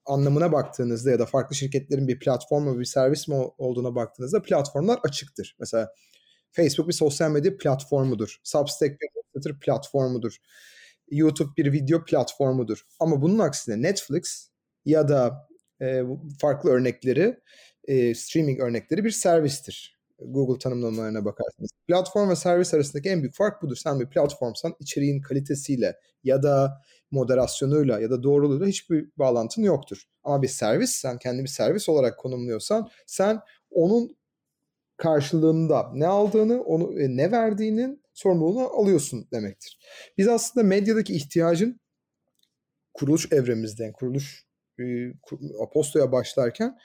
anlamına 0.06 0.52
baktığınızda 0.52 1.12
ya 1.12 1.20
da 1.20 1.26
farklı 1.26 1.56
şirketlerin 1.56 2.08
bir 2.08 2.20
platform 2.20 2.64
mu 2.64 2.80
bir 2.80 2.86
servis 2.86 3.28
mi 3.28 3.36
olduğuna 3.58 3.96
baktığınızda 3.96 4.42
platformlar 4.42 5.00
açıktır. 5.04 5.56
Mesela 5.60 5.90
Facebook 6.52 6.88
bir 6.88 6.94
sosyal 6.94 7.32
medya 7.32 7.58
platformudur. 7.58 8.40
Substack 8.44 9.02
bir 9.02 9.08
Twitter 9.36 9.60
platformudur. 9.60 10.38
YouTube 11.12 11.50
bir 11.58 11.72
video 11.72 12.06
platformudur. 12.06 12.82
Ama 13.00 13.22
bunun 13.22 13.40
aksine 13.40 13.82
Netflix 13.82 14.50
ya 14.86 15.08
da 15.08 15.48
e, 15.82 16.02
farklı 16.42 16.70
örnekleri, 16.70 17.40
e, 17.88 18.16
streaming 18.16 18.60
örnekleri 18.60 19.04
bir 19.04 19.12
servistir. 19.12 19.95
Google 20.20 20.60
tanımlamalarına 20.60 21.26
bakarsanız. 21.26 21.70
Platform 21.88 22.30
ve 22.30 22.36
servis 22.36 22.74
arasındaki 22.74 23.10
en 23.10 23.22
büyük 23.22 23.36
fark 23.36 23.62
budur. 23.62 23.76
Sen 23.76 24.00
bir 24.00 24.10
platformsan 24.10 24.76
içeriğin 24.80 25.22
kalitesiyle 25.22 26.00
ya 26.24 26.44
da 26.44 26.82
moderasyonuyla 27.12 28.00
ya 28.00 28.10
da 28.10 28.24
doğruluğuyla 28.24 28.68
hiçbir 28.68 29.10
bağlantın 29.18 29.64
yoktur. 29.64 30.04
Ama 30.24 30.42
bir 30.42 30.48
servis 30.48 30.92
sen 30.92 31.18
kendi 31.18 31.44
bir 31.44 31.48
servis 31.48 31.90
olarak 31.90 32.20
konumluyorsan 32.20 32.90
sen 33.06 33.40
onun 33.72 34.18
karşılığında 34.98 35.92
ne 35.94 36.08
aldığını, 36.08 36.64
onu 36.64 37.02
e, 37.02 37.18
ne 37.18 37.32
verdiğinin 37.32 38.04
sorumluluğunu 38.14 38.68
alıyorsun 38.68 39.28
demektir. 39.32 39.80
Biz 40.18 40.28
aslında 40.28 40.68
medyadaki 40.68 41.16
ihtiyacın 41.16 41.80
kuruluş 42.94 43.32
evremizden, 43.32 43.94
kuruluş 43.94 44.45
e, 44.80 44.84
Aposto'ya 45.64 46.12
başlarken 46.12 46.78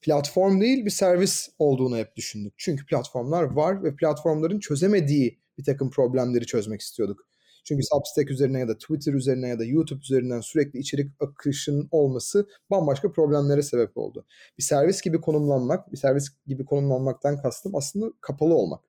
platform 0.00 0.60
değil 0.60 0.84
bir 0.84 0.90
servis 0.90 1.48
olduğunu 1.58 1.96
hep 1.96 2.16
düşündük. 2.16 2.54
Çünkü 2.56 2.86
platformlar 2.86 3.42
var 3.42 3.84
ve 3.84 3.96
platformların 3.96 4.60
çözemediği 4.60 5.40
bir 5.58 5.64
takım 5.64 5.90
problemleri 5.90 6.46
çözmek 6.46 6.80
istiyorduk. 6.80 7.28
Çünkü 7.64 7.82
Substack 7.82 8.30
üzerine 8.30 8.58
ya 8.58 8.68
da 8.68 8.78
Twitter 8.78 9.12
üzerine 9.12 9.48
ya 9.48 9.58
da 9.58 9.64
YouTube 9.64 10.00
üzerinden 10.00 10.40
sürekli 10.40 10.78
içerik 10.78 11.10
akışının 11.20 11.88
olması 11.90 12.48
bambaşka 12.70 13.12
problemlere 13.12 13.62
sebep 13.62 13.96
oldu. 13.96 14.26
Bir 14.58 14.62
servis 14.62 15.02
gibi 15.02 15.20
konumlanmak, 15.20 15.92
bir 15.92 15.96
servis 15.96 16.28
gibi 16.46 16.64
konumlanmaktan 16.64 17.42
kastım 17.42 17.76
aslında 17.76 18.12
kapalı 18.20 18.54
olmak. 18.54 18.80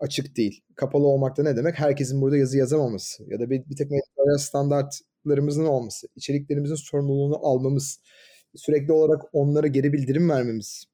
Açık 0.00 0.36
değil. 0.36 0.64
Kapalı 0.74 1.06
olmak 1.06 1.36
da 1.36 1.42
ne 1.42 1.56
demek? 1.56 1.78
Herkesin 1.78 2.20
burada 2.20 2.36
yazı 2.36 2.58
yazamaması 2.58 3.24
ya 3.30 3.40
da 3.40 3.50
bir, 3.50 3.68
bir 3.68 3.76
takım 3.76 3.96
editoryal 3.96 4.38
standartlarımızın 5.20 5.64
olması, 5.64 6.06
içeriklerimizin 6.16 6.74
sorumluluğunu 6.74 7.46
almamız, 7.46 8.00
sürekli 8.54 8.92
olarak 8.92 9.22
onlara 9.32 9.66
geri 9.66 9.92
bildirim 9.92 10.30
vermemiz 10.30 10.84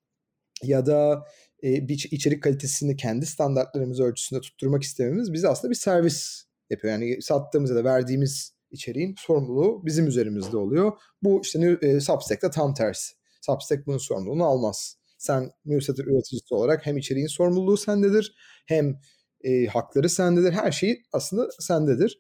ya 0.63 0.87
da 0.87 1.25
e, 1.63 1.89
bir 1.89 2.09
içerik 2.11 2.43
kalitesini 2.43 2.97
kendi 2.97 3.27
standartlarımız 3.27 4.01
ölçüsünde 4.01 4.41
tutturmak 4.41 4.83
istememiz 4.83 5.33
bizi 5.33 5.49
aslında 5.49 5.71
bir 5.71 5.77
servis 5.77 6.45
yapıyor. 6.71 6.93
Yani 6.93 7.23
sattığımız 7.23 7.71
ya 7.71 7.77
da 7.77 7.85
verdiğimiz 7.85 8.53
içeriğin 8.71 9.15
sorumluluğu 9.19 9.87
bizim 9.87 10.07
üzerimizde 10.07 10.57
oluyor. 10.57 10.93
Bu 11.23 11.41
işte 11.45 11.79
e, 11.83 12.01
Substack'ta 12.01 12.51
tam 12.51 12.75
tersi. 12.75 13.15
Substack 13.43 13.87
bunun 13.87 13.99
sorumluluğunu 13.99 14.45
almaz. 14.45 14.97
Sen 15.19 15.51
newsletter 15.65 16.05
üreticisi 16.05 16.55
olarak 16.55 16.87
hem 16.87 16.97
içeriğin 16.97 17.27
sorumluluğu 17.27 17.77
sendedir 17.77 18.35
hem 18.67 19.01
e, 19.45 19.67
hakları 19.67 20.09
sendedir. 20.09 20.53
Her 20.53 20.73
şey 20.73 21.03
aslında 21.13 21.49
sendedir. 21.61 22.19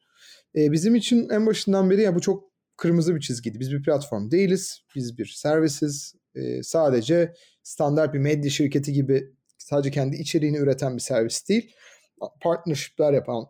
E, 0.56 0.72
bizim 0.72 0.94
için 0.94 1.28
en 1.28 1.46
başından 1.46 1.90
beri 1.90 2.02
ya 2.02 2.14
bu 2.14 2.20
çok 2.20 2.44
kırmızı 2.76 3.14
bir 3.14 3.20
çizgiydi. 3.20 3.60
Biz 3.60 3.72
bir 3.72 3.82
platform 3.82 4.30
değiliz. 4.30 4.80
Biz 4.94 5.18
bir 5.18 5.26
servisiz. 5.26 6.14
E, 6.34 6.62
sadece 6.62 7.34
standart 7.62 8.14
bir 8.14 8.18
medya 8.18 8.50
şirketi 8.50 8.92
gibi 8.92 9.34
sadece 9.58 9.90
kendi 9.90 10.16
içeriğini 10.16 10.56
üreten 10.56 10.96
bir 10.96 11.02
servis 11.02 11.48
değil. 11.48 11.72
Partnership'ler 12.42 13.12
yapan 13.12 13.44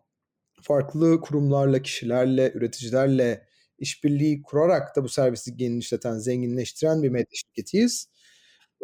farklı 0.63 1.21
kurumlarla, 1.21 1.83
kişilerle, 1.83 2.53
üreticilerle 2.55 3.47
işbirliği 3.79 4.43
kurarak 4.43 4.97
da 4.97 5.05
bu 5.05 5.09
servisi 5.09 5.57
genişleten, 5.57 6.19
zenginleştiren 6.19 7.03
bir 7.03 7.09
medya 7.09 7.35
şirketiyiz. 7.35 8.09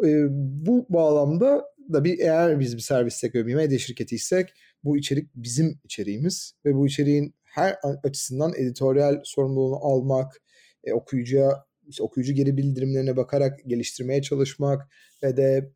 E, 0.05 0.25
bu 0.65 0.85
bağlamda 0.89 1.65
da 1.93 2.03
bir 2.03 2.19
eğer 2.19 2.59
biz 2.59 2.75
bir 2.75 2.81
servissek 2.81 3.35
ve 3.35 3.47
bir 3.47 3.55
medya 3.55 3.79
şirketiysek 3.79 4.53
bu 4.83 4.97
içerik 4.97 5.35
bizim 5.35 5.79
içeriğimiz 5.83 6.53
ve 6.65 6.75
bu 6.75 6.87
içeriğin 6.87 7.35
her 7.53 7.77
açısından 8.03 8.53
editoryal 8.57 9.21
sorumluluğunu 9.23 9.75
almak, 9.85 10.41
e, 10.83 10.93
okuyucuya 10.93 11.65
işte 11.87 12.03
okuyucu 12.03 12.33
geri 12.33 12.57
bildirimlerine 12.57 13.17
bakarak 13.17 13.59
geliştirmeye 13.67 14.21
çalışmak 14.21 14.87
ve 15.23 15.37
de 15.37 15.71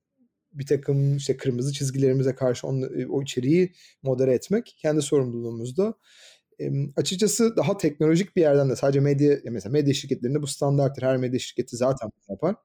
bir 0.54 0.66
takım 0.66 1.18
işte 1.18 1.38
kırmızı 1.38 1.74
çizgilerimize 1.74 2.36
karşı 2.36 2.68
onu, 2.68 2.90
o 3.10 3.22
içeriği 3.22 3.74
modere 4.04 4.34
etmek 4.34 4.76
kendi 4.80 5.02
sorumluluğumuzda. 5.02 5.94
E, 6.60 6.72
açıkçası 6.96 7.58
daha 7.58 7.78
teknolojik 7.78 8.36
bir 8.36 8.42
yerden 8.42 8.70
de 8.70 8.76
sadece 8.76 9.00
medya 9.00 9.38
mesela 9.44 9.74
medya 9.74 9.94
şirketlerinde 9.94 10.42
bu 10.42 10.48
standarttır. 10.48 11.04
Her 11.04 11.18
medya 11.18 11.40
şirketi 11.40 11.78
zaten 11.78 12.10
bunu 12.10 12.36
yapar. 12.36 12.56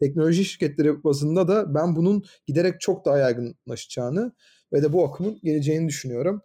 Teknoloji 0.00 0.44
şirketleri 0.44 1.04
bazında 1.04 1.48
da 1.48 1.74
ben 1.74 1.96
bunun 1.96 2.24
giderek 2.46 2.80
çok 2.80 3.04
daha 3.04 3.18
yaygınlaşacağını 3.18 4.32
ve 4.72 4.82
de 4.82 4.92
bu 4.92 5.04
akımın 5.04 5.40
geleceğini 5.42 5.88
düşünüyorum. 5.88 6.42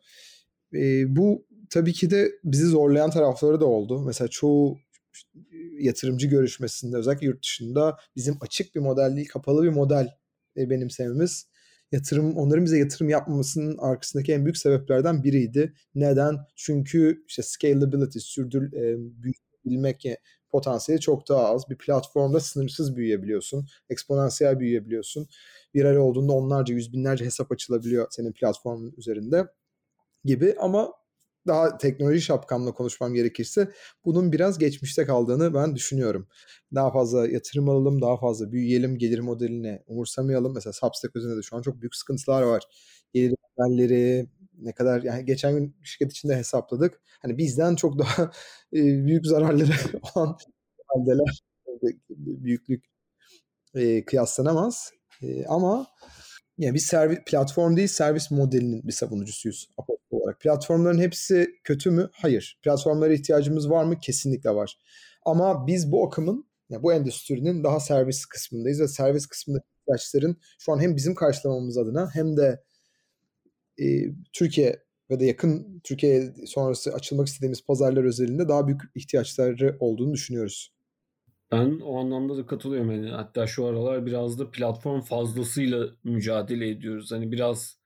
E, 0.74 1.16
bu 1.16 1.46
tabii 1.72 1.94
ki 1.94 2.12
de 2.12 2.32
bizi 2.44 2.66
zorlayan 2.66 3.12
tarafları 3.12 3.60
da 3.60 3.66
oldu. 3.66 4.02
Mesela 4.02 4.28
çoğu 4.28 4.78
yatırımcı 5.80 6.28
görüşmesinde 6.28 6.98
özellikle 6.98 7.28
yurt 7.28 7.44
dışında 7.44 7.98
bizim 8.16 8.38
açık 8.42 8.76
bir 8.76 8.80
model 8.80 9.16
değil 9.16 9.28
kapalı 9.28 9.64
bir 9.64 9.70
model 9.70 10.10
benimsememiz 10.58 11.48
yatırım 11.92 12.38
onların 12.38 12.66
bize 12.66 12.78
yatırım 12.78 13.10
yapmamasının 13.10 13.78
arkasındaki 13.78 14.34
en 14.34 14.46
büyük 14.46 14.58
sebeplerden 14.58 15.24
biriydi. 15.24 15.74
Neden? 15.96 16.38
Çünkü 16.56 17.24
işte 17.28 17.44
scalability, 17.44 18.20
sürdür 18.20 18.74
e, 18.74 18.98
büyüyebilmek 18.98 20.06
potansiyeli 20.50 21.02
çok 21.02 21.30
daha 21.30 21.46
az. 21.46 21.70
Bir 21.70 21.78
platformda 21.78 22.40
sınırsız 22.40 22.96
büyüyebiliyorsun. 22.96 23.68
Eksponansiyel 23.90 24.60
büyüyebiliyorsun. 24.60 25.28
Viral 25.76 25.96
olduğunda 25.96 26.34
onlarca, 26.34 26.74
yüz 26.74 26.94
binlerce 26.94 27.26
hesap 27.26 27.52
açılabiliyor 27.52 28.08
senin 28.10 28.32
platformun 28.32 28.94
üzerinde 28.98 29.48
gibi 30.26 30.56
ama 30.60 30.94
daha 31.48 31.78
teknoloji 31.78 32.22
şapkamla 32.22 32.72
konuşmam 32.74 33.14
gerekirse 33.14 33.72
bunun 34.06 34.32
biraz 34.32 34.58
geçmişte 34.58 35.06
kaldığını 35.06 35.54
ben 35.54 35.76
düşünüyorum. 35.76 36.28
Daha 36.76 36.92
fazla 36.92 37.28
yatırım 37.28 37.70
alalım, 37.70 38.02
daha 38.02 38.18
fazla 38.18 38.52
büyüyelim, 38.52 38.98
gelir 38.98 39.20
modeline 39.20 39.84
umursamayalım. 39.88 40.54
Mesela 40.54 40.74
Substack 40.74 41.16
üzerinde 41.16 41.38
de 41.38 41.42
şu 41.42 41.56
an 41.58 41.62
çok 41.62 41.82
büyük 41.82 41.96
sıkıntılar 41.96 42.42
var. 42.42 42.64
Gelir 43.14 43.36
modelleri 43.58 44.28
ne 44.62 44.72
kadar 44.74 45.04
yani 45.04 45.26
geçen 45.26 45.54
gün 45.56 45.76
şirket 45.84 46.12
içinde 46.12 46.36
hesapladık. 46.38 47.02
Hani 47.22 47.38
bizden 47.38 47.76
çok 47.76 48.00
daha 48.00 48.32
büyük 48.74 49.28
zararları 49.28 49.74
olan 50.16 50.38
haldeler 50.88 51.44
büyüklük 52.10 52.86
kıyaslanamaz. 54.06 54.92
Ama 55.48 55.88
yani 56.58 56.74
bir 56.74 56.80
servis 56.80 57.20
platform 57.26 57.78
değil 57.78 57.88
servis 57.88 58.32
modelinin 58.32 58.88
bir 58.88 58.92
savunucusuyuz 58.94 59.70
olarak. 60.14 60.40
Platformların 60.40 61.00
hepsi 61.00 61.48
kötü 61.64 61.92
mü? 61.92 62.10
Hayır. 62.14 62.60
Platformlara 62.64 63.14
ihtiyacımız 63.14 63.70
var 63.70 63.84
mı? 63.84 64.00
Kesinlikle 64.00 64.50
var. 64.50 64.78
Ama 65.26 65.68
biz 65.68 65.92
bu 65.92 66.08
akımın 66.08 66.46
yani 66.70 66.84
bu 66.84 66.94
endüstrinin 66.94 67.64
daha 67.64 67.80
servis 67.80 68.26
kısmındayız 68.26 68.82
ve 68.82 68.88
servis 68.88 69.28
kısmındaki 69.28 69.66
ihtiyaçların 69.82 70.38
şu 70.60 70.72
an 70.72 70.80
hem 70.80 70.96
bizim 70.96 71.16
karşılamamız 71.16 71.78
adına 71.78 72.10
hem 72.14 72.38
de 72.38 72.64
e, 73.80 73.86
Türkiye 74.34 74.84
ve 75.12 75.20
de 75.20 75.26
yakın 75.26 75.82
Türkiye 75.84 76.34
sonrası 76.46 76.94
açılmak 76.94 77.28
istediğimiz 77.28 77.66
pazarlar 77.66 78.04
özelinde 78.04 78.50
daha 78.50 78.68
büyük 78.68 78.82
ihtiyaçları 78.96 79.78
olduğunu 79.80 80.14
düşünüyoruz. 80.14 80.74
Ben 81.52 81.80
o 81.80 82.00
anlamda 82.00 82.38
da 82.38 82.46
katılıyorum. 82.46 82.92
Yani 82.92 83.10
hatta 83.10 83.48
şu 83.48 83.66
aralar 83.66 84.06
biraz 84.06 84.40
da 84.40 84.52
platform 84.52 85.02
fazlasıyla 85.02 85.88
mücadele 86.04 86.70
ediyoruz. 86.70 87.12
Hani 87.12 87.32
biraz 87.32 87.81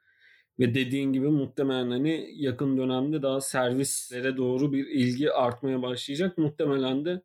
ve 0.60 0.74
dediğin 0.76 1.14
gibi 1.14 1.28
muhtemelen 1.28 1.92
hani 1.92 2.30
yakın 2.36 2.78
dönemde 2.78 3.22
daha 3.22 3.42
servislere 3.42 4.38
doğru 4.38 4.74
bir 4.74 4.88
ilgi 4.88 5.32
artmaya 5.32 5.82
başlayacak. 5.82 6.38
Muhtemelen 6.38 7.06
de 7.06 7.22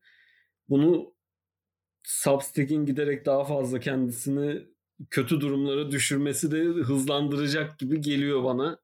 bunu 0.69 1.15
Substack'in 2.03 2.87
giderek 2.87 3.27
daha 3.27 3.45
fazla 3.45 3.81
kendisini 3.81 4.63
kötü 5.11 5.41
durumlara 5.41 5.91
düşürmesi 5.91 6.51
de 6.53 6.59
hızlandıracak 6.65 7.79
gibi 7.79 8.01
geliyor 8.01 8.45
bana. 8.45 8.79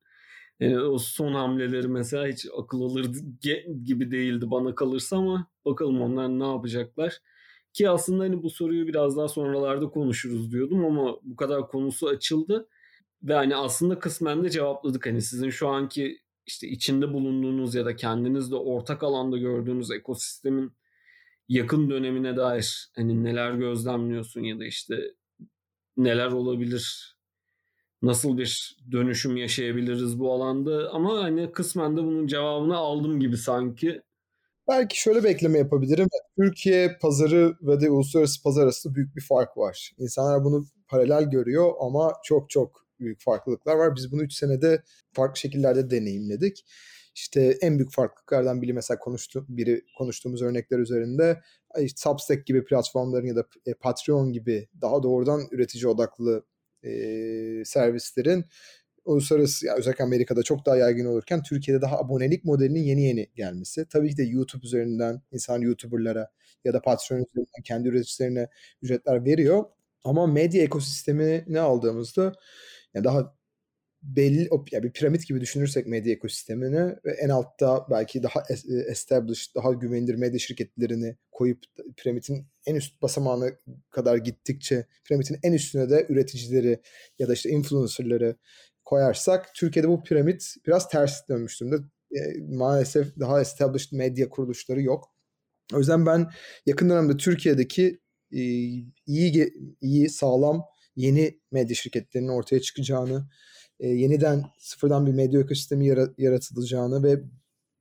Yani 0.61 0.81
o 0.81 0.99
son 0.99 1.35
hamleleri 1.35 1.89
mesela 1.89 2.27
hiç 2.27 2.47
akıl 2.59 2.83
alır 2.83 3.11
gibi 3.85 4.11
değildi 4.11 4.51
bana 4.51 4.75
kalırsa 4.75 5.17
ama 5.17 5.51
bakalım 5.65 6.03
onlar 6.03 6.29
ne 6.29 6.47
yapacaklar. 6.47 7.21
Ki 7.73 7.91
aslında 7.91 8.25
hani 8.25 8.43
bu 8.43 8.51
soruyu 8.51 8.87
biraz 8.89 9.17
daha 9.17 9.29
sonralarda 9.29 9.89
konuşuruz 9.89 10.53
diyordum 10.53 10.85
ama 10.85 11.17
bu 11.23 11.37
kadar 11.37 11.69
konusu 11.69 12.09
açıldı. 12.09 12.69
Ve 13.27 13.35
hani 13.35 13.57
aslında 13.57 13.99
kısmen 13.99 14.45
de 14.45 14.51
cevapladık. 14.51 15.07
Hani 15.07 15.23
sizin 15.23 15.51
şu 15.51 15.69
anki 15.69 16.19
işte 16.47 16.69
içinde 16.69 17.13
bulunduğunuz 17.13 17.75
ya 17.75 17.85
da 17.85 17.97
kendinizde 17.97 18.57
ortak 18.57 19.03
alanda 19.03 19.39
gördüğünüz 19.39 19.91
ekosistemin 19.91 20.73
yakın 21.49 21.91
dönemine 21.91 22.37
dair 22.37 22.91
hani 22.97 23.25
neler 23.25 23.53
gözlemliyorsun 23.53 24.41
ya 24.41 24.59
da 24.59 24.65
işte 24.65 25.15
neler 25.97 26.33
olabilir 26.33 27.17
nasıl 28.03 28.39
bir 28.39 28.79
dönüşüm 28.93 29.37
yaşayabiliriz 29.37 30.19
bu 30.19 30.33
alanda 30.33 30.91
ama 30.93 31.23
hani 31.23 31.53
kısmen 31.53 31.97
de 31.97 32.01
bunun 32.03 32.27
cevabını 32.27 32.77
aldım 32.77 33.21
gibi 33.21 33.37
sanki. 33.37 34.03
Belki 34.69 35.01
şöyle 35.01 35.25
bir 35.25 35.29
ekleme 35.29 35.59
yapabilirim. 35.59 36.09
Türkiye 36.41 36.99
pazarı 37.03 37.57
ve 37.63 37.81
de 37.81 37.91
uluslararası 37.91 38.43
pazar 38.43 38.63
arasında 38.63 38.95
büyük 38.95 39.17
bir 39.17 39.23
fark 39.23 39.57
var. 39.57 39.93
İnsanlar 39.99 40.45
bunu 40.45 40.65
paralel 40.89 41.31
görüyor 41.31 41.73
ama 41.81 42.13
çok 42.25 42.51
çok 42.51 42.86
büyük 43.01 43.21
farklılıklar 43.21 43.77
var. 43.77 43.97
Biz 43.97 44.13
bunu 44.13 44.23
3 44.23 44.33
senede 44.33 44.83
farklı 45.13 45.37
şekillerde 45.41 45.91
deneyimledik. 45.91 46.65
İşte 47.15 47.59
en 47.61 47.79
büyük 47.79 47.93
farklılıklardan 47.93 48.63
biri 48.63 48.73
mesela 48.73 48.99
konuştu, 48.99 49.47
biri 49.49 49.83
konuştuğumuz 49.99 50.43
örnekler 50.43 50.79
üzerinde 50.79 51.41
işte 51.81 52.01
Substack 52.01 52.47
gibi 52.47 52.65
platformların 52.65 53.27
ya 53.27 53.37
da 53.37 53.45
e, 53.67 53.75
Patreon 53.75 54.33
gibi 54.33 54.69
daha 54.81 55.03
doğrudan 55.03 55.41
üretici 55.51 55.87
odaklı 55.89 56.45
e, 56.85 56.91
servislerin 57.65 58.45
uluslararası 59.07 59.67
yani 59.67 59.79
özellikle 59.79 60.05
Amerika'da 60.05 60.43
çok 60.43 60.67
daha 60.67 60.77
yaygın 60.77 61.07
olurken 61.07 61.43
Türkiye'de 61.43 61.83
daha 61.83 61.99
abonelik 61.99 62.45
modelinin 62.45 62.83
yeni 62.83 63.03
yeni 63.03 63.27
gelmesi. 63.35 63.87
Tabii 63.89 64.11
ki 64.11 64.17
de 64.17 64.23
YouTube 64.23 64.67
üzerinden 64.67 65.23
insan 65.33 65.61
YouTuber'lara 65.61 66.31
ya 66.65 66.73
da 66.75 66.83
Patreon 66.83 67.19
üzerinden 67.19 67.63
kendi 67.65 67.89
üreticilerine 67.89 68.49
ücretler 68.83 69.25
veriyor. 69.25 69.65
Ama 70.05 70.27
medya 70.27 70.63
ekosistemini 70.63 71.61
aldığımızda 71.61 72.33
yani 72.97 73.05
daha 73.05 73.37
belli 74.03 74.49
yani 74.73 74.85
bir 74.85 74.93
piramit 74.93 75.29
gibi 75.29 75.41
düşünürsek 75.41 75.87
medya 75.87 76.13
ekosistemini 76.13 76.97
ve 77.05 77.13
en 77.13 77.29
altta 77.29 77.87
belki 77.91 78.23
daha 78.23 78.41
e, 78.51 78.75
established, 78.91 79.55
daha 79.55 79.73
güvenilir 79.73 80.15
medya 80.15 80.39
şirketlerini 80.39 81.17
koyup 81.33 81.59
piramidin 81.97 82.47
en 82.67 82.75
üst 82.75 83.03
basamağına 83.03 83.47
kadar 83.91 84.17
gittikçe 84.17 84.87
piramidin 85.05 85.39
en 85.43 85.53
üstüne 85.53 85.91
de 85.91 86.07
üreticileri 86.09 86.81
ya 87.19 87.29
da 87.29 87.33
işte 87.33 87.51
influencerları 87.51 88.37
koyarsak 88.85 89.55
Türkiye'de 89.55 89.89
bu 89.89 90.03
piramit 90.03 90.55
biraz 90.67 90.89
ters 90.89 91.29
dönmüş 91.29 91.61
durumda. 91.61 91.77
e, 92.17 92.21
maalesef 92.57 93.17
daha 93.21 93.41
established 93.41 93.93
medya 93.93 94.29
kuruluşları 94.29 94.83
yok. 94.83 95.15
O 95.75 95.79
yüzden 95.79 96.07
ben 96.07 96.31
yakın 96.67 96.91
dönemde 96.91 97.17
Türkiye'deki 97.17 98.01
e, 98.33 98.41
iyi 99.07 99.53
iyi 99.81 100.09
sağlam 100.09 100.65
yeni 100.97 101.41
medya 101.53 101.77
şirketlerinin 101.77 102.29
ortaya 102.29 102.61
çıkacağını, 102.61 103.29
e, 103.81 103.89
yeniden 103.89 104.45
sıfırdan 104.59 105.07
bir 105.07 105.13
medya 105.13 105.41
ekosistemi 105.41 105.87
yaratılacağını 106.19 107.03
ve 107.03 107.21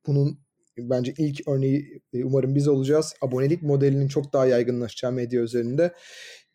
bunun 0.07 0.39
bence 0.77 1.13
ilk 1.17 1.47
örneği 1.47 2.01
e, 2.13 2.23
umarım 2.23 2.55
biz 2.55 2.67
olacağız. 2.67 3.13
Abonelik 3.21 3.61
modelinin 3.61 4.07
çok 4.07 4.33
daha 4.33 4.45
yaygınlaşacağı 4.45 5.11
medya 5.11 5.41
üzerinde 5.41 5.93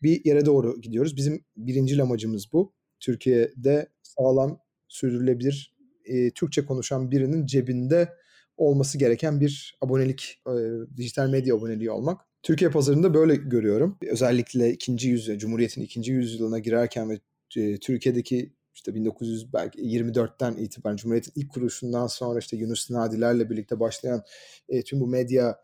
bir 0.01 0.25
yere 0.25 0.45
doğru 0.45 0.81
gidiyoruz. 0.81 1.17
Bizim 1.17 1.45
birinci 1.57 2.01
amacımız 2.01 2.53
bu. 2.53 2.73
Türkiye'de 2.99 3.87
sağlam, 4.03 4.59
sürdürülebilir, 4.87 5.75
e, 6.05 6.31
Türkçe 6.31 6.65
konuşan 6.65 7.11
birinin 7.11 7.45
cebinde 7.45 8.09
olması 8.57 8.97
gereken 8.97 9.39
bir 9.41 9.77
abonelik, 9.81 10.41
e, 10.47 10.53
dijital 10.97 11.29
medya 11.29 11.55
aboneliği 11.55 11.91
olmak. 11.91 12.21
Türkiye 12.43 12.71
pazarında 12.71 13.13
böyle 13.13 13.35
görüyorum. 13.35 13.97
Özellikle 14.07 14.71
ikinci 14.71 15.09
yüzyıl, 15.09 15.37
Cumhuriyet'in 15.37 15.81
ikinci 15.81 16.11
yüzyılına 16.11 16.59
girerken 16.59 17.09
ve 17.09 17.19
e, 17.57 17.77
Türkiye'deki 17.77 18.53
işte 18.73 18.91
1924'ten 18.95 20.53
itibaren 20.57 20.95
Cumhuriyet'in 20.95 21.33
ilk 21.35 21.49
kuruluşundan 21.51 22.07
sonra 22.07 22.39
işte 22.39 22.57
Yunus 22.57 22.89
Nadiler'le 22.89 23.49
birlikte 23.49 23.79
başlayan 23.79 24.23
e, 24.69 24.83
tüm 24.83 24.99
bu 24.99 25.07
medya 25.07 25.59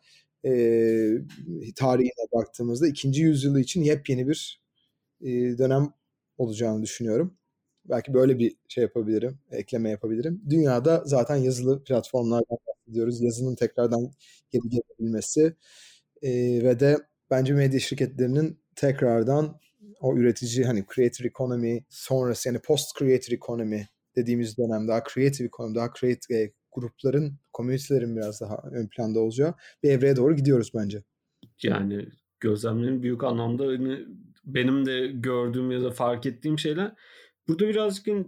e, 0.46 0.52
tarihine 1.76 2.28
baktığımızda 2.34 2.88
ikinci 2.88 3.22
yüzyılı 3.22 3.60
için 3.60 3.82
yepyeni 3.84 4.28
bir 4.28 4.62
e, 5.22 5.28
dönem 5.58 5.94
olacağını 6.38 6.84
düşünüyorum. 6.84 7.38
Belki 7.86 8.14
böyle 8.14 8.40
bir 8.40 8.56
şey 8.68 8.82
yapabilirim, 8.82 9.40
ekleme 9.52 9.90
yapabilirim. 9.90 10.42
Dünyada 10.50 11.04
zaten 11.06 11.36
yazılı 11.36 11.84
platformlardan 11.84 12.58
bahsediyoruz. 12.68 13.22
Yazının 13.22 13.56
tekrardan 13.56 14.12
geri 14.52 14.70
gelebilmesi 14.70 15.56
e, 16.22 16.30
ve 16.64 16.80
de 16.80 16.98
bence 17.32 17.54
medya 17.54 17.80
şirketlerinin 17.80 18.60
tekrardan 18.76 19.60
o 20.02 20.18
üretici 20.18 20.66
hani 20.66 20.86
creator 20.96 21.26
economy 21.26 21.84
sonrası 21.90 22.50
yani 22.50 22.60
post 22.60 23.00
creator 23.00 23.34
economy 23.34 23.88
dediğimiz 24.16 24.58
dönem 24.58 24.88
daha 24.88 25.04
creative 25.14 25.48
economy, 25.48 25.76
daha 25.76 25.90
creative 26.00 26.38
e, 26.38 26.52
grupların, 26.72 27.40
komünitelerin 27.54 28.16
biraz 28.16 28.42
daha 28.42 28.64
ön 28.72 28.88
planda 28.88 29.20
olacağı 29.20 29.54
bir 29.84 29.90
evreye 29.90 30.16
doğru 30.16 30.36
gidiyoruz 30.36 30.72
bence. 30.76 31.04
Yani 31.64 32.06
gözlemlerin 32.40 33.04
büyük 33.04 33.24
anlamda 33.24 33.66
hani 33.66 34.06
benim 34.46 34.86
de 34.86 35.08
gördüğüm 35.08 35.72
ya 35.72 35.84
da 35.84 35.92
fark 35.92 36.26
ettiğim 36.26 36.60
şeyler. 36.60 36.96
Burada 37.48 37.68
birazcık 37.68 38.08
hani 38.08 38.28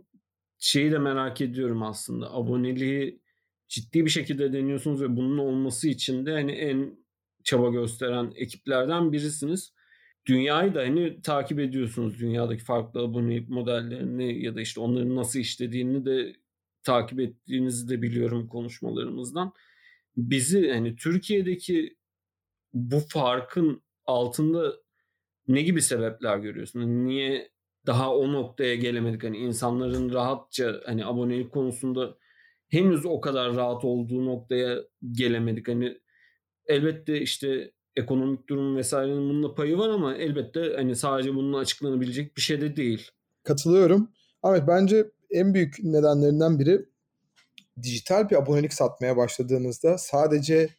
şeyi 0.59 0.91
de 0.91 0.99
merak 0.99 1.41
ediyorum 1.41 1.83
aslında. 1.83 2.33
Aboneliği 2.33 3.21
ciddi 3.67 4.05
bir 4.05 4.09
şekilde 4.09 4.53
deniyorsunuz 4.53 5.01
ve 5.01 5.15
bunun 5.15 5.37
olması 5.37 5.87
için 5.87 6.25
de 6.25 6.31
hani 6.31 6.51
en 6.51 6.99
çaba 7.43 7.69
gösteren 7.69 8.33
ekiplerden 8.35 9.11
birisiniz. 9.11 9.73
Dünyayı 10.25 10.75
da 10.75 10.79
hani 10.79 11.21
takip 11.21 11.59
ediyorsunuz. 11.59 12.19
Dünyadaki 12.19 12.63
farklı 12.63 13.01
abonelik 13.01 13.49
modellerini 13.49 14.43
ya 14.43 14.55
da 14.55 14.61
işte 14.61 14.79
onların 14.81 15.15
nasıl 15.15 15.39
işlediğini 15.39 16.05
de 16.05 16.35
takip 16.83 17.19
ettiğinizi 17.19 17.89
de 17.89 18.01
biliyorum 18.01 18.47
konuşmalarımızdan. 18.47 19.53
Bizi 20.17 20.71
hani 20.71 20.95
Türkiye'deki 20.95 21.97
bu 22.73 22.99
farkın 22.99 23.81
altında 24.05 24.73
ne 25.47 25.61
gibi 25.61 25.81
sebepler 25.81 26.37
görüyorsun? 26.37 27.05
Niye 27.05 27.51
daha 27.85 28.15
o 28.15 28.33
noktaya 28.33 28.75
gelemedik? 28.75 29.23
Hani 29.23 29.37
insanların 29.37 30.13
rahatça 30.13 30.81
hani 30.85 31.05
abonelik 31.05 31.51
konusunda 31.51 32.17
henüz 32.69 33.05
o 33.05 33.21
kadar 33.21 33.55
rahat 33.55 33.85
olduğu 33.85 34.25
noktaya 34.25 34.79
gelemedik. 35.11 35.67
Hani 35.67 35.97
elbette 36.69 37.21
işte 37.21 37.71
ekonomik 37.95 38.49
durum 38.49 38.75
vesairenin 38.75 39.29
bununla 39.29 39.55
payı 39.55 39.77
var 39.77 39.89
ama 39.89 40.15
elbette 40.15 40.73
hani 40.75 40.95
sadece 40.95 41.35
bununla 41.35 41.57
açıklanabilecek 41.57 42.37
bir 42.37 42.41
şey 42.41 42.61
de 42.61 42.75
değil. 42.75 43.11
Katılıyorum. 43.43 44.11
Evet 44.45 44.63
bence 44.67 45.05
en 45.31 45.53
büyük 45.53 45.83
nedenlerinden 45.83 46.59
biri 46.59 46.85
dijital 47.83 48.29
bir 48.29 48.35
abonelik 48.35 48.73
satmaya 48.73 49.17
başladığınızda 49.17 49.97
sadece 49.97 50.69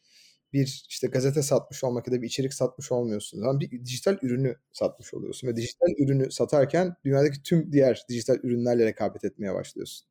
bir 0.53 0.85
işte 0.89 1.07
gazete 1.07 1.41
satmış 1.41 1.83
olmak 1.83 2.07
ya 2.07 2.13
da 2.13 2.21
bir 2.21 2.27
içerik 2.27 2.53
satmış 2.53 2.91
olmuyorsun. 2.91 3.41
Ama 3.41 3.59
bir 3.59 3.85
dijital 3.85 4.17
ürünü 4.21 4.55
satmış 4.73 5.13
oluyorsun 5.13 5.47
ve 5.47 5.55
dijital 5.55 5.87
ürünü 5.97 6.31
satarken 6.31 6.95
dünyadaki 7.05 7.43
tüm 7.43 7.71
diğer 7.71 8.05
dijital 8.09 8.37
ürünlerle 8.43 8.85
rekabet 8.85 9.23
etmeye 9.23 9.53
başlıyorsun. 9.53 10.07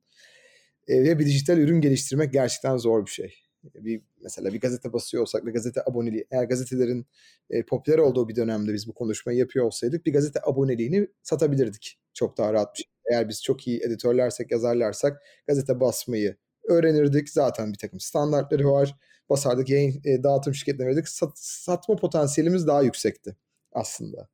E, 0.89 1.03
ve 1.03 1.19
bir 1.19 1.27
dijital 1.27 1.59
ürün 1.59 1.81
geliştirmek 1.81 2.33
gerçekten 2.33 2.77
zor 2.77 3.07
bir 3.07 3.11
şey. 3.11 3.35
Bir 3.65 4.03
mesela 4.21 4.53
bir 4.53 4.61
gazete 4.61 4.93
basıyor 4.93 5.23
olsak 5.23 5.47
ve 5.47 5.51
gazete 5.51 5.83
aboneliği 5.87 6.27
eğer 6.31 6.45
gazetelerin 6.45 7.07
e, 7.51 7.63
popüler 7.63 7.99
olduğu 7.99 8.29
bir 8.29 8.37
dönemde 8.37 8.73
biz 8.75 8.89
bu 8.89 8.95
konuşmayı 8.95 9.39
yapıyor 9.39 9.65
olsaydık 9.65 10.07
bir 10.07 10.13
gazete 10.13 10.41
aboneliğini 10.43 11.09
satabilirdik 11.23 11.99
çok 12.15 12.39
daha 12.39 12.53
rahat 12.53 12.75
bir 12.75 12.79
şey. 12.79 12.91
Eğer 13.13 13.29
biz 13.29 13.43
çok 13.43 13.67
iyi 13.67 13.81
editörlersek, 13.81 14.51
yazarlarsak 14.51 15.23
gazete 15.47 15.81
basmayı 15.81 16.37
öğrenirdik. 16.69 17.31
Zaten 17.31 17.73
bir 17.73 17.79
takım 17.79 18.01
standartları 18.01 18.71
var. 18.71 18.97
Basardık, 19.31 19.71
yayın 19.71 20.01
e, 20.05 20.23
dağıtım 20.23 20.55
şirketine 20.55 20.87
verdik. 20.87 21.09
Sat, 21.09 21.33
satma 21.35 21.97
potansiyelimiz 21.97 22.67
daha 22.67 22.83
yüksekti 22.83 23.37
aslında. 23.73 24.29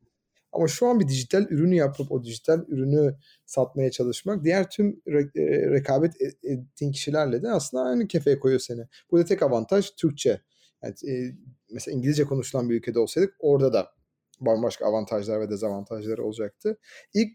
Ama 0.57 0.69
şu 0.69 0.87
an 0.87 1.01
bir 1.01 1.09
dijital 1.09 1.47
ürünü 1.51 1.75
yapıp 1.75 2.13
o 2.13 2.25
dijital 2.25 2.65
ürünü 2.69 3.17
satmaya 3.47 3.91
çalışmak 3.91 4.45
diğer 4.45 4.71
tüm 4.71 5.01
re- 5.07 5.41
e, 5.41 5.71
rekabet 5.71 6.23
e, 6.23 6.53
ettiğin 6.53 6.93
kişilerle 6.93 7.43
de 7.43 7.51
aslında 7.51 7.83
aynı 7.83 8.09
kefeye 8.09 8.39
koyuyor 8.39 8.61
seni. 8.61 8.87
Burada 9.11 9.25
tek 9.25 9.43
avantaj 9.43 9.91
Türkçe. 9.91 10.41
Yani, 10.83 10.95
e, 11.09 11.35
mesela 11.71 11.97
İngilizce 11.97 12.25
konuşulan 12.25 12.71
bir 12.71 12.75
ülkede 12.75 12.99
olsaydık 12.99 13.35
orada 13.39 13.73
da 13.73 13.91
bambaşka 14.41 14.87
avantajlar 14.87 15.41
ve 15.41 15.51
dezavantajları 15.51 16.25
olacaktı. 16.25 16.79
İlk 17.15 17.31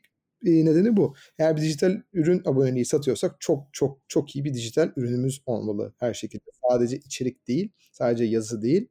e, 0.45 0.65
nedeni 0.65 0.97
bu. 0.97 1.15
Eğer 1.39 1.57
bir 1.57 1.61
dijital 1.61 2.01
ürün 2.13 2.41
aboneliği 2.45 2.85
satıyorsak 2.85 3.35
çok 3.39 3.67
çok 3.71 3.99
çok 4.07 4.35
iyi 4.35 4.45
bir 4.45 4.53
dijital 4.53 4.91
ürünümüz 4.95 5.41
olmalı 5.45 5.93
her 5.97 6.13
şekilde. 6.13 6.43
Sadece 6.69 6.97
içerik 6.97 7.47
değil, 7.47 7.71
sadece 7.91 8.23
yazı 8.23 8.61
değil, 8.61 8.87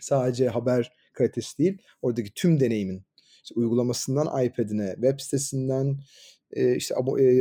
sadece 0.00 0.48
haber 0.48 0.92
kalitesi 1.12 1.58
değil. 1.58 1.78
Oradaki 2.02 2.34
tüm 2.34 2.60
deneyimin 2.60 3.07
işte 3.48 3.60
uygulamasından 3.60 4.44
iPad'ine, 4.44 4.92
web 4.94 5.20
sitesinden 5.20 5.96
e, 6.50 6.76
işte 6.76 6.94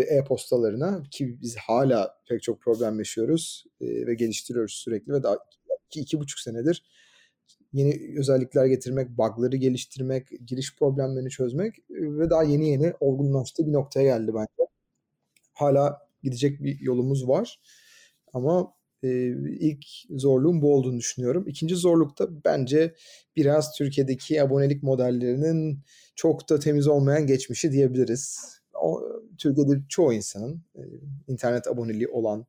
e-postalarına 0.10 1.04
ki 1.12 1.41
biz 1.41 1.56
hala 1.56 2.17
pek 2.30 2.43
çok 2.43 2.62
problem 2.62 3.00
yaşıyoruz 3.00 3.65
e, 3.82 4.08
ve 4.08 4.13
geliştiriyoruz 4.13 4.74
sürekli 4.74 5.13
ve 5.13 5.24
daha 5.24 5.38
iki, 5.88 6.00
iki 6.00 6.20
buçuk 6.20 6.39
senedir 6.39 6.84
yeni 7.74 8.20
özellikler 8.20 8.65
getirmek, 8.65 9.10
bug'ları 9.10 9.56
geliştirmek, 9.56 10.28
giriş 10.46 10.76
problemlerini 10.76 11.30
çözmek 11.30 11.76
ve 11.89 12.30
daha 12.30 12.43
yeni 12.43 12.70
yeni 12.70 12.93
olgunlaştığı 13.00 13.67
bir 13.67 13.74
noktaya 13.74 14.04
geldi 14.17 14.32
bence. 14.36 14.70
Hala 15.54 15.98
gidecek 16.24 16.63
bir 16.63 16.80
yolumuz 16.80 17.28
var 17.28 17.62
ama 18.34 18.74
e, 19.03 19.10
ilk 19.60 19.86
zorluğum 20.10 20.62
bu 20.62 20.73
olduğunu 20.75 20.97
düşünüyorum. 20.97 21.43
İkinci 21.47 21.75
zorluk 21.75 22.19
da 22.19 22.45
bence 22.45 22.95
biraz 23.36 23.71
Türkiye'deki 23.77 24.41
abonelik 24.41 24.83
modellerinin 24.83 25.79
çok 26.15 26.49
da 26.49 26.60
temiz 26.60 26.88
olmayan 26.88 27.27
geçmişi 27.27 27.71
diyebiliriz. 27.71 28.57
O, 28.81 29.03
Türkiye'de 29.38 29.81
çoğu 29.89 30.13
insanın 30.13 30.63
e, 30.75 30.81
internet 31.27 31.67
aboneliği 31.67 32.07
olan 32.07 32.45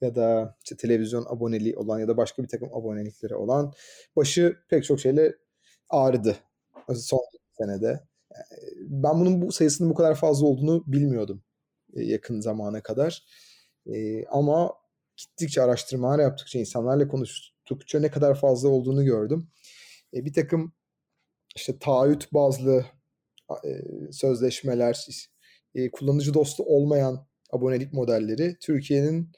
ya 0.00 0.14
da 0.14 0.56
işte 0.64 0.76
televizyon 0.76 1.24
aboneliği 1.28 1.76
olan 1.76 1.98
ya 1.98 2.08
da 2.08 2.16
başka 2.16 2.42
bir 2.42 2.48
takım 2.48 2.74
abonelikleri 2.74 3.34
olan 3.34 3.72
başı 4.16 4.56
pek 4.68 4.84
çok 4.84 5.00
şeyle 5.00 5.34
ağrıdı 5.88 6.36
son 6.94 7.20
senede. 7.58 8.00
Ben 8.78 9.20
bunun 9.20 9.42
bu 9.42 9.52
sayısının 9.52 9.90
bu 9.90 9.94
kadar 9.94 10.14
fazla 10.14 10.46
olduğunu 10.46 10.84
bilmiyordum 10.86 11.42
yakın 11.94 12.40
zamana 12.40 12.82
kadar. 12.82 13.24
Ama 14.30 14.72
gittikçe 15.20 15.62
araştırmalar 15.62 16.18
yaptıkça, 16.18 16.58
insanlarla 16.58 17.08
konuştukça 17.08 18.00
ne 18.00 18.10
kadar 18.10 18.40
fazla 18.40 18.68
olduğunu 18.68 19.04
gördüm. 19.04 19.48
Bir 20.12 20.32
takım 20.32 20.72
işte 21.56 21.78
taahhüt 21.78 22.32
bazlı 22.32 22.86
sözleşmeler, 24.12 25.06
kullanıcı 25.92 26.34
dostu 26.34 26.62
olmayan 26.62 27.26
abonelik 27.52 27.92
modelleri 27.92 28.56
Türkiye'nin 28.60 29.32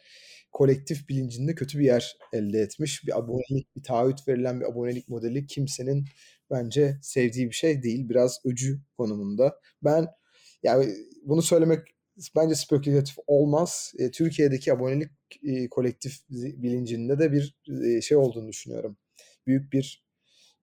kolektif 0.52 1.08
bilincinde 1.08 1.54
kötü 1.54 1.78
bir 1.78 1.84
yer 1.84 2.16
elde 2.32 2.58
etmiş. 2.58 3.06
Bir 3.06 3.18
abonelik, 3.18 3.76
bir 3.76 3.82
taahhüt 3.82 4.28
verilen 4.28 4.60
bir 4.60 4.64
abonelik 4.64 5.08
modeli 5.08 5.46
kimsenin 5.46 6.04
bence 6.50 6.98
sevdiği 7.02 7.46
bir 7.46 7.54
şey 7.54 7.82
değil. 7.82 8.08
Biraz 8.08 8.40
öcü 8.44 8.80
konumunda. 8.96 9.60
Ben 9.84 10.06
yani 10.62 10.94
bunu 11.22 11.42
söylemek 11.42 11.78
bence 12.36 12.54
spekülatif 12.54 13.16
olmaz. 13.26 13.92
E, 13.98 14.10
Türkiye'deki 14.10 14.72
abonelik 14.72 15.10
e, 15.44 15.68
kolektif 15.68 16.18
bilincinde 16.30 17.18
de 17.18 17.32
bir 17.32 17.56
e, 17.84 18.00
şey 18.00 18.16
olduğunu 18.16 18.48
düşünüyorum. 18.48 18.96
Büyük 19.46 19.72
bir 19.72 20.04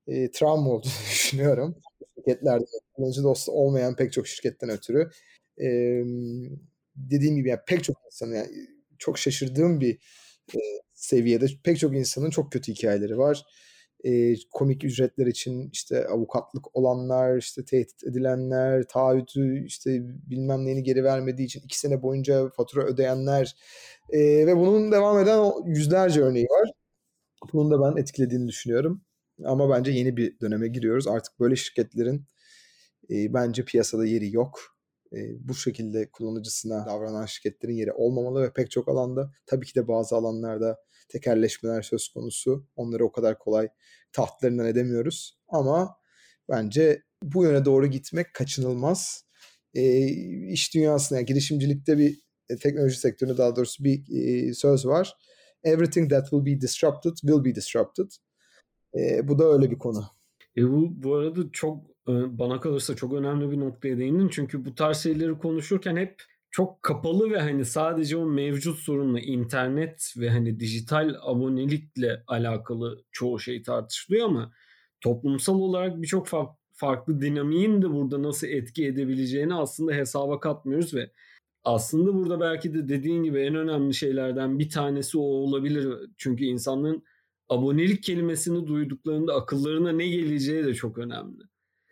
e, 0.07 0.31
travma 0.31 0.69
olduğunu 0.69 0.91
düşünüyorum. 1.11 1.81
Şirketlerde 2.15 2.65
kullanıcı 2.93 3.23
dostu 3.23 3.51
olmayan 3.51 3.95
pek 3.95 4.13
çok 4.13 4.27
şirketten 4.27 4.69
ötürü. 4.69 5.09
E, 5.61 5.67
dediğim 6.95 7.35
gibi 7.35 7.49
yani 7.49 7.59
pek 7.67 7.83
çok 7.83 7.97
insanın 8.05 8.35
yani 8.35 8.49
çok 8.97 9.17
şaşırdığım 9.17 9.81
bir 9.81 9.93
e, 10.55 10.59
seviyede 10.93 11.45
pek 11.63 11.79
çok 11.79 11.95
insanın 11.95 12.29
çok 12.29 12.51
kötü 12.51 12.73
hikayeleri 12.73 13.17
var. 13.17 13.45
E, 14.05 14.35
komik 14.51 14.83
ücretler 14.83 15.27
için 15.27 15.69
işte 15.73 16.07
avukatlık 16.07 16.77
olanlar, 16.77 17.37
işte 17.37 17.65
tehdit 17.65 18.03
edilenler, 18.03 18.83
taahhütü 18.83 19.65
işte 19.65 20.01
bilmem 20.03 20.65
neyini 20.65 20.83
geri 20.83 21.03
vermediği 21.03 21.45
için 21.45 21.61
iki 21.65 21.79
sene 21.79 22.01
boyunca 22.03 22.49
fatura 22.49 22.83
ödeyenler 22.85 23.55
e, 24.09 24.19
ve 24.47 24.57
bunun 24.57 24.91
devam 24.91 25.19
eden 25.19 25.51
yüzlerce 25.65 26.21
örneği 26.21 26.45
var. 26.45 26.69
Bunun 27.53 27.71
da 27.71 27.81
ben 27.81 28.01
etkilediğini 28.01 28.47
düşünüyorum. 28.47 29.01
Ama 29.45 29.69
bence 29.69 29.91
yeni 29.91 30.17
bir 30.17 30.39
döneme 30.41 30.67
giriyoruz. 30.67 31.07
Artık 31.07 31.39
böyle 31.39 31.55
şirketlerin 31.55 32.25
e, 33.09 33.33
bence 33.33 33.65
piyasada 33.65 34.05
yeri 34.05 34.35
yok. 34.35 34.78
E, 35.13 35.47
bu 35.47 35.55
şekilde 35.55 36.11
kullanıcısına 36.11 36.85
davranan 36.85 37.25
şirketlerin 37.25 37.73
yeri 37.73 37.91
olmamalı 37.91 38.43
ve 38.43 38.53
pek 38.53 38.71
çok 38.71 38.87
alanda 38.87 39.31
tabii 39.45 39.65
ki 39.65 39.75
de 39.75 39.87
bazı 39.87 40.15
alanlarda 40.15 40.77
tekerleşmeler 41.09 41.81
söz 41.81 42.09
konusu. 42.09 42.67
Onları 42.75 43.05
o 43.05 43.11
kadar 43.11 43.39
kolay 43.39 43.69
tahtlarından 44.11 44.65
edemiyoruz. 44.65 45.39
Ama 45.47 45.97
bence 46.49 47.03
bu 47.23 47.43
yöne 47.43 47.65
doğru 47.65 47.87
gitmek 47.87 48.33
kaçınılmaz. 48.33 49.25
E, 49.73 50.07
iş 50.51 50.73
dünyasında, 50.73 51.19
yani 51.19 51.25
girişimcilikte 51.25 51.97
bir 51.97 52.21
e, 52.49 52.55
teknoloji 52.55 52.99
sektöründe 52.99 53.37
daha 53.37 53.55
doğrusu 53.55 53.83
bir 53.83 54.03
e, 54.49 54.53
söz 54.53 54.85
var. 54.85 55.13
Everything 55.63 56.09
that 56.09 56.29
will 56.29 56.45
be 56.45 56.61
disrupted 56.61 57.15
will 57.15 57.45
be 57.45 57.55
disrupted. 57.55 58.11
E, 58.97 59.27
bu 59.27 59.39
da 59.39 59.53
öyle 59.53 59.71
bir 59.71 59.79
konu. 59.79 60.18
E 60.59 60.63
bu 60.69 61.03
bu 61.03 61.15
arada 61.15 61.41
çok 61.53 61.85
e, 62.07 62.39
bana 62.39 62.59
kalırsa 62.59 62.95
çok 62.95 63.13
önemli 63.13 63.51
bir 63.51 63.59
noktaya 63.59 63.97
değindin. 63.97 64.29
Çünkü 64.29 64.65
bu 64.65 64.75
tarz 64.75 64.97
şeyleri 64.97 65.37
konuşurken 65.37 65.95
hep 65.95 66.15
çok 66.51 66.83
kapalı 66.83 67.31
ve 67.31 67.39
hani 67.39 67.65
sadece 67.65 68.17
o 68.17 68.25
mevcut 68.25 68.79
sorunla 68.79 69.19
internet 69.19 70.13
ve 70.17 70.29
hani 70.29 70.59
dijital 70.59 71.15
abonelikle 71.21 72.23
alakalı 72.27 73.03
çoğu 73.11 73.39
şey 73.39 73.61
tartışılıyor 73.61 74.25
ama 74.25 74.51
toplumsal 75.01 75.59
olarak 75.59 76.01
birçok 76.01 76.27
farklı 76.73 77.21
dinamiğin 77.21 77.81
de 77.81 77.91
burada 77.91 78.23
nasıl 78.23 78.47
etki 78.47 78.85
edebileceğini 78.85 79.53
aslında 79.55 79.93
hesaba 79.93 80.39
katmıyoruz 80.39 80.93
ve 80.93 81.11
aslında 81.63 82.13
burada 82.13 82.39
belki 82.39 82.73
de 82.73 82.89
dediğin 82.89 83.23
gibi 83.23 83.39
en 83.39 83.55
önemli 83.55 83.93
şeylerden 83.93 84.59
bir 84.59 84.69
tanesi 84.69 85.17
o 85.17 85.21
olabilir. 85.21 85.87
Çünkü 86.17 86.43
insanların 86.45 87.03
abonelik 87.49 88.03
kelimesini 88.03 88.67
duyduklarında 88.67 89.35
akıllarına 89.35 89.91
ne 89.91 90.07
geleceği 90.07 90.63
de 90.63 90.73
çok 90.73 90.97
önemli. 90.97 91.43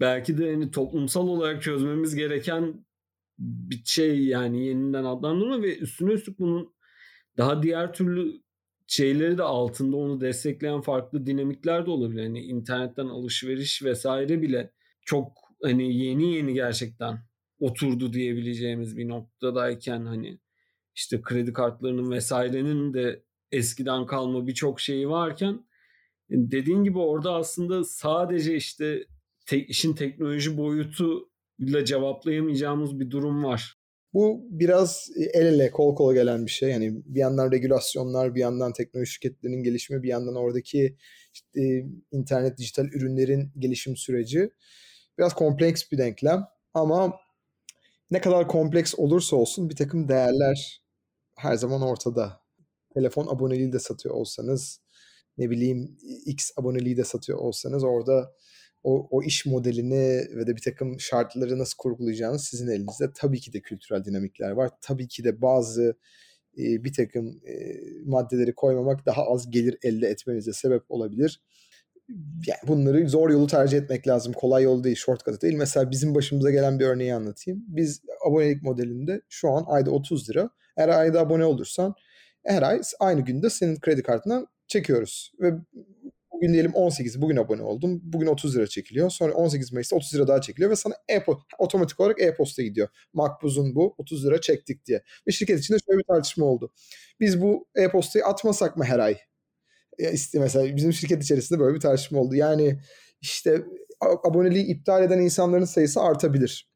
Belki 0.02 0.38
de 0.38 0.52
hani 0.52 0.72
toplumsal 0.72 1.28
olarak 1.28 1.64
çözmemiz 1.64 2.16
gereken 2.16 2.86
bir 3.40 3.82
şey 3.86 4.26
yani 4.26 4.66
yeniden 4.66 5.04
adlandırma 5.04 5.62
ve 5.62 5.78
üstüne 5.78 6.12
üstlük 6.12 6.40
bunun 6.40 6.74
daha 7.38 7.64
diğer 7.64 7.94
türlü 7.94 8.42
şeyleri 8.88 9.38
de 9.38 9.44
altında 9.44 9.98
onu 9.98 10.22
destekleyen 10.22 10.82
farklı 10.82 11.26
dinamikler 11.26 11.86
de 11.86 11.90
olabilir. 11.92 12.24
Hani 12.24 12.40
internetten 12.40 13.06
alışveriş 13.06 13.84
vesaire 13.84 14.42
bile 14.42 14.72
çok 15.02 15.32
hani 15.64 15.98
yeni 15.98 16.34
yeni 16.34 16.54
gerçekten 16.54 17.20
oturdu 17.60 18.14
diyebileceğimiz 18.14 18.98
bir 18.98 19.08
noktadayken 19.08 20.06
hani 20.06 20.40
işte 20.96 21.22
kredi 21.22 21.54
kartlarının 21.54 22.12
vesairenin 22.12 22.94
de 22.94 23.24
eskiden 23.52 24.06
kalma 24.06 24.48
birçok 24.48 24.80
şeyi 24.80 25.10
varken 25.10 25.54
e, 26.30 26.36
dediğin 26.36 26.84
gibi 26.84 27.00
orada 27.00 27.34
aslında 27.34 27.84
sadece 27.84 28.56
işte 28.56 29.04
te, 29.46 29.58
işin 29.58 29.94
teknoloji 29.94 30.58
boyutuyla 30.58 31.86
cevaplayamayacağımız 31.86 33.00
bir 33.00 33.12
durum 33.12 33.44
var. 33.44 33.78
Bu 34.14 34.48
biraz 34.50 35.10
el 35.34 35.46
ele 35.46 35.72
kol 35.72 35.96
kola 35.96 36.14
gelen 36.14 36.46
bir 36.46 36.52
şey. 36.52 36.70
Yani 36.70 37.02
bir 37.06 37.20
yandan 37.20 37.52
regülasyonlar, 37.52 38.36
bir 38.36 38.40
yandan 38.40 38.74
teknoloji 38.74 39.12
şirketlerinin 39.12 39.64
gelişimi, 39.64 40.04
bir 40.04 40.08
yandan 40.08 40.36
oradaki 40.36 40.98
işte 41.34 41.86
internet 42.12 42.58
dijital 42.58 42.86
ürünlerin 42.86 43.52
gelişim 43.60 43.98
süreci. 43.98 44.50
Biraz 45.18 45.34
kompleks 45.34 45.92
bir 45.92 45.98
denklem 45.98 46.46
ama 46.74 47.14
ne 48.12 48.22
kadar 48.22 48.48
kompleks 48.48 48.96
olursa 48.98 49.36
olsun 49.36 49.70
bir 49.70 49.76
takım 49.76 50.10
değerler 50.10 50.82
her 51.36 51.56
zaman 51.56 51.82
ortada. 51.82 52.47
Telefon 52.98 53.28
aboneliği 53.28 53.74
de 53.74 53.80
satıyor 53.80 54.16
olsanız, 54.16 54.82
ne 55.38 55.50
bileyim 55.50 55.98
X 56.26 56.52
aboneliği 56.58 56.98
de 56.98 57.04
satıyor 57.04 57.38
olsanız 57.38 57.84
orada 57.84 58.34
o, 58.84 59.08
o 59.12 59.24
iş 59.24 59.46
modelini 59.46 60.28
ve 60.36 60.48
de 60.48 60.56
bir 60.56 60.62
takım 60.62 61.00
şartları 61.00 61.60
nasıl 61.60 61.78
kurgulayacağınız 61.78 62.44
sizin 62.44 62.68
elinizde. 62.68 63.12
Tabii 63.16 63.40
ki 63.40 63.54
de 63.54 63.62
kültürel 63.62 64.06
dinamikler 64.06 64.52
var. 64.52 64.72
Tabii 64.82 65.08
ki 65.08 65.24
de 65.24 65.42
bazı 65.42 65.98
e, 66.58 66.84
bir 66.84 66.94
takım 66.94 67.42
e, 67.48 67.54
maddeleri 68.06 68.56
koymamak 68.56 69.06
daha 69.06 69.24
az 69.26 69.52
gelir 69.52 69.78
elde 69.84 70.08
etmenize 70.08 70.54
sebep 70.54 70.84
olabilir 70.90 71.42
yani 72.48 72.60
bunları 72.68 73.10
zor 73.10 73.30
yolu 73.30 73.48
tercih 73.48 73.78
etmek 73.78 74.08
lazım. 74.08 74.34
Kolay 74.34 74.64
yol 74.64 74.84
değil, 74.84 74.96
shortcut 74.96 75.42
değil. 75.42 75.56
Mesela 75.56 75.92
bizim 75.92 76.16
başımıza 76.16 76.52
gelen 76.52 76.80
bir 76.80 76.86
örneği 76.86 77.16
anlatayım. 77.16 77.64
Biz 77.68 78.02
abonelik 78.28 78.64
modelinde 78.64 79.22
şu 79.30 79.50
an 79.50 79.66
ayda 79.68 79.92
30 79.92 80.30
lira. 80.30 80.50
Eğer 80.78 80.90
ayda 80.90 81.20
abone 81.20 81.46
olursan 81.46 81.96
her 82.46 82.62
ay 82.62 82.82
aynı 83.00 83.22
günde 83.22 83.50
senin 83.50 83.80
kredi 83.80 84.04
kartından 84.04 84.48
çekiyoruz. 84.68 85.32
Ve 85.42 85.54
bugün 86.32 86.54
diyelim 86.54 86.74
18 86.74 87.22
bugün 87.22 87.38
abone 87.38 87.62
oldum. 87.62 88.00
Bugün 88.04 88.28
30 88.28 88.56
lira 88.56 88.68
çekiliyor. 88.68 89.10
Sonra 89.10 89.34
18 89.34 89.74
Mayıs'ta 89.74 89.96
30 89.96 90.16
lira 90.16 90.28
daha 90.28 90.42
çekiliyor 90.42 90.72
ve 90.72 90.76
sana 90.76 90.94
e 91.12 91.24
otomatik 91.58 92.00
olarak 92.00 92.22
e-posta 92.22 92.64
gidiyor. 92.64 92.88
Makbuzun 93.14 93.76
bu 93.76 93.96
30 93.98 94.26
lira 94.26 94.42
çektik 94.42 94.86
diye. 94.86 95.04
Ve 95.28 95.32
şirket 95.32 95.60
içinde 95.60 95.78
şöyle 95.88 96.00
bir 96.00 96.04
tartışma 96.04 96.46
oldu. 96.46 96.74
Biz 97.20 97.42
bu 97.42 97.68
e-postayı 97.76 98.26
atmasak 98.26 98.78
mı 98.78 98.84
her 98.84 99.00
ay? 99.00 99.18
işte 100.14 100.40
mesela 100.40 100.76
bizim 100.76 100.94
şirket 100.94 101.24
içerisinde 101.24 101.60
böyle 101.60 101.76
bir 101.76 101.80
tartışma 101.80 102.20
oldu. 102.20 102.36
Yani 102.36 102.80
işte 103.22 103.64
aboneliği 104.02 104.66
iptal 104.66 105.04
eden 105.04 105.20
insanların 105.20 105.66
sayısı 105.66 106.02
artabilir. 106.02 106.72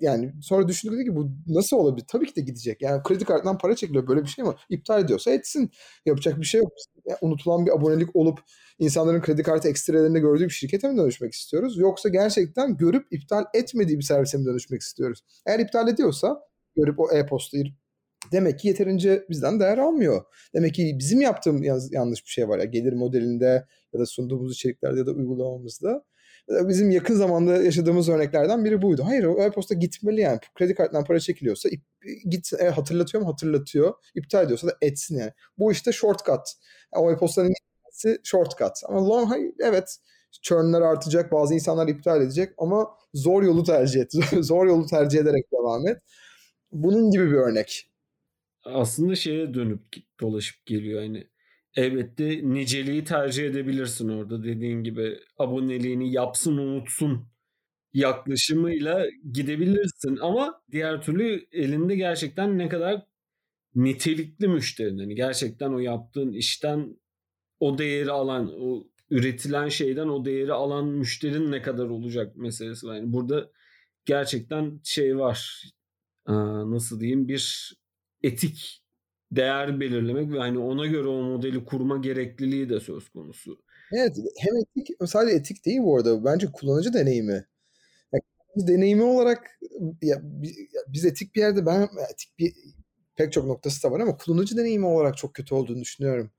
Yani 0.00 0.32
sonra 0.42 0.68
düşündük 0.68 1.06
ki 1.06 1.16
bu 1.16 1.30
nasıl 1.46 1.76
olabilir? 1.76 2.04
Tabii 2.08 2.26
ki 2.26 2.36
de 2.36 2.40
gidecek. 2.40 2.82
Yani 2.82 3.02
kredi 3.02 3.24
kartından 3.24 3.58
para 3.58 3.76
çekiliyor 3.76 4.06
böyle 4.06 4.22
bir 4.22 4.28
şey 4.28 4.44
mi? 4.44 4.50
İptal 4.70 5.00
ediyorsa 5.04 5.30
etsin. 5.30 5.70
Yapacak 6.06 6.40
bir 6.40 6.44
şey 6.46 6.60
yok. 6.60 6.72
Yani 7.06 7.18
unutulan 7.20 7.66
bir 7.66 7.72
abonelik 7.72 8.16
olup 8.16 8.40
insanların 8.78 9.20
kredi 9.20 9.42
kartı 9.42 9.68
ekstrelerinde 9.68 10.20
gördüğü 10.20 10.44
bir 10.44 10.50
şirkete 10.50 10.88
mi 10.88 10.96
dönüşmek 10.96 11.32
istiyoruz? 11.32 11.78
Yoksa 11.78 12.08
gerçekten 12.08 12.76
görüp 12.76 13.06
iptal 13.10 13.44
etmediği 13.54 13.98
bir 13.98 14.04
servise 14.04 14.38
mi 14.38 14.44
dönüşmek 14.44 14.80
istiyoruz? 14.80 15.20
Eğer 15.46 15.58
iptal 15.58 15.88
ediyorsa 15.88 16.40
görüp 16.76 17.00
o 17.00 17.10
e-postayı 17.12 17.64
demek 18.32 18.58
ki 18.58 18.68
yeterince 18.68 19.24
bizden 19.30 19.60
değer 19.60 19.78
almıyor. 19.78 20.24
Demek 20.54 20.74
ki 20.74 20.96
bizim 20.98 21.20
yaptığımız 21.20 21.92
yanlış 21.92 22.24
bir 22.24 22.30
şey 22.30 22.48
var 22.48 22.58
ya 22.58 22.64
gelir 22.64 22.92
modelinde 22.92 23.66
ya 23.92 24.00
da 24.00 24.06
sunduğumuz 24.06 24.52
içeriklerde 24.52 24.98
ya 24.98 25.06
da 25.06 25.10
uygulamamızda. 25.12 26.04
Bizim 26.48 26.90
yakın 26.90 27.14
zamanda 27.14 27.62
yaşadığımız 27.62 28.08
örneklerden 28.08 28.64
biri 28.64 28.82
buydu. 28.82 29.02
Hayır 29.04 29.24
o 29.24 29.42
e-posta 29.42 29.74
gitmeli 29.74 30.20
yani. 30.20 30.38
Kredi 30.54 30.74
kartından 30.74 31.04
para 31.04 31.20
çekiliyorsa 31.20 31.68
git 32.30 32.52
e, 32.60 32.68
hatırlatıyor 32.68 33.22
mu? 33.22 33.28
Hatırlatıyor. 33.28 33.94
İptal 34.14 34.44
ediyorsa 34.44 34.66
da 34.66 34.76
etsin 34.82 35.18
yani. 35.18 35.32
Bu 35.58 35.72
işte 35.72 35.92
shortcut. 35.92 36.28
Yani 36.94 37.04
o 37.04 37.12
e-postanın 37.12 37.52
gitmesi 37.54 38.20
shortcut. 38.24 38.72
Ama 38.88 39.08
long 39.08 39.30
hayır, 39.30 39.52
evet 39.60 39.98
churn'lar 40.42 40.82
artacak. 40.82 41.32
Bazı 41.32 41.54
insanlar 41.54 41.88
iptal 41.88 42.22
edecek 42.22 42.52
ama 42.58 42.88
zor 43.14 43.42
yolu 43.42 43.64
tercih 43.64 44.00
et. 44.00 44.12
zor 44.40 44.66
yolu 44.66 44.86
tercih 44.86 45.18
ederek 45.18 45.44
devam 45.52 45.88
et. 45.88 46.02
Bunun 46.72 47.10
gibi 47.10 47.26
bir 47.26 47.36
örnek 47.36 47.90
aslında 48.64 49.14
şeye 49.14 49.54
dönüp 49.54 49.80
dolaşıp 50.20 50.66
geliyor 50.66 51.02
hani 51.02 51.28
elbette 51.76 52.40
niceliği 52.54 53.04
tercih 53.04 53.44
edebilirsin 53.44 54.08
orada 54.08 54.44
dediğin 54.44 54.84
gibi 54.84 55.18
aboneliğini 55.38 56.12
yapsın 56.12 56.56
unutsun 56.56 57.28
yaklaşımıyla 57.94 59.06
gidebilirsin 59.32 60.16
ama 60.16 60.62
diğer 60.72 61.02
türlü 61.02 61.46
elinde 61.52 61.96
gerçekten 61.96 62.58
ne 62.58 62.68
kadar 62.68 63.06
nitelikli 63.74 64.48
müşterin 64.48 64.98
hani 64.98 65.14
gerçekten 65.14 65.72
o 65.72 65.78
yaptığın 65.78 66.32
işten 66.32 66.96
o 67.60 67.78
değeri 67.78 68.10
alan 68.10 68.52
o 68.60 68.84
üretilen 69.10 69.68
şeyden 69.68 70.08
o 70.08 70.24
değeri 70.24 70.52
alan 70.52 70.86
müşterin 70.86 71.52
ne 71.52 71.62
kadar 71.62 71.86
olacak 71.86 72.36
meselesi 72.36 72.86
var. 72.86 72.96
Yani 72.96 73.12
burada 73.12 73.50
gerçekten 74.04 74.80
şey 74.84 75.18
var 75.18 75.64
nasıl 76.66 77.00
diyeyim 77.00 77.28
bir 77.28 77.74
etik 78.22 78.83
değer 79.36 79.80
belirlemek 79.80 80.32
ve 80.32 80.38
hani 80.38 80.58
ona 80.58 80.86
göre 80.86 81.08
o 81.08 81.22
modeli 81.22 81.64
kurma 81.64 81.96
gerekliliği 81.96 82.68
de 82.68 82.80
söz 82.80 83.08
konusu. 83.08 83.58
Evet 83.92 84.16
hem 84.38 84.56
etik 84.56 84.96
sadece 85.06 85.36
etik 85.36 85.66
değil 85.66 85.80
bu 85.82 85.96
arada 85.96 86.24
bence 86.24 86.46
kullanıcı 86.52 86.92
deneyimi. 86.94 87.46
Yani, 88.12 88.22
deneyimi 88.68 89.02
olarak 89.02 89.60
ya, 90.02 90.22
biz 90.88 91.04
etik 91.04 91.34
bir 91.34 91.40
yerde 91.40 91.66
ben 91.66 91.88
etik 92.12 92.38
bir 92.38 92.54
pek 93.16 93.32
çok 93.32 93.46
noktası 93.46 93.82
da 93.82 93.92
var 93.92 94.00
ama 94.00 94.16
kullanıcı 94.16 94.56
deneyimi 94.56 94.86
olarak 94.86 95.16
çok 95.16 95.34
kötü 95.34 95.54
olduğunu 95.54 95.80
düşünüyorum. 95.80 96.30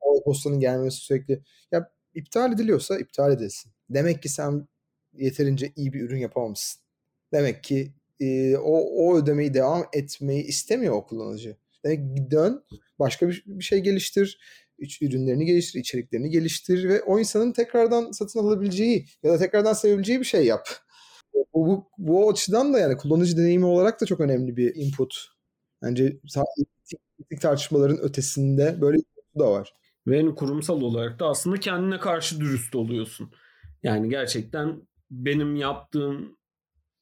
O 0.00 0.24
postanın 0.24 0.60
gelmesi 0.60 0.96
sürekli 0.96 1.42
ya 1.72 1.90
iptal 2.14 2.52
ediliyorsa 2.52 2.98
iptal 2.98 3.32
edilsin. 3.32 3.72
Demek 3.90 4.22
ki 4.22 4.28
sen 4.28 4.68
yeterince 5.14 5.72
iyi 5.76 5.92
bir 5.92 6.00
ürün 6.00 6.18
yapamamışsın. 6.18 6.82
Demek 7.32 7.64
ki 7.64 7.92
e, 8.20 8.56
o, 8.56 8.80
o 8.80 9.16
ödemeyi 9.18 9.54
devam 9.54 9.86
etmeyi 9.92 10.44
istemiyor 10.44 10.94
o 10.94 11.06
kullanıcı. 11.06 11.56
Yani 11.84 12.30
dön 12.30 12.64
başka 12.98 13.28
bir, 13.28 13.42
bir 13.46 13.64
şey 13.64 13.80
geliştir. 13.80 14.38
İç, 14.78 15.02
ürünlerini 15.02 15.44
geliştir, 15.44 15.80
içeriklerini 15.80 16.30
geliştir 16.30 16.88
ve 16.88 17.02
o 17.02 17.18
insanın 17.18 17.52
tekrardan 17.52 18.10
satın 18.10 18.40
alabileceği 18.40 19.06
ya 19.22 19.32
da 19.32 19.38
tekrardan 19.38 19.72
sevebileceği 19.72 20.20
bir 20.20 20.24
şey 20.24 20.46
yap. 20.46 20.68
Bu, 21.34 21.66
bu, 21.66 21.88
bu 21.98 22.30
açıdan 22.30 22.74
da 22.74 22.78
yani 22.78 22.96
kullanıcı 22.96 23.36
deneyimi 23.36 23.66
olarak 23.66 24.00
da 24.00 24.06
çok 24.06 24.20
önemli 24.20 24.56
bir 24.56 24.74
input. 24.74 25.14
Bence 25.82 26.16
etik 27.20 27.40
tartışmaların 27.40 27.98
ötesinde 27.98 28.80
böyle 28.80 28.96
bir 28.96 29.40
da 29.40 29.50
var. 29.50 29.74
Ve 30.06 30.20
hani 30.20 30.34
kurumsal 30.34 30.80
olarak 30.80 31.20
da 31.20 31.26
aslında 31.26 31.60
kendine 31.60 31.98
karşı 31.98 32.40
dürüst 32.40 32.74
oluyorsun. 32.74 33.32
Yani 33.82 34.08
gerçekten 34.08 34.82
benim 35.10 35.56
yaptığım 35.56 36.36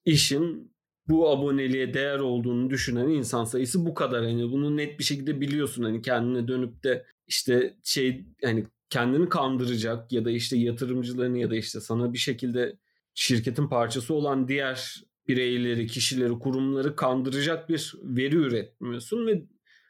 işin 0.04 0.71
bu 1.08 1.30
aboneliğe 1.30 1.94
değer 1.94 2.18
olduğunu 2.18 2.70
düşünen 2.70 3.08
insan 3.08 3.44
sayısı 3.44 3.86
bu 3.86 3.94
kadar. 3.94 4.22
Yani 4.22 4.52
bunu 4.52 4.76
net 4.76 4.98
bir 4.98 5.04
şekilde 5.04 5.40
biliyorsun. 5.40 5.82
Hani 5.82 6.02
kendine 6.02 6.48
dönüp 6.48 6.84
de 6.84 7.06
işte 7.26 7.74
şey 7.82 8.24
hani 8.44 8.66
kendini 8.90 9.28
kandıracak 9.28 10.12
ya 10.12 10.24
da 10.24 10.30
işte 10.30 10.56
yatırımcılarını 10.56 11.38
ya 11.38 11.50
da 11.50 11.56
işte 11.56 11.80
sana 11.80 12.12
bir 12.12 12.18
şekilde 12.18 12.76
şirketin 13.14 13.68
parçası 13.68 14.14
olan 14.14 14.48
diğer 14.48 15.02
bireyleri, 15.28 15.86
kişileri, 15.86 16.38
kurumları 16.38 16.96
kandıracak 16.96 17.68
bir 17.68 17.94
veri 18.02 18.36
üretmiyorsun 18.36 19.26
ve 19.26 19.42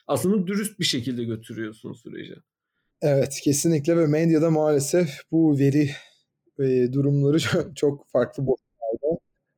aslında 0.07 0.47
dürüst 0.47 0.79
bir 0.81 0.85
şekilde 0.85 1.25
götürüyorsun 1.25 1.93
süreci. 1.93 2.35
Evet 3.03 3.41
kesinlikle 3.45 3.97
ve 3.97 4.07
medyada 4.07 4.51
maalesef 4.51 5.09
bu 5.31 5.59
veri 5.59 5.91
e, 6.59 6.93
durumları 6.93 7.39
çok 7.75 8.11
farklı. 8.11 8.45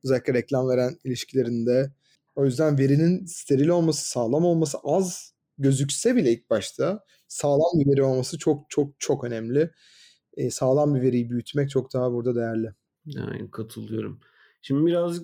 Özellikle 0.05 0.33
reklam 0.33 0.69
veren 0.69 0.97
ilişkilerinde. 1.03 1.91
O 2.35 2.45
yüzden 2.45 2.77
verinin 2.77 3.25
steril 3.25 3.67
olması, 3.67 4.09
sağlam 4.09 4.45
olması 4.45 4.77
az 4.83 5.33
gözükse 5.57 6.15
bile 6.15 6.31
ilk 6.33 6.49
başta 6.49 7.03
sağlam 7.27 7.79
bir 7.79 7.91
veri 7.91 8.03
olması 8.03 8.37
çok 8.37 8.69
çok 8.69 8.99
çok 8.99 9.23
önemli. 9.23 9.71
E, 10.37 10.51
sağlam 10.51 10.95
bir 10.95 11.01
veriyi 11.01 11.29
büyütmek 11.29 11.69
çok 11.69 11.93
daha 11.93 12.11
burada 12.11 12.35
değerli. 12.35 12.73
Yani 13.05 13.51
katılıyorum. 13.51 14.19
Şimdi 14.61 14.85
biraz 14.85 15.21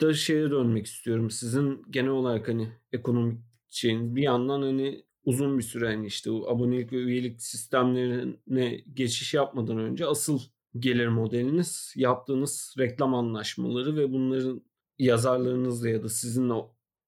da 0.00 0.14
şeye 0.14 0.50
dönmek 0.50 0.86
istiyorum. 0.86 1.30
Sizin 1.30 1.82
genel 1.90 2.10
olarak 2.10 2.48
hani 2.48 2.72
ekonomik 2.92 3.40
şeyin 3.70 4.16
bir 4.16 4.22
yandan 4.22 4.62
hani 4.62 5.04
uzun 5.24 5.58
bir 5.58 5.62
süre 5.62 5.86
hani 5.86 6.06
işte 6.06 6.30
abonelik 6.30 6.92
ve 6.92 6.96
üyelik 6.96 7.42
sistemlerine 7.42 8.84
geçiş 8.94 9.34
yapmadan 9.34 9.78
önce 9.78 10.06
asıl 10.06 10.40
gelir 10.78 11.08
modeliniz 11.08 11.92
yaptığınız 11.96 12.74
reklam 12.78 13.14
anlaşmaları 13.14 13.96
ve 13.96 14.12
bunların 14.12 14.62
yazarlarınızla 14.98 15.88
ya 15.88 16.02
da 16.02 16.08
sizinle 16.08 16.54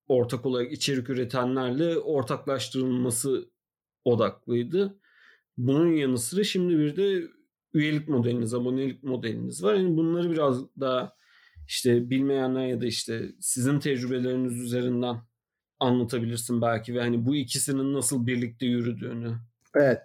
ortak 0.07 0.45
olarak 0.45 0.71
içerik 0.71 1.09
üretenlerle 1.09 1.97
ortaklaştırılması 1.97 3.49
odaklıydı. 4.05 4.99
Bunun 5.57 5.91
yanı 5.91 6.17
sıra 6.17 6.43
şimdi 6.43 6.77
bir 6.77 6.95
de 6.95 7.27
üyelik 7.73 8.09
modeliniz, 8.09 8.53
abonelik 8.53 9.03
modeliniz 9.03 9.63
var. 9.63 9.73
Yani 9.73 9.97
bunları 9.97 10.31
biraz 10.31 10.75
daha 10.79 11.15
işte 11.67 12.09
bilmeyenler 12.09 12.67
ya 12.67 12.81
da 12.81 12.85
işte 12.85 13.31
sizin 13.39 13.79
tecrübeleriniz 13.79 14.61
üzerinden 14.61 15.17
anlatabilirsin 15.79 16.61
belki 16.61 16.95
ve 16.95 16.99
hani 16.99 17.25
bu 17.25 17.35
ikisinin 17.35 17.93
nasıl 17.93 18.27
birlikte 18.27 18.65
yürüdüğünü. 18.65 19.35
Evet. 19.75 20.01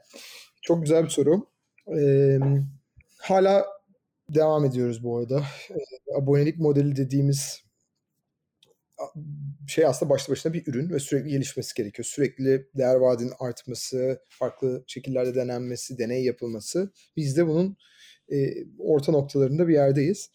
Çok 0.63 0.83
güzel 0.83 1.05
bir 1.05 1.09
soru. 1.09 1.47
Ee, 1.99 2.39
hala 3.21 3.66
devam 4.29 4.64
ediyoruz 4.64 5.05
bu 5.05 5.18
arada. 5.18 5.43
Ee, 5.71 6.14
abonelik 6.18 6.59
modeli 6.59 6.97
dediğimiz 6.97 7.62
şey 9.68 9.87
aslında 9.87 10.11
başlı 10.11 10.33
başına 10.33 10.53
bir 10.53 10.66
ürün 10.66 10.91
ve 10.91 10.99
sürekli 10.99 11.31
gelişmesi 11.31 11.75
gerekiyor. 11.75 12.07
Sürekli 12.07 12.68
değer 12.75 12.95
vaadinin 12.95 13.33
artması, 13.39 14.21
farklı 14.29 14.85
şekillerde 14.87 15.35
denenmesi, 15.35 15.99
deney 15.99 16.25
yapılması. 16.25 16.93
Biz 17.16 17.37
de 17.37 17.47
bunun 17.47 17.77
e, 18.33 18.37
orta 18.79 19.12
noktalarında 19.12 19.68
bir 19.68 19.75
yerdeyiz. 19.75 20.31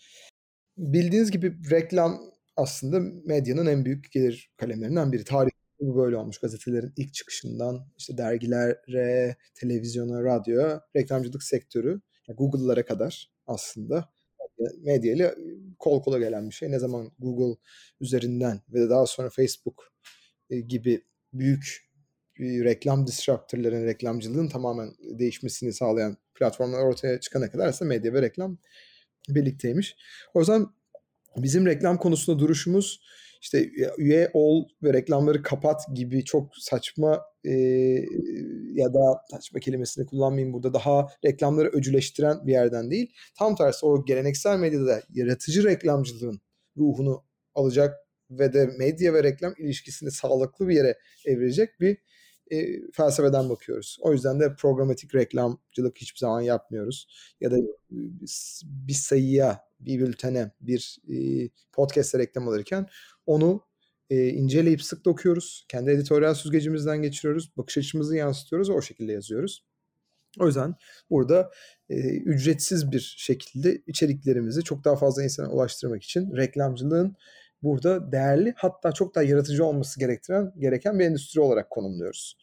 Bildiğiniz 0.78 1.32
gibi 1.32 1.56
reklam 1.72 2.22
aslında 2.56 3.00
medyanın 3.26 3.66
en 3.66 3.86
büyük 3.86 4.12
gelir 4.12 4.52
kalemlerinden 4.58 5.12
biri. 5.12 5.24
Tarih 5.24 5.52
bu 5.80 5.98
böyle 5.98 6.18
olmuş. 6.18 6.38
Gazetelerin 6.38 6.94
ilk 6.98 7.14
çıkışından 7.14 7.88
işte 7.98 8.18
dergilere, 8.18 9.36
televizyona, 9.56 10.24
radyoya, 10.24 10.82
reklamcılık 10.96 11.44
sektörü, 11.44 12.02
Google'lara 12.34 12.86
kadar 12.86 13.32
aslında 13.48 14.10
medya 14.78 15.14
ile 15.14 15.36
kol 15.80 16.04
kola 16.04 16.20
gelen 16.20 16.50
bir 16.50 16.56
şey. 16.56 16.72
Ne 16.72 16.80
zaman 16.80 17.12
Google 17.20 17.60
üzerinden 18.02 18.62
ve 18.70 18.90
daha 18.90 19.06
sonra 19.06 19.30
Facebook 19.30 19.94
gibi 20.68 21.04
büyük 21.34 21.86
reklam 22.40 23.08
disruptorların 23.08 23.86
reklamcılığın 23.86 24.48
tamamen 24.48 24.96
değişmesini 25.00 25.74
sağlayan 25.74 26.18
platformlar 26.34 26.80
ortaya 26.80 27.20
çıkana 27.20 27.52
kadar 27.52 27.68
aslında 27.68 27.90
medya 27.90 28.14
ve 28.14 28.22
reklam 28.22 28.58
birlikteymiş. 29.30 29.96
O 30.34 30.40
yüzden 30.40 30.68
bizim 31.38 31.66
reklam 31.66 31.98
konusunda 31.98 32.40
duruşumuz 32.40 33.02
işte 33.46 33.70
üye 33.98 34.30
ol 34.34 34.66
ve 34.84 34.93
reklamları 34.93 35.41
kapat 35.41 35.82
gibi 35.96 36.24
çok 36.24 36.52
saçma 36.58 37.22
e, 37.43 37.52
ya 38.74 38.93
da 38.93 39.22
saçma 39.32 39.60
kelimesini 39.60 40.06
kullanmayayım 40.06 40.54
burada 40.54 40.74
daha 40.74 41.08
reklamları 41.26 41.68
öcüleştiren 41.68 42.48
bir 42.48 42.52
yerden 42.52 42.91
değil. 42.91 43.14
Tam 43.38 43.56
tersi 43.56 43.86
o 43.86 44.06
geleneksel 44.06 44.60
medyada 44.60 45.02
yaratıcı 45.10 45.64
reklamcılığın 45.64 46.41
ruhunu 46.78 47.24
alacak 47.56 47.96
ve 48.30 48.54
de 48.54 48.70
medya 48.78 49.14
ve 49.14 49.24
reklam 49.24 49.54
ilişkisini 49.58 50.12
sağlıklı 50.12 50.68
bir 50.68 50.76
yere 50.76 50.98
evirecek 51.26 51.70
bir 51.80 51.98
e, 52.52 52.66
felsefeden 52.93 53.50
bakıyoruz. 53.50 53.98
O 54.02 54.14
yüzden 54.14 54.39
de 54.39 54.56
programatik 54.56 55.16
reklamcılık 55.16 55.98
hiçbir 55.98 56.20
zaman 56.20 56.41
yapmıyoruz. 56.41 57.08
Ya 57.41 57.52
da 57.52 57.58
bir 58.64 58.93
sayıya, 58.93 59.60
bir 59.80 60.00
bültene, 60.00 60.52
bir 60.62 60.98
e, 61.10 61.50
podcast'e 61.72 62.20
reklam 62.20 62.48
alırken 62.48 62.88
onu 63.26 63.62
e, 64.10 64.28
inceleyip 64.28 64.84
sık 64.84 65.06
dokuyoruz. 65.06 65.66
Kendi 65.70 65.91
editoryal 65.91 66.34
süzgecimizden 66.34 67.02
geçiriyoruz. 67.02 67.58
Bakış 67.58 67.78
açımızı 67.78 68.16
yansıtıyoruz 68.16 68.70
ve 68.70 68.74
o 68.74 68.82
şekilde 68.82 69.12
yazıyoruz. 69.12 69.66
O 70.39 70.48
yüzden 70.48 70.76
burada 71.10 71.52
e, 71.89 71.96
ücretsiz 72.18 72.91
bir 72.91 73.16
şekilde 73.18 73.82
içeriklerimizi 73.88 74.64
çok 74.64 74.86
daha 74.86 74.96
fazla 74.96 75.24
insana 75.24 75.50
ulaştırmak 75.50 76.04
için 76.04 76.36
reklamcılığın 76.36 77.16
burada 77.66 78.11
değerli 78.11 78.53
hatta 78.57 78.91
çok 78.91 79.16
daha 79.16 79.24
yaratıcı 79.24 79.66
olması 79.66 79.99
gerektiren 79.99 80.53
gereken 80.59 80.99
bir 80.99 81.05
endüstri 81.05 81.41
olarak 81.41 81.70
konumluyoruz. 81.70 82.38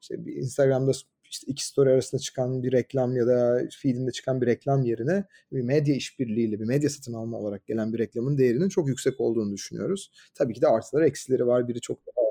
İşte 0.00 0.26
bir 0.26 0.36
Instagram'da 0.36 0.92
işte 1.30 1.46
iki 1.46 1.66
story 1.66 1.90
arasında 1.90 2.20
çıkan 2.20 2.62
bir 2.62 2.72
reklam 2.72 3.16
ya 3.16 3.26
da 3.26 3.62
feedinde 3.82 4.10
çıkan 4.12 4.40
bir 4.40 4.46
reklam 4.46 4.84
yerine 4.84 5.24
bir 5.52 5.62
medya 5.62 5.94
işbirliğiyle 5.94 6.60
bir 6.60 6.64
medya 6.64 6.90
satın 6.90 7.12
alma 7.12 7.38
olarak 7.38 7.66
gelen 7.66 7.92
bir 7.92 7.98
reklamın 7.98 8.38
değerinin 8.38 8.68
çok 8.68 8.88
yüksek 8.88 9.20
olduğunu 9.20 9.52
düşünüyoruz. 9.52 10.12
Tabii 10.34 10.54
ki 10.54 10.62
de 10.62 10.68
artıları 10.68 11.06
eksileri 11.06 11.46
var. 11.46 11.68
Biri 11.68 11.80
çok 11.80 11.98
daha 12.06 12.22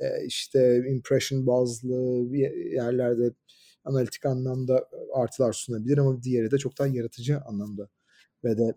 e, 0.00 0.26
işte 0.26 0.84
impression 0.88 1.46
bazlı 1.46 2.36
yerlerde 2.72 3.30
analitik 3.84 4.26
anlamda 4.26 4.88
artılar 5.14 5.52
sunabilir 5.52 5.98
ama 5.98 6.22
diğeri 6.22 6.50
de 6.50 6.58
çok 6.58 6.78
daha 6.78 6.88
yaratıcı 6.88 7.40
anlamda 7.40 7.88
ve 8.44 8.58
de 8.58 8.74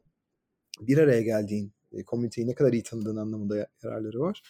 bir 0.82 0.98
araya 0.98 1.22
geldiğin 1.22 1.74
e, 1.94 2.04
komüniteyi 2.04 2.48
ne 2.48 2.56
kadar 2.56 2.74
iyi 2.74 2.84
tanıdığın 2.84 3.16
anlamında 3.16 3.70
yararları 3.84 4.20
var. 4.20 4.42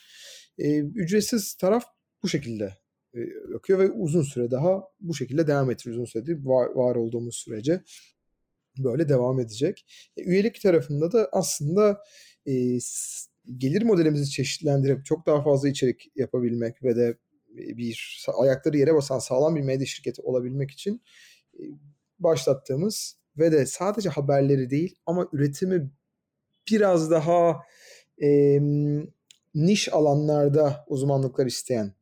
E, 0.58 0.78
ücretsiz 0.78 1.54
taraf 1.54 1.84
bu 2.22 2.28
şekilde 2.28 2.74
e, 3.14 3.20
akıyor 3.56 3.78
ve 3.78 3.90
uzun 3.90 4.22
süre 4.22 4.50
daha 4.50 4.82
bu 5.00 5.14
şekilde 5.14 5.46
devam 5.46 5.70
ettiriyor. 5.70 5.96
Uzun 5.96 6.04
süredir 6.04 6.44
var, 6.44 6.96
olduğumuz 6.96 7.36
sürece 7.36 7.82
böyle 8.78 9.08
devam 9.08 9.40
edecek. 9.40 9.86
E, 10.16 10.22
üyelik 10.22 10.62
tarafında 10.62 11.12
da 11.12 11.28
aslında 11.32 12.00
gelir 13.58 13.82
modelimizi 13.82 14.30
çeşitlendirip 14.30 15.04
çok 15.04 15.26
daha 15.26 15.42
fazla 15.42 15.68
içerik 15.68 16.12
yapabilmek 16.16 16.82
ve 16.82 16.96
de 16.96 17.18
bir 17.48 18.26
ayakları 18.38 18.76
yere 18.76 18.94
basan 18.94 19.18
sağlam 19.18 19.56
bir 19.56 19.60
medya 19.60 19.86
şirketi 19.86 20.22
olabilmek 20.22 20.70
için 20.70 21.02
başlattığımız 22.18 23.18
ve 23.38 23.52
de 23.52 23.66
sadece 23.66 24.08
haberleri 24.08 24.70
değil 24.70 24.96
ama 25.06 25.28
üretimi 25.32 25.90
biraz 26.70 27.10
daha 27.10 27.56
e, 28.22 28.58
niş 29.54 29.92
alanlarda 29.92 30.84
uzmanlıklar 30.88 31.46
isteyen 31.46 31.92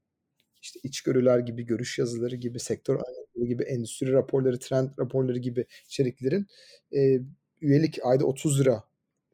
işte 0.62 0.80
içgörüler 0.82 1.38
gibi, 1.38 1.66
görüş 1.66 1.98
yazıları 1.98 2.36
gibi, 2.36 2.60
sektör 2.60 2.94
analizleri 2.94 3.48
gibi, 3.48 3.62
endüstri 3.62 4.12
raporları, 4.12 4.58
trend 4.58 4.88
raporları 4.98 5.38
gibi 5.38 5.66
içeriklerin 5.86 6.46
e, 6.96 7.20
üyelik 7.60 7.98
ayda 8.04 8.24
30 8.24 8.60
lira 8.60 8.84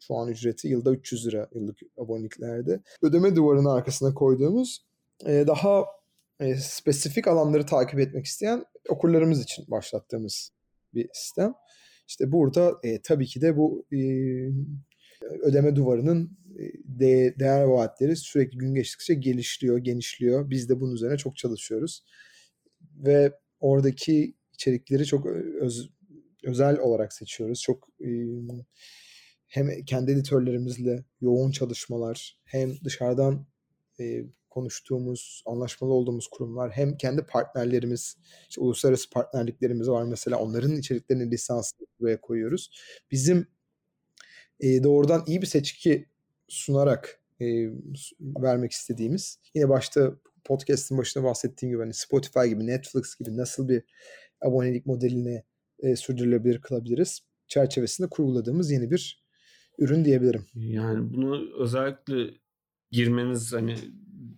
şu 0.01 0.15
an 0.15 0.29
ücreti, 0.29 0.69
yılda 0.69 0.93
300 0.93 1.27
lira 1.27 1.49
yıllık 1.55 1.79
aboneliklerde. 1.99 2.81
Ödeme 3.03 3.37
duvarının 3.37 3.69
arkasına 3.69 4.15
koyduğumuz 4.15 4.85
e, 5.27 5.45
daha 5.47 5.85
e, 6.41 6.57
spesifik 6.57 7.29
alanları 7.29 7.67
takip 7.67 8.01
etmek 8.01 8.27
isteyen 8.27 8.65
okurlarımız 8.89 9.43
için 9.43 9.65
başlattığımız 9.69 10.53
bir 10.95 11.09
sistem. 11.13 11.55
İşte 12.09 12.33
burada 12.33 12.79
e, 12.83 13.03
tabii 13.03 13.27
ki 13.27 13.41
de 13.41 13.57
bu 13.57 13.87
e, 13.93 13.99
ödeme 15.23 15.77
duvarının 15.77 16.39
de, 16.85 17.35
değer 17.39 17.63
vaatleri 17.63 18.17
sürekli 18.17 18.59
gün 18.59 18.75
geçtikçe 18.75 19.15
gelişiyor, 19.15 19.79
genişliyor. 19.79 20.51
Biz 20.51 20.69
de 20.69 20.81
bunun 20.81 20.95
üzerine 20.95 21.17
çok 21.17 21.37
çalışıyoruz. 21.37 22.05
Ve 22.97 23.33
oradaki 23.61 24.35
içerikleri 24.53 25.07
çok 25.07 25.27
öz, 25.27 25.91
özel 26.45 26.79
olarak 26.79 27.13
seçiyoruz. 27.13 27.63
Çok 27.63 27.89
e, 28.01 28.09
hem 29.47 29.85
kendi 29.85 30.11
editörlerimizle 30.11 31.05
yoğun 31.21 31.51
çalışmalar 31.51 32.41
hem 32.45 32.85
dışarıdan 32.85 33.47
e, 34.01 34.25
konuştuğumuz, 34.51 35.43
anlaşmalı 35.47 35.93
olduğumuz 35.93 36.29
kurumlar 36.29 36.71
hem 36.71 36.97
kendi 36.97 37.23
partnerlerimiz, 37.23 38.17
işte 38.49 38.61
uluslararası 38.61 39.11
partnerliklerimiz 39.11 39.89
var 39.89 40.05
mesela 40.05 40.39
onların 40.39 40.77
içeriklerini 40.77 41.31
lisanslı 41.31 41.87
buraya 42.01 42.21
koyuyoruz. 42.21 42.71
Bizim 43.11 43.47
e, 44.61 44.83
doğrudan 44.83 45.25
iyi 45.27 45.43
bir 45.43 45.47
seçki 45.47 46.07
sunarak 46.49 47.21
e, 47.41 47.47
vermek 48.21 48.73
istediğimiz 48.73 49.39
yine 49.55 49.69
başta 49.69 50.15
podcast'ın 50.45 50.99
başında 50.99 51.25
bahsettiğim 51.25 51.73
gibi 51.73 51.83
hani 51.83 51.95
Spotify 51.95 52.47
gibi 52.49 52.67
Netflix 52.67 53.17
gibi 53.17 53.37
nasıl 53.37 53.69
bir 53.69 53.83
abonelik 54.41 54.87
modelini 54.87 55.43
e, 55.79 55.97
sürdürülebilir 55.97 56.61
kılabiliriz 56.61 57.21
çerçevesinde 57.49 58.09
kurguladığımız 58.09 58.71
yeni 58.71 58.91
bir 58.91 59.25
ürün 59.79 60.05
diyebilirim. 60.05 60.47
Yani 60.55 61.15
bunu 61.15 61.63
özellikle 61.63 62.35
girmeniz 62.91 63.53
hani 63.53 63.77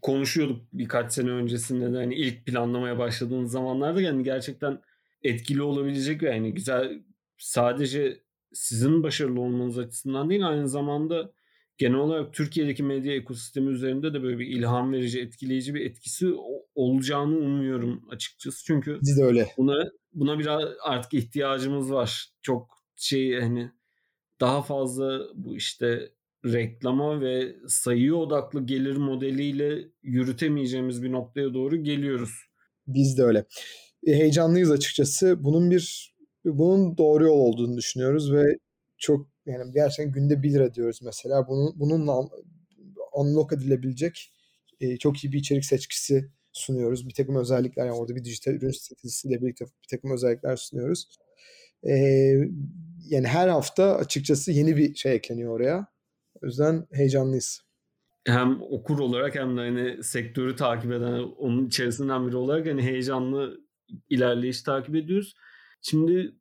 konuşuyorduk 0.02 0.62
birkaç 0.72 1.12
sene 1.12 1.30
öncesinde 1.30 1.92
de 1.92 1.96
hani 1.96 2.14
ilk 2.14 2.46
planlamaya 2.46 2.98
başladığınız 2.98 3.52
zamanlarda 3.52 4.00
yani 4.00 4.24
gerçekten 4.24 4.78
etkili 5.22 5.62
olabilecek 5.62 6.22
ve 6.22 6.30
yani 6.30 6.54
güzel 6.54 7.02
sadece 7.38 8.20
sizin 8.52 9.02
başarılı 9.02 9.40
olmanız 9.40 9.78
açısından 9.78 10.30
değil 10.30 10.48
aynı 10.48 10.68
zamanda 10.68 11.32
genel 11.78 11.96
olarak 11.98 12.34
Türkiye'deki 12.34 12.82
medya 12.82 13.14
ekosistemi 13.14 13.70
üzerinde 13.70 14.14
de 14.14 14.22
böyle 14.22 14.38
bir 14.38 14.46
ilham 14.46 14.92
verici, 14.92 15.20
etkileyici 15.20 15.74
bir 15.74 15.86
etkisi 15.86 16.34
olacağını 16.74 17.36
umuyorum 17.36 18.04
açıkçası. 18.10 18.64
Çünkü 18.64 18.98
Biz 19.02 19.18
de 19.18 19.24
öyle. 19.24 19.48
Buna 19.56 19.90
buna 20.12 20.38
biraz 20.38 20.62
artık 20.82 21.14
ihtiyacımız 21.14 21.92
var. 21.92 22.28
Çok 22.42 22.84
şey 22.96 23.40
hani 23.40 23.70
daha 24.40 24.62
fazla 24.62 25.20
bu 25.34 25.56
işte 25.56 26.10
reklama 26.44 27.20
ve 27.20 27.56
sayı 27.68 28.14
odaklı 28.14 28.66
gelir 28.66 28.96
modeliyle 28.96 29.88
yürütemeyeceğimiz 30.02 31.02
bir 31.02 31.12
noktaya 31.12 31.54
doğru 31.54 31.76
geliyoruz. 31.76 32.30
Biz 32.86 33.18
de 33.18 33.22
öyle. 33.22 33.44
E, 34.06 34.14
heyecanlıyız 34.14 34.70
açıkçası. 34.70 35.44
Bunun 35.44 35.70
bir 35.70 36.14
bunun 36.44 36.98
doğru 36.98 37.24
yol 37.24 37.38
olduğunu 37.38 37.76
düşünüyoruz 37.76 38.32
ve 38.32 38.44
çok 38.98 39.26
yani 39.46 39.72
gerçekten 39.72 40.12
günde 40.12 40.42
1 40.42 40.52
lira 40.52 40.74
diyoruz 40.74 41.00
mesela. 41.02 41.48
Bunun 41.48 41.72
bununla 41.80 42.28
unlock 43.14 43.52
edilebilecek 43.52 44.32
e, 44.80 44.96
çok 44.96 45.24
iyi 45.24 45.32
bir 45.32 45.38
içerik 45.38 45.64
seçkisi 45.64 46.30
sunuyoruz. 46.52 47.08
Bir 47.08 47.14
takım 47.14 47.36
özellikler 47.36 47.86
yani 47.86 47.96
orada 47.96 48.16
bir 48.16 48.24
dijital 48.24 48.52
ürün 48.52 48.70
stratejisiyle 48.70 49.42
birlikte 49.42 49.64
bir 49.64 49.88
takım 49.90 50.10
özellikler 50.12 50.56
sunuyoruz. 50.56 51.08
E, 51.88 51.94
yani 53.08 53.26
her 53.26 53.48
hafta 53.48 53.96
açıkçası 53.96 54.52
yeni 54.52 54.76
bir 54.76 54.94
şey 54.94 55.14
ekleniyor 55.14 55.52
oraya. 55.52 55.86
O 56.42 56.46
yüzden 56.46 56.86
heyecanlıyız. 56.92 57.60
Hem 58.26 58.62
okur 58.62 58.98
olarak 58.98 59.34
hem 59.34 59.56
de 59.56 59.60
hani 59.60 60.04
sektörü 60.04 60.56
takip 60.56 60.92
eden 60.92 61.12
onun 61.38 61.66
içerisinden 61.66 62.26
biri 62.26 62.36
olarak 62.36 62.66
hani 62.66 62.82
heyecanlı 62.82 63.60
ilerleyiş 64.10 64.62
takip 64.62 64.94
ediyoruz. 64.94 65.34
Şimdi 65.82 66.34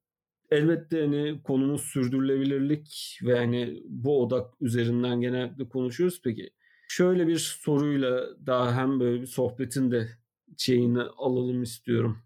elbette 0.52 1.02
hani 1.02 1.44
konumuz 1.44 1.82
sürdürülebilirlik 1.82 3.20
ve 3.24 3.38
hani 3.38 3.84
bu 3.86 4.24
odak 4.24 4.62
üzerinden 4.62 5.22
genellikle 5.22 5.70
konuşuyoruz. 5.70 6.22
Peki 6.24 6.50
şöyle 6.90 7.28
bir 7.28 7.38
soruyla 7.38 8.28
daha 8.46 8.76
hem 8.76 9.00
böyle 9.00 9.22
bir 9.22 9.28
sohbetin 9.28 9.92
de 9.92 10.10
şeyini 10.58 11.02
alalım 11.02 11.64
istiyorum. 11.64 12.18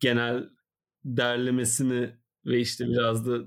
Genel 0.00 0.50
derlemesini 1.04 2.10
ve 2.46 2.60
işte 2.60 2.88
biraz 2.88 3.26
da 3.26 3.38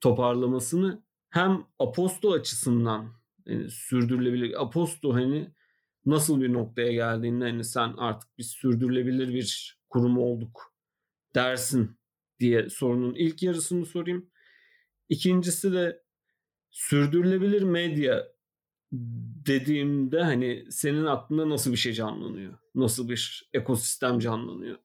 toparlamasını 0.00 1.02
hem 1.30 1.64
Aposto 1.78 2.32
açısından 2.32 3.12
yani 3.46 3.70
sürdürülebilir 3.70 4.62
Aposto 4.62 5.14
hani 5.14 5.54
nasıl 6.06 6.40
bir 6.40 6.52
noktaya 6.52 6.92
geldiğinde 6.92 7.44
hani 7.44 7.64
sen 7.64 7.94
artık 7.98 8.38
biz 8.38 8.46
sürdürülebilir 8.46 9.34
bir 9.34 9.80
kurum 9.90 10.18
olduk 10.18 10.74
dersin 11.34 11.99
diye 12.40 12.70
sorunun 12.70 13.14
ilk 13.14 13.42
yarısını 13.42 13.86
sorayım. 13.86 14.30
İkincisi 15.08 15.72
de 15.72 16.02
sürdürülebilir 16.70 17.62
medya 17.62 18.28
dediğimde 19.46 20.22
hani 20.22 20.64
senin 20.70 21.04
aklında 21.04 21.48
nasıl 21.48 21.72
bir 21.72 21.76
şey 21.76 21.92
canlanıyor? 21.92 22.58
Nasıl 22.74 23.08
bir 23.08 23.50
ekosistem 23.52 24.18
canlanıyor? 24.18 24.78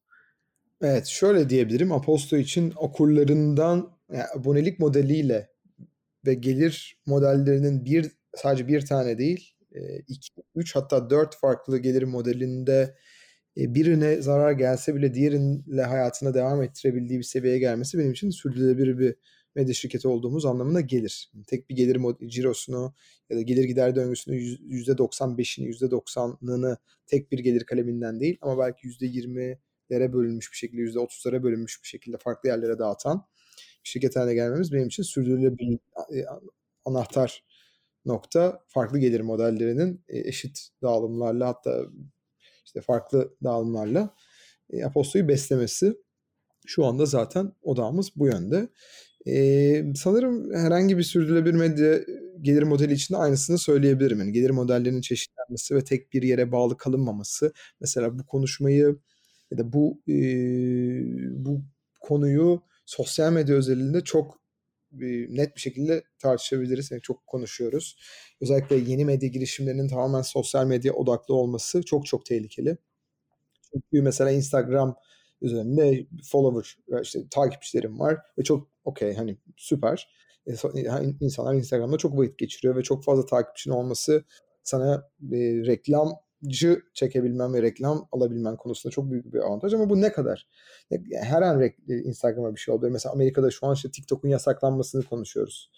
Evet 0.81 1.07
şöyle 1.07 1.49
diyebilirim. 1.49 1.91
Aposto 1.91 2.37
için 2.37 2.73
okurlarından 2.75 3.97
yani 4.11 4.23
abonelik 4.35 4.79
modeliyle 4.79 5.49
ve 6.25 6.33
gelir 6.33 7.01
modellerinin 7.05 7.85
bir 7.85 8.11
sadece 8.35 8.67
bir 8.67 8.85
tane 8.85 9.17
değil 9.17 9.55
iki, 10.07 10.29
üç 10.55 10.75
hatta 10.75 11.09
dört 11.09 11.35
farklı 11.35 11.77
gelir 11.77 12.03
modelinde 12.03 12.97
birine 13.57 14.21
zarar 14.21 14.51
gelse 14.51 14.95
bile 14.95 15.13
diğerinle 15.13 15.83
hayatına 15.83 16.33
devam 16.33 16.63
ettirebildiği 16.63 17.19
bir 17.19 17.23
seviyeye 17.23 17.59
gelmesi 17.59 17.99
benim 17.99 18.11
için 18.11 18.29
sürdürülebilir 18.29 18.99
bir 18.99 19.15
medya 19.55 19.73
şirketi 19.73 20.07
olduğumuz 20.07 20.45
anlamına 20.45 20.81
gelir. 20.81 21.31
Tek 21.47 21.69
bir 21.69 21.75
gelir 21.75 22.01
cirosunu 22.27 22.93
ya 23.29 23.37
da 23.37 23.41
gelir 23.41 23.63
gider 23.63 23.95
döngüsünü 23.95 24.35
%95'ini 24.35 25.69
%90'ını 25.69 26.77
tek 27.07 27.31
bir 27.31 27.39
gelir 27.39 27.63
kaleminden 27.63 28.19
değil 28.19 28.37
ama 28.41 28.57
belki 28.57 28.87
%20'lere 28.87 30.13
bölünmüş 30.13 30.51
bir 30.51 30.57
şekilde 30.57 30.81
%30'lara 30.81 31.43
bölünmüş 31.43 31.83
bir 31.83 31.87
şekilde 31.87 32.17
farklı 32.17 32.49
yerlere 32.49 32.79
dağıtan 32.79 33.25
şirket 33.83 34.15
haline 34.15 34.33
gelmemiz 34.33 34.73
benim 34.73 34.87
için 34.87 35.03
sürdürülebilir 35.03 35.79
anahtar 36.85 37.43
nokta 38.05 38.63
farklı 38.67 38.99
gelir 38.99 39.21
modellerinin 39.21 40.03
eşit 40.07 40.67
dağılımlarla 40.81 41.47
hatta 41.47 41.85
işte 42.65 42.81
farklı 42.81 43.35
dağılımlarla 43.43 44.15
Aposto'yu 44.85 45.27
beslemesi. 45.27 45.93
Şu 46.65 46.85
anda 46.85 47.05
zaten 47.05 47.51
odağımız 47.61 48.11
bu 48.15 48.27
yönde. 48.27 48.69
Ee, 49.27 49.83
sanırım 49.95 50.53
herhangi 50.53 50.97
bir 50.97 51.03
sürdürülebilir 51.03 51.53
medya 51.53 51.99
gelir 52.41 52.63
modeli 52.63 52.93
içinde 52.93 53.17
aynısını 53.17 53.57
söyleyebilirim. 53.57 54.19
Yani 54.19 54.31
gelir 54.31 54.49
modellerinin 54.49 55.01
çeşitlenmesi 55.01 55.75
ve 55.75 55.83
tek 55.83 56.13
bir 56.13 56.23
yere 56.23 56.51
bağlı 56.51 56.77
kalınmaması. 56.77 57.53
Mesela 57.81 58.19
bu 58.19 58.25
konuşmayı 58.25 58.99
ya 59.51 59.57
da 59.57 59.73
bu 59.73 60.01
e, 60.07 60.15
bu 61.45 61.61
konuyu 61.99 62.61
sosyal 62.85 63.31
medya 63.31 63.55
özelinde 63.55 64.01
çok 64.01 64.33
e, 64.35 64.44
net 65.29 65.55
bir 65.55 65.61
şekilde 65.61 66.03
tartışabiliriz. 66.19 66.91
Yani 66.91 67.01
çok 67.01 67.27
konuşuyoruz. 67.27 67.97
Özellikle 68.41 68.75
yeni 68.75 69.05
medya 69.05 69.29
girişimlerinin 69.29 69.87
tamamen 69.87 70.21
sosyal 70.21 70.65
medya 70.67 70.93
odaklı 70.93 71.33
olması 71.35 71.83
çok 71.83 72.05
çok 72.05 72.25
tehlikeli. 72.25 72.77
Çünkü 73.73 74.01
mesela 74.01 74.31
Instagram 74.31 74.95
üzerinde 75.41 76.07
follower 76.31 76.77
işte 77.01 77.19
takipçilerim 77.31 77.99
var 77.99 78.17
ve 78.39 78.43
çok 78.43 78.67
okey 78.83 79.13
hani 79.13 79.37
süper. 79.57 80.09
İnsanlar 81.21 81.53
Instagram'da 81.53 81.97
çok 81.97 82.17
vakit 82.17 82.37
geçiriyor 82.37 82.75
ve 82.75 82.83
çok 82.83 83.03
fazla 83.03 83.25
takipçinin 83.25 83.75
olması 83.75 84.25
sana 84.63 85.09
e, 85.31 85.37
reklamcı 85.65 86.24
çekebilmen 86.93 87.53
ve 87.53 87.61
reklam 87.61 88.07
alabilmen 88.11 88.57
konusunda 88.57 88.91
çok 88.91 89.11
büyük 89.11 89.33
bir 89.33 89.39
avantaj 89.39 89.73
ama 89.73 89.89
bu 89.89 90.01
ne 90.01 90.11
kadar? 90.11 90.47
Her 91.21 91.41
an 91.41 91.69
Instagram'a 91.87 92.55
bir 92.55 92.59
şey 92.59 92.73
oluyor. 92.73 92.91
Mesela 92.91 93.13
Amerika'da 93.13 93.51
şu 93.51 93.67
an 93.67 93.75
işte 93.75 93.91
TikTok'un 93.91 94.29
yasaklanmasını 94.29 95.03
konuşuyoruz. 95.03 95.71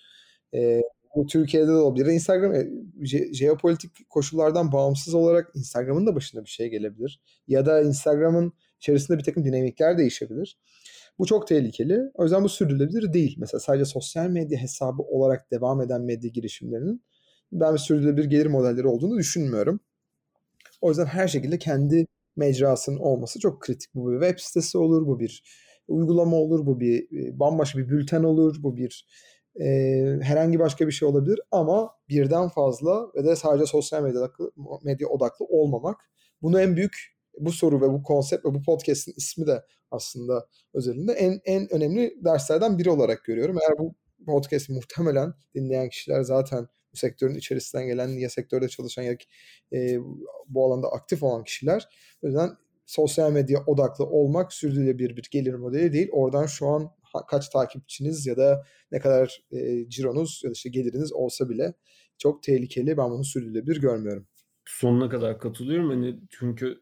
E, 0.53 0.82
bu 1.16 1.26
Türkiye'de 1.26 1.68
de 1.68 1.72
olabilir. 1.72 2.05
Instagram 2.05 2.53
e, 2.53 2.68
je- 3.01 3.34
jeopolitik 3.34 4.10
koşullardan 4.10 4.72
bağımsız 4.72 5.14
olarak 5.14 5.51
Instagram'ın 5.55 6.08
da 6.08 6.16
başına 6.16 6.45
bir 6.45 6.49
şey 6.49 6.70
gelebilir. 6.70 7.22
Ya 7.47 7.66
da 7.66 7.82
Instagram'ın 7.82 8.53
içerisinde 8.78 9.18
bir 9.18 9.24
takım 9.24 9.45
dinamikler 9.45 9.97
değişebilir. 9.97 10.60
Bu 11.20 11.26
çok 11.26 11.47
tehlikeli. 11.47 12.01
O 12.14 12.24
yüzden 12.24 12.43
bu 12.43 12.49
sürdürülebilir 12.49 13.14
değil. 13.14 13.36
Mesela 13.39 13.60
sadece 13.60 13.86
sosyal 13.86 14.30
medya 14.30 14.60
hesabı 14.60 15.01
olarak 15.01 15.51
devam 15.51 15.82
eden 15.82 16.01
medya 16.01 16.30
girişimlerinin 16.30 17.03
ben 17.51 17.76
sürdürülebilir 17.76 18.26
gelir 18.26 18.45
modelleri 18.45 18.88
olduğunu 18.88 19.18
düşünmüyorum. 19.18 19.80
O 20.82 20.89
yüzden 20.89 21.05
her 21.05 21.28
şekilde 21.28 21.59
kendi 21.59 22.07
mecrasının 22.36 22.97
olması 22.97 23.39
çok 23.39 23.61
kritik. 23.61 23.95
Bu 23.95 24.11
bir 24.11 24.21
web 24.21 24.39
sitesi 24.39 24.78
olur, 24.78 25.07
bu 25.07 25.19
bir 25.19 25.43
uygulama 25.88 26.38
olur, 26.38 26.65
bu 26.65 26.80
bir 26.80 27.03
e, 27.03 27.39
bambaşka 27.39 27.80
bir 27.80 27.89
bülten 27.89 28.23
olur, 28.23 28.55
bu 28.63 28.78
bir 28.78 29.07
e, 29.59 29.65
herhangi 30.21 30.59
başka 30.59 30.88
bir 30.88 30.91
şey 30.91 31.07
olabilir 31.07 31.39
ama 31.51 31.91
birden 32.09 32.49
fazla 32.49 33.13
ve 33.15 33.23
de 33.23 33.36
sadece 33.36 33.65
sosyal 33.65 34.03
medya 34.03 34.19
odaklı, 34.21 34.51
medya 34.84 35.07
odaklı 35.07 35.45
olmamak 35.45 35.97
bunu 36.41 36.61
en 36.61 36.75
büyük 36.75 37.17
bu 37.39 37.51
soru 37.51 37.82
ve 37.82 37.89
bu 37.89 38.03
konsept 38.03 38.45
ve 38.45 38.53
bu 38.53 38.63
podcast'in 38.63 39.13
ismi 39.17 39.47
de 39.47 39.63
aslında 39.91 40.47
özelinde 40.73 41.13
en 41.13 41.39
en 41.45 41.73
önemli 41.73 42.13
derslerden 42.25 42.78
biri 42.78 42.89
olarak 42.89 43.23
görüyorum. 43.25 43.57
Eğer 43.61 43.78
bu 43.78 43.95
podcast 44.25 44.69
muhtemelen 44.69 45.34
dinleyen 45.55 45.89
kişiler 45.89 46.21
zaten 46.21 46.67
sektörün 46.97 47.35
içerisinden 47.35 47.87
gelen 47.87 48.07
ya 48.07 48.29
sektörde 48.29 48.69
çalışan 48.69 49.03
ya 49.03 49.17
e, 49.73 49.97
bu 50.47 50.65
alanda 50.65 50.87
aktif 50.87 51.23
olan 51.23 51.43
kişiler. 51.43 51.87
O 52.21 52.27
yüzden 52.27 52.49
sosyal 52.85 53.31
medya 53.31 53.63
odaklı 53.65 54.05
olmak 54.05 54.53
sürdürülebilir 54.53 55.17
bir 55.17 55.27
gelir 55.31 55.53
modeli 55.53 55.93
değil. 55.93 56.09
Oradan 56.11 56.45
şu 56.45 56.67
an 56.67 56.91
kaç 57.29 57.49
takipçiniz 57.49 58.27
ya 58.27 58.37
da 58.37 58.65
ne 58.91 58.99
kadar 58.99 59.43
e, 59.51 59.89
cironuz 59.89 60.41
ya 60.43 60.49
da 60.49 60.53
işte 60.53 60.69
geliriniz 60.69 61.13
olsa 61.13 61.49
bile 61.49 61.73
çok 62.17 62.43
tehlikeli. 62.43 62.97
Ben 62.97 63.09
bunu 63.09 63.23
sürdürülebilir 63.23 63.81
görmüyorum. 63.81 64.27
Sonuna 64.65 65.09
kadar 65.09 65.39
katılıyorum. 65.39 65.89
Hani 65.89 66.19
çünkü 66.29 66.81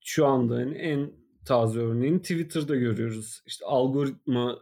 şu 0.00 0.26
anda 0.26 0.54
hani 0.54 0.78
en 0.78 1.12
taze 1.44 1.78
örneğini 1.78 2.22
Twitter'da 2.22 2.76
görüyoruz. 2.76 3.42
İşte 3.46 3.64
algoritma 3.64 4.58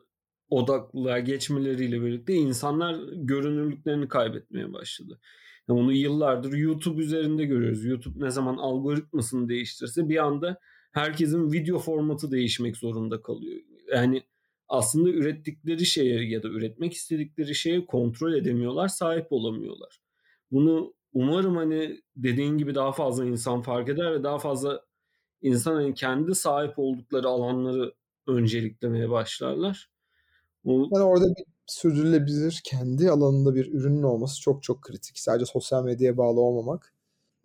odaklılığa 0.51 1.19
geçmeleriyle 1.19 2.03
birlikte 2.03 2.35
insanlar 2.35 2.97
görünürlüklerini 3.13 4.09
kaybetmeye 4.09 4.73
başladı. 4.73 5.21
Yani 5.69 5.79
bunu 5.79 5.93
yıllardır 5.93 6.53
YouTube 6.53 7.03
üzerinde 7.03 7.45
görüyoruz. 7.45 7.85
YouTube 7.85 8.25
ne 8.25 8.31
zaman 8.31 8.57
algoritmasını 8.57 9.49
değiştirse 9.49 10.09
bir 10.09 10.25
anda 10.27 10.59
herkesin 10.93 11.53
video 11.53 11.79
formatı 11.79 12.31
değişmek 12.31 12.77
zorunda 12.77 13.23
kalıyor. 13.23 13.61
Yani 13.93 14.23
aslında 14.69 15.11
ürettikleri 15.11 15.87
şeye 15.87 16.29
ya 16.29 16.43
da 16.43 16.49
üretmek 16.49 16.93
istedikleri 16.93 17.55
şeye 17.55 17.87
kontrol 17.87 18.33
edemiyorlar, 18.33 18.89
sahip 18.89 19.27
olamıyorlar. 19.31 20.01
Bunu 20.51 20.95
umarım 21.13 21.57
hani 21.57 22.03
dediğin 22.17 22.59
gibi 22.59 22.75
daha 22.75 22.93
fazla 22.93 23.25
insan 23.25 23.63
fark 23.63 23.89
eder 23.89 24.13
ve 24.13 24.23
daha 24.25 24.39
fazla 24.39 24.85
insan 25.43 25.75
hani 25.75 25.95
kendi 25.95 26.35
sahip 26.35 26.79
oldukları 26.79 27.29
alanları 27.29 27.95
önceliklemeye 28.27 29.11
başlarlar. 29.11 29.91
Bu... 30.65 30.89
Yani 30.93 31.05
orada 31.05 31.27
bir 31.29 31.45
sürdürülebilir 31.67 32.61
kendi 32.65 33.11
alanında 33.11 33.55
bir 33.55 33.73
ürünün 33.73 34.03
olması 34.03 34.41
çok 34.41 34.63
çok 34.63 34.83
kritik. 34.83 35.19
Sadece 35.19 35.47
sosyal 35.47 35.85
medyaya 35.85 36.17
bağlı 36.17 36.41
olmamak. 36.41 36.95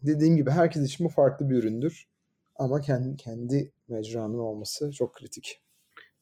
Dediğim 0.01 0.37
gibi 0.37 0.51
herkes 0.51 0.83
için 0.83 1.05
bu 1.05 1.09
farklı 1.09 1.49
bir 1.49 1.55
üründür. 1.55 2.07
Ama 2.55 2.81
kendi 2.81 3.17
kendi 3.17 3.71
mecranın 3.87 4.39
olması 4.39 4.91
çok 4.91 5.13
kritik. 5.15 5.61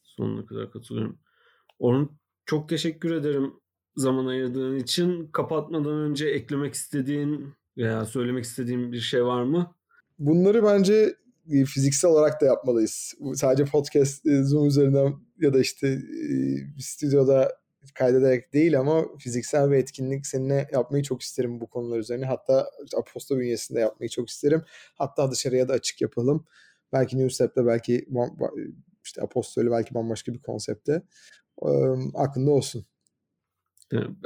Sonuna 0.04 0.46
kadar 0.46 0.72
katılıyorum. 0.72 1.20
Orhun 1.80 2.12
çok 2.46 2.70
teşekkür 2.70 3.12
ederim 3.12 3.54
zaman 3.96 4.26
ayırdığın 4.26 4.76
için. 4.76 5.28
Kapatmadan 5.28 5.98
önce 5.98 6.28
eklemek 6.28 6.74
istediğin 6.74 7.54
veya 7.78 8.06
söylemek 8.06 8.44
istediğin 8.44 8.92
bir 8.92 9.00
şey 9.00 9.26
var 9.26 9.44
mı? 9.44 9.76
Bunları 10.20 10.64
bence 10.64 11.16
fiziksel 11.66 12.12
olarak 12.12 12.42
da 12.42 12.46
yapmalıyız. 12.46 13.14
Sadece 13.36 13.66
podcast 13.66 14.22
Zoom 14.42 14.68
üzerinden 14.68 15.14
ya 15.40 15.54
da 15.54 15.60
işte 15.60 15.98
bir 16.78 16.82
stüdyoda 16.82 17.62
kaydederek 17.94 18.54
değil 18.54 18.80
ama 18.80 19.06
fiziksel 19.20 19.72
bir 19.72 19.76
etkinlik 19.76 20.28
seninle 20.28 20.70
yapmayı 20.74 21.04
çok 21.04 21.22
isterim 21.22 21.62
bu 21.62 21.70
konular 21.70 22.00
üzerine. 22.00 22.26
Hatta 22.26 22.70
Aposto 22.98 23.40
bünyesinde 23.40 23.80
yapmayı 23.80 24.10
çok 24.10 24.30
isterim. 24.30 24.64
Hatta 24.96 25.32
dışarıya 25.32 25.68
da 25.68 25.74
açık 25.74 26.02
yapalım. 26.02 26.46
Belki 26.94 27.18
Newslep'te 27.18 27.66
belki 27.66 28.06
işte 29.04 29.22
Aposto'yla 29.22 29.72
belki 29.72 29.94
bambaşka 29.94 30.34
bir 30.34 30.42
konsepte. 30.42 31.02
aklında 32.14 32.52
olsun. 32.52 32.86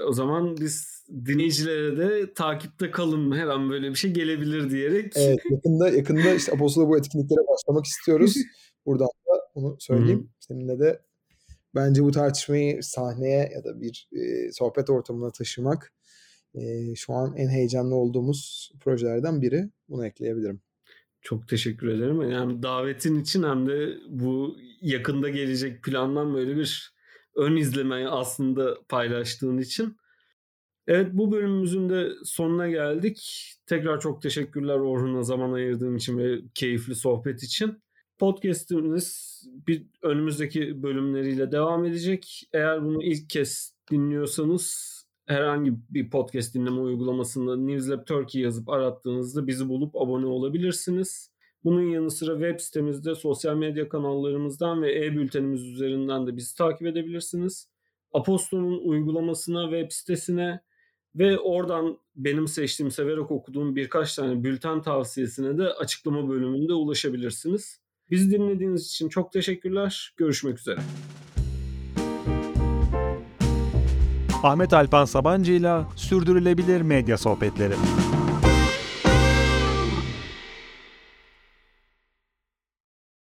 O 0.07 0.13
zaman 0.13 0.57
biz 0.57 1.05
dinleyicilere 1.25 1.97
de 1.97 2.33
takipte 2.33 2.91
kalın 2.91 3.31
her 3.31 3.47
an 3.47 3.69
böyle 3.69 3.89
bir 3.89 3.95
şey 3.95 4.11
gelebilir 4.11 4.69
diyerek. 4.69 5.13
Evet 5.15 5.39
yakında 5.51 5.89
yakında 5.89 6.33
işte 6.33 6.51
Apostol'a 6.51 6.89
bu 6.89 6.97
etkinliklere 6.97 7.39
başlamak 7.47 7.85
istiyoruz. 7.85 8.35
Buradan 8.85 9.07
da 9.07 9.49
onu 9.55 9.75
söyleyeyim. 9.79 10.19
Hı-hı. 10.19 10.27
Seninle 10.39 10.79
de 10.79 11.01
bence 11.75 12.03
bu 12.03 12.11
tartışmayı 12.11 12.83
sahneye 12.83 13.51
ya 13.55 13.63
da 13.63 13.81
bir 13.81 14.09
e, 14.11 14.51
sohbet 14.51 14.89
ortamına 14.89 15.31
taşımak 15.31 15.93
e, 16.55 16.95
şu 16.95 17.13
an 17.13 17.35
en 17.37 17.49
heyecanlı 17.49 17.95
olduğumuz 17.95 18.71
projelerden 18.79 19.41
biri. 19.41 19.69
Bunu 19.89 20.05
ekleyebilirim. 20.05 20.61
Çok 21.21 21.47
teşekkür 21.47 21.87
ederim. 21.87 22.31
Yani 22.31 22.63
davetin 22.63 23.21
için 23.21 23.43
hem 23.43 23.67
de 23.67 23.93
bu 24.09 24.57
yakında 24.81 25.29
gelecek 25.29 25.83
plandan 25.83 26.33
böyle 26.33 26.55
bir 26.55 26.94
ön 27.35 27.55
izlemeyi 27.55 28.07
aslında 28.07 28.77
paylaştığın 28.89 29.57
için. 29.57 29.97
Evet 30.87 31.09
bu 31.13 31.31
bölümümüzün 31.31 31.89
de 31.89 32.09
sonuna 32.23 32.69
geldik. 32.69 33.51
Tekrar 33.65 33.99
çok 33.99 34.21
teşekkürler 34.21 34.77
Orhun'a 34.79 35.23
zaman 35.23 35.53
ayırdığın 35.53 35.95
için 35.95 36.17
ve 36.17 36.41
keyifli 36.53 36.95
sohbet 36.95 37.43
için. 37.43 37.83
Podcast'imiz 38.17 39.41
bir 39.67 39.85
önümüzdeki 40.01 40.83
bölümleriyle 40.83 41.51
devam 41.51 41.85
edecek. 41.85 42.49
Eğer 42.53 42.83
bunu 42.83 43.03
ilk 43.03 43.29
kez 43.29 43.73
dinliyorsanız 43.91 44.95
herhangi 45.25 45.73
bir 45.89 46.09
podcast 46.09 46.55
dinleme 46.55 46.79
uygulamasında 46.79 47.57
Newslab 47.57 48.05
Turkey 48.05 48.41
yazıp 48.41 48.69
arattığınızda 48.69 49.47
bizi 49.47 49.69
bulup 49.69 49.95
abone 49.95 50.25
olabilirsiniz. 50.25 51.34
Bunun 51.65 51.81
yanı 51.81 52.11
sıra 52.11 52.31
web 52.31 52.59
sitemizde, 52.59 53.15
sosyal 53.15 53.55
medya 53.55 53.89
kanallarımızdan 53.89 54.81
ve 54.81 55.05
e-bültenimiz 55.05 55.67
üzerinden 55.67 56.27
de 56.27 56.37
bizi 56.37 56.55
takip 56.57 56.87
edebilirsiniz. 56.87 57.69
Aposto'nun 58.13 58.81
uygulamasına, 58.83 59.63
web 59.63 59.91
sitesine 59.91 60.59
ve 61.15 61.39
oradan 61.39 61.97
benim 62.15 62.47
seçtiğim, 62.47 62.91
severek 62.91 63.31
okuduğum 63.31 63.75
birkaç 63.75 64.15
tane 64.15 64.43
bülten 64.43 64.81
tavsiyesine 64.81 65.57
de 65.57 65.69
açıklama 65.69 66.29
bölümünde 66.29 66.73
ulaşabilirsiniz. 66.73 67.81
Bizi 68.11 68.31
dinlediğiniz 68.31 68.87
için 68.87 69.09
çok 69.09 69.31
teşekkürler. 69.31 70.13
Görüşmek 70.17 70.59
üzere. 70.59 70.79
Ahmet 74.43 74.73
Alpan 74.73 75.05
Sabancı 75.05 75.51
ile 75.51 75.81
Sürdürülebilir 75.95 76.81
Medya 76.81 77.17
Sohbetleri. 77.17 77.73